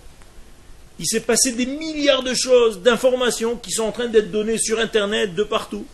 il 1.00 1.06
s'est 1.06 1.18
passé 1.18 1.50
des 1.50 1.66
milliards 1.66 2.22
de 2.22 2.32
choses, 2.32 2.80
d'informations 2.80 3.56
qui 3.56 3.72
sont 3.72 3.82
en 3.82 3.92
train 3.92 4.06
d'être 4.06 4.30
données 4.30 4.58
sur 4.58 4.78
Internet 4.78 5.34
de 5.34 5.42
partout. 5.42 5.84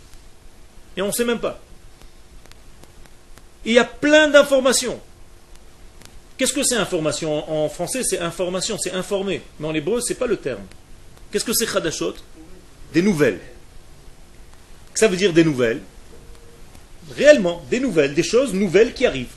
Et 0.99 1.01
on 1.01 1.07
ne 1.07 1.13
sait 1.13 1.25
même 1.25 1.41
pas 1.41 1.59
il 3.66 3.74
y 3.74 3.80
a 3.80 3.84
plein 3.84 4.28
d'informations. 4.28 5.00
Qu'est-ce 6.38 6.54
que 6.54 6.64
c'est 6.64 6.76
information 6.76 7.50
En 7.50 7.70
français, 7.70 8.04
c'est 8.04 8.20
information, 8.20 8.78
c'est 8.78 8.92
informer. 8.92 9.42
Mais 9.60 9.68
en 9.68 9.74
hébreu, 9.74 10.02
ce 10.02 10.12
n'est 10.14 10.20
pas 10.20 10.28
le 10.28 10.38
terme. 10.38 10.64
Qu'est-ce 11.32 11.46
que 11.46 11.54
c'est 11.54 11.66
chadashot 11.66 12.16
Des 12.94 13.02
nouvelles. 13.02 13.40
Ça 14.94 15.08
veut 15.08 15.18
dire 15.18 15.34
des 15.34 15.44
nouvelles. 15.44 15.82
Réellement, 17.16 17.64
des 17.70 17.80
nouvelles, 17.80 18.14
des 18.14 18.24
choses 18.24 18.54
nouvelles 18.54 18.94
qui 18.94 19.06
arrivent. 19.06 19.34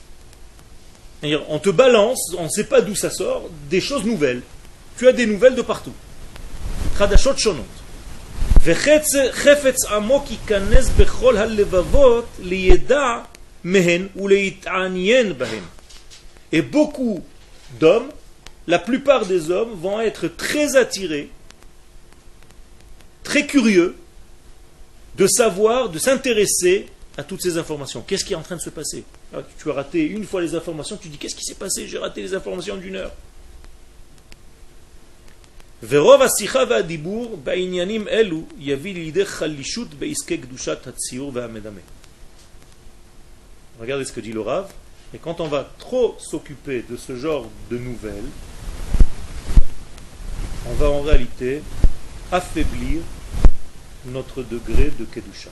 On 1.49 1.59
te 1.59 1.69
balance, 1.69 2.33
on 2.37 2.45
ne 2.45 2.49
sait 2.49 2.63
pas 2.63 2.81
d'où 2.81 2.95
ça 2.95 3.09
sort, 3.09 3.49
des 3.69 3.81
choses 3.81 4.05
nouvelles 4.05 4.41
tu 4.99 5.07
as 5.07 5.13
des 5.13 5.25
nouvelles 5.25 5.55
de 5.55 5.61
partout. 5.61 5.93
חדשות 6.95 7.39
שונות. 7.39 7.65
וחפץ 8.63 9.85
עמוק 9.91 10.31
ייכנס 10.31 10.89
בכל 10.97 11.37
הלבבות 11.37 12.25
לידע 12.39 13.19
mehen 13.64 14.08
ou. 14.14 14.28
Et 16.52 16.62
beaucoup 16.62 17.24
d'hommes, 17.80 18.10
la 18.66 18.78
plupart 18.78 19.26
des 19.26 19.50
hommes 19.50 19.74
vont 19.74 20.00
être 20.00 20.28
très 20.28 20.76
attirés, 20.76 21.30
très 23.24 23.46
curieux 23.46 23.96
de 25.16 25.26
savoir, 25.26 25.88
de 25.88 25.98
s'intéresser 25.98 26.86
à 27.16 27.22
toutes 27.22 27.42
ces 27.42 27.58
informations. 27.58 28.02
Qu'est-ce 28.06 28.24
qui 28.24 28.32
est 28.32 28.36
en 28.36 28.42
train 28.42 28.56
de 28.56 28.60
se 28.60 28.70
passer? 28.70 29.04
Ah, 29.34 29.38
tu 29.58 29.70
as 29.70 29.74
raté 29.74 30.04
une 30.04 30.24
fois 30.24 30.40
les 30.42 30.54
informations, 30.54 30.96
tu 30.96 31.08
dis 31.08 31.18
qu'est-ce 31.18 31.36
qui 31.36 31.44
s'est 31.44 31.54
passé? 31.54 31.86
J'ai 31.86 31.98
raté 31.98 32.22
les 32.22 32.34
informations 32.34 32.76
d'une 32.76 32.96
heure. 32.96 33.12
elu 38.08 38.44
Regardez 43.80 44.04
ce 44.04 44.12
que 44.12 44.20
dit 44.20 44.32
le 44.32 44.40
Rav. 44.40 44.72
Et 45.12 45.18
quand 45.18 45.40
on 45.40 45.48
va 45.48 45.68
trop 45.78 46.16
s'occuper 46.18 46.84
de 46.88 46.96
ce 46.96 47.16
genre 47.16 47.48
de 47.70 47.78
nouvelles, 47.78 48.24
on 50.68 50.74
va 50.74 50.90
en 50.90 51.02
réalité 51.02 51.62
affaiblir 52.32 53.00
notre 54.06 54.42
degré 54.42 54.90
de 54.98 55.04
Kedusha. 55.04 55.50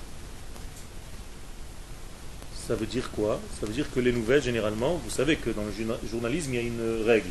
Ça 2.67 2.75
veut 2.75 2.87
dire 2.87 3.11
quoi? 3.11 3.41
Ça 3.61 3.67
veut 3.67 3.73
dire 3.73 3.91
que 3.93 4.01
les 4.01 4.13
nouvelles, 4.13 4.43
généralement, 4.43 5.01
vous 5.05 5.11
savez 5.11 5.37
que 5.37 5.51
dans 5.51 5.65
le 5.65 5.73
journalisme, 6.09 6.55
il 6.55 6.57
y 6.57 6.59
a 6.59 6.67
une 6.67 7.05
règle. 7.05 7.31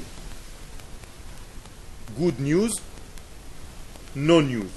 Good 2.18 2.40
news 2.40 2.70
no 4.16 4.42
news. 4.42 4.70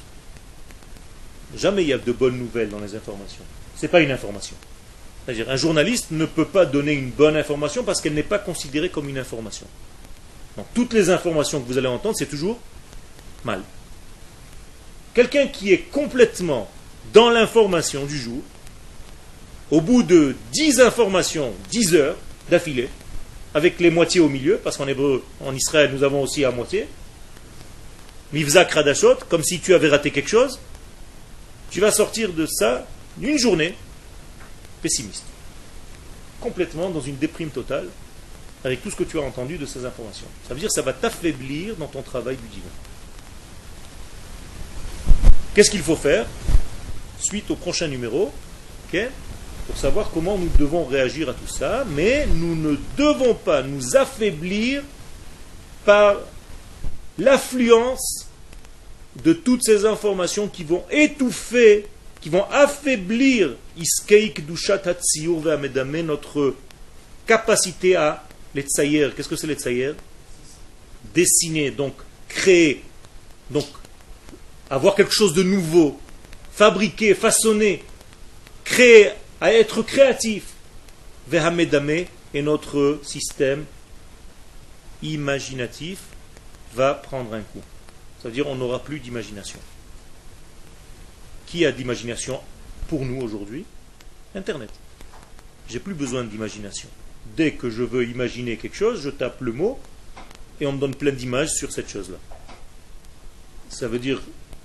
Jamais 1.56 1.82
il 1.82 1.88
y 1.88 1.92
a 1.92 1.98
de 1.98 2.12
bonnes 2.12 2.38
nouvelles 2.38 2.68
dans 2.68 2.80
les 2.80 2.94
informations. 2.94 3.44
Ce 3.76 3.82
n'est 3.82 3.88
pas 3.90 4.00
une 4.00 4.10
information. 4.10 4.56
C'est-à-dire, 5.24 5.48
un 5.48 5.56
journaliste 5.56 6.10
ne 6.10 6.26
peut 6.26 6.44
pas 6.44 6.66
donner 6.66 6.92
une 6.92 7.10
bonne 7.10 7.36
information 7.36 7.82
parce 7.82 8.00
qu'elle 8.00 8.14
n'est 8.14 8.22
pas 8.22 8.38
considérée 8.38 8.90
comme 8.90 9.08
une 9.08 9.18
information. 9.18 9.66
Donc, 10.56 10.66
toutes 10.74 10.92
les 10.92 11.10
informations 11.10 11.60
que 11.60 11.66
vous 11.66 11.78
allez 11.78 11.88
entendre, 11.88 12.16
c'est 12.16 12.26
toujours 12.26 12.58
mal. 13.44 13.62
Quelqu'un 15.14 15.46
qui 15.46 15.72
est 15.72 15.90
complètement 15.90 16.68
dans 17.12 17.30
l'information 17.30 18.04
du 18.04 18.18
jour, 18.18 18.42
au 19.70 19.80
bout 19.80 20.02
de 20.02 20.36
10 20.52 20.80
informations, 20.80 21.52
10 21.70 21.94
heures 21.94 22.16
d'affilée, 22.50 22.88
avec 23.54 23.80
les 23.80 23.90
moitiés 23.90 24.20
au 24.20 24.28
milieu, 24.28 24.58
parce 24.62 24.76
qu'en 24.76 24.88
hébreu, 24.88 25.24
en 25.40 25.54
Israël, 25.54 25.90
nous 25.94 26.02
avons 26.02 26.22
aussi 26.22 26.44
à 26.44 26.50
moitié, 26.50 26.86
Mivzak 28.32 28.72
Radashot, 28.72 29.16
comme 29.28 29.44
si 29.44 29.60
tu 29.60 29.74
avais 29.74 29.88
raté 29.88 30.10
quelque 30.10 30.28
chose, 30.28 30.58
tu 31.70 31.80
vas 31.80 31.92
sortir 31.92 32.32
de 32.32 32.46
ça 32.46 32.86
d'une 33.16 33.38
journée 33.38 33.74
pessimiste. 34.84 35.24
Complètement 36.40 36.90
dans 36.90 37.00
une 37.00 37.16
déprime 37.16 37.48
totale 37.48 37.88
avec 38.64 38.82
tout 38.82 38.90
ce 38.90 38.96
que 38.96 39.04
tu 39.04 39.18
as 39.18 39.22
entendu 39.22 39.56
de 39.56 39.66
ces 39.66 39.84
informations. 39.84 40.26
Ça 40.46 40.52
veut 40.54 40.60
dire 40.60 40.68
que 40.68 40.74
ça 40.74 40.82
va 40.82 40.92
t'affaiblir 40.92 41.74
dans 41.76 41.86
ton 41.86 42.02
travail 42.02 42.36
du 42.36 42.48
divin. 42.48 42.68
Qu'est-ce 45.54 45.70
qu'il 45.70 45.82
faut 45.82 45.96
faire 45.96 46.26
Suite 47.18 47.50
au 47.50 47.56
prochain 47.56 47.88
numéro, 47.88 48.32
pour 49.66 49.76
savoir 49.76 50.10
comment 50.12 50.38
nous 50.38 50.50
devons 50.58 50.84
réagir 50.84 51.28
à 51.28 51.34
tout 51.34 51.48
ça, 51.48 51.84
mais 51.90 52.26
nous 52.26 52.54
ne 52.54 52.76
devons 52.96 53.34
pas 53.34 53.62
nous 53.62 53.96
affaiblir 53.96 54.82
par 55.84 56.16
l'affluence 57.18 58.28
de 59.22 59.32
toutes 59.32 59.64
ces 59.64 59.84
informations 59.84 60.48
qui 60.48 60.64
vont 60.64 60.84
étouffer, 60.90 61.86
qui 62.20 62.28
vont 62.28 62.44
affaiblir 62.50 63.56
notre 66.02 66.54
capacité 67.26 67.96
à 67.96 68.24
les 68.54 68.64
Qu'est-ce 68.64 69.28
que 69.28 69.36
c'est 69.36 69.46
les 69.46 69.94
Dessiner, 71.12 71.70
donc 71.70 71.94
créer, 72.28 72.82
donc 73.50 73.66
avoir 74.70 74.94
quelque 74.94 75.12
chose 75.12 75.34
de 75.34 75.42
nouveau, 75.42 76.00
fabriquer, 76.52 77.14
façonner, 77.14 77.84
créer, 78.64 79.10
à 79.40 79.52
être 79.52 79.82
créatif. 79.82 80.44
Vehamedame 81.28 82.06
est 82.34 82.42
notre 82.42 83.00
système 83.02 83.64
imaginatif 85.02 85.98
va 86.74 86.94
prendre 86.94 87.34
un 87.34 87.40
coup. 87.40 87.62
Ça 88.22 88.28
veut 88.28 88.34
dire 88.34 88.46
on 88.46 88.54
n'aura 88.54 88.82
plus 88.82 89.00
d'imagination. 89.00 89.58
Qui 91.46 91.66
a 91.66 91.72
d'imagination? 91.72 92.40
Pour 92.88 93.04
nous 93.04 93.20
aujourd'hui 93.20 93.64
Internet. 94.34 94.70
J'ai 95.68 95.78
plus 95.78 95.94
besoin 95.94 96.24
d'imagination. 96.24 96.88
Dès 97.36 97.52
que 97.52 97.70
je 97.70 97.82
veux 97.82 98.04
imaginer 98.04 98.56
quelque 98.56 98.76
chose, 98.76 99.00
je 99.00 99.10
tape 99.10 99.40
le 99.40 99.52
mot 99.52 99.78
et 100.60 100.66
on 100.66 100.72
me 100.72 100.78
donne 100.78 100.94
plein 100.94 101.12
d'images 101.12 101.50
sur 101.50 101.72
cette 101.72 101.88
chose-là. 101.88 102.18
Ça 103.70 103.88
veut 103.88 103.98
dire 103.98 104.20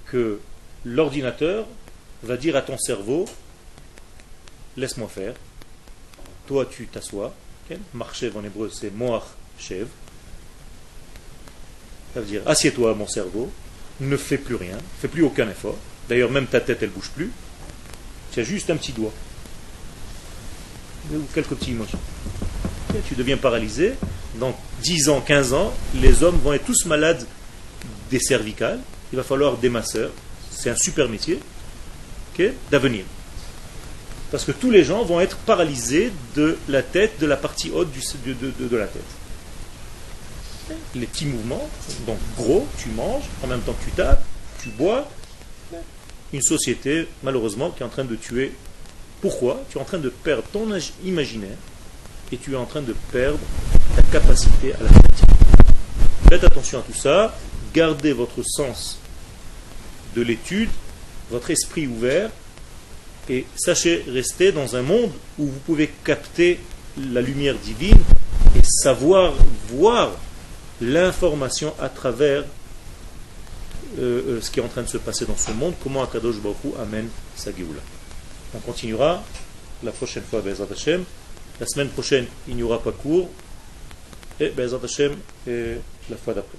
que 0.08 0.40
l'ordinateur 0.86 1.68
va 2.24 2.38
dire 2.38 2.56
à 2.56 2.62
ton 2.62 2.78
cerveau 2.78 3.26
laisse-moi 4.76 5.08
faire. 5.08 5.36
Toi, 6.48 6.66
tu 6.66 6.88
t'assois. 6.88 7.34
Marchev 7.94 8.36
en 8.36 8.44
hébreu, 8.44 8.72
c'est 8.74 8.90
moach 8.90 9.24
chev. 9.60 9.88
Ça 12.14 12.22
veut 12.22 12.26
dire 12.26 12.42
assieds-toi, 12.48 12.96
mon 12.96 13.08
cerveau, 13.08 13.52
ne 14.00 14.18
fais 14.18 14.40
plus 14.40 14.56
rien, 14.56 14.78
fais 15.00 15.08
plus 15.08 15.22
aucun 15.22 15.48
effort. 15.48 15.78
D'ailleurs, 16.08 16.32
même 16.32 16.48
ta 16.48 16.62
tête, 16.62 16.82
elle 16.82 16.90
bouge 16.90 17.12
plus. 17.12 17.32
As 18.38 18.44
juste 18.44 18.70
un 18.70 18.78
petit 18.78 18.94
doigt. 18.94 19.14
Ou 21.14 21.20
quelques 21.34 21.50
petits 21.50 21.72
émotions. 21.72 22.00
Tu 23.08 23.16
deviens 23.16 23.38
paralysé. 23.38 23.94
Dans 24.36 24.58
10 24.84 25.10
ans, 25.10 25.22
15 25.22 25.54
ans, 25.54 25.74
les 25.96 26.24
hommes 26.24 26.40
vont 26.44 26.54
être 26.54 26.66
tous 26.66 26.86
malades 26.86 27.26
des 28.10 28.20
cervicales. 28.20 28.80
Il 29.12 29.18
va 29.18 29.24
falloir 29.24 29.58
des 29.58 29.70
masseurs. 29.70 30.12
C'est 30.52 30.70
un 30.70 30.78
super 30.78 31.10
métier 31.10 31.40
d'avenir. 32.72 33.04
Parce 34.32 34.46
que 34.46 34.52
tous 34.52 34.70
les 34.70 34.84
gens 34.84 35.04
vont 35.04 35.20
être 35.20 35.38
paralysés 35.38 36.12
de 36.36 36.58
la 36.68 36.84
tête, 36.84 37.20
de 37.20 37.26
la 37.26 37.36
partie 37.36 37.72
haute 37.72 37.92
du, 37.92 38.34
de, 38.34 38.78
la 38.78 38.86
tête. 38.86 39.02
Les 40.94 41.08
petits 41.08 41.26
mouvements, 41.26 41.68
donc 42.06 42.20
gros, 42.38 42.68
tu 42.78 42.90
manges, 42.90 43.24
en 43.44 43.48
même 43.48 43.62
temps 43.62 43.74
que 43.74 43.86
tu 43.86 43.92
tapes, 43.92 44.24
tu 44.62 44.70
bois. 44.70 45.10
Une 46.32 46.42
société, 46.42 47.08
malheureusement, 47.24 47.72
qui 47.72 47.82
est 47.82 47.86
en 47.86 47.90
train 47.90 48.06
de 48.06 48.16
tuer. 48.16 48.52
Pourquoi? 49.22 49.64
Tu 49.70 49.78
es 49.78 49.82
en 49.82 49.86
train 49.86 49.98
de 49.98 50.10
perdre 50.10 50.44
ton 50.52 50.68
imaginaire 51.04 51.58
et 52.32 52.38
tu 52.38 52.54
es 52.54 52.56
en 52.56 52.66
train 52.66 52.82
de 52.82 52.96
perdre 53.12 53.40
ta 53.96 54.04
capacité 54.04 54.74
à 54.74 54.84
la 54.84 54.90
pratique. 54.90 55.26
Faites 56.30 56.44
attention 56.44 56.80
à 56.80 56.82
tout 56.84 56.94
ça, 56.94 57.36
gardez 57.74 58.14
votre 58.14 58.44
sens 58.44 59.00
de 60.16 60.22
l'étude, 60.22 60.70
votre 61.32 61.50
esprit 61.50 61.88
ouvert, 61.88 62.30
et 63.30 63.46
sachez 63.56 64.06
rester 64.08 64.52
dans 64.52 64.76
un 64.76 64.82
monde 64.82 65.12
où 65.38 65.46
vous 65.46 65.60
pouvez 65.66 65.90
capter 66.04 66.60
la 67.12 67.22
lumière 67.22 67.56
divine 67.56 67.98
et 68.56 68.62
savoir 68.64 69.34
voir 69.70 70.12
l'information 70.82 71.74
à 71.80 71.90
travers 71.90 72.44
euh, 74.00 74.38
euh, 74.38 74.42
ce 74.42 74.50
qui 74.50 74.60
est 74.60 74.64
en 74.64 74.68
train 74.68 74.84
de 74.84 74.88
se 74.88 74.98
passer 74.98 75.26
dans 75.26 75.38
ce 75.38 75.52
monde, 75.52 75.74
comment 75.84 76.04
Akadosh 76.04 76.38
Baruch 76.38 76.58
amène 76.80 77.10
sa 77.36 77.52
Géoula. 77.52 77.82
On 78.56 78.60
continuera 78.60 79.24
la 79.84 79.92
prochaine 79.92 80.24
fois, 80.24 80.42
Bezat 80.42 80.68
Hashem. 80.72 81.04
La 81.60 81.68
semaine 81.68 81.90
prochaine, 81.90 82.26
il 82.48 82.56
n'y 82.56 82.64
aura 82.64 82.82
pas 82.82 82.92
cours. 82.92 83.30
Et 84.40 84.50
Bezat 84.50 84.80
Hashem, 84.84 85.16
et 85.48 85.76
la 86.10 86.18
fois 86.18 86.34
d'après. 86.34 86.58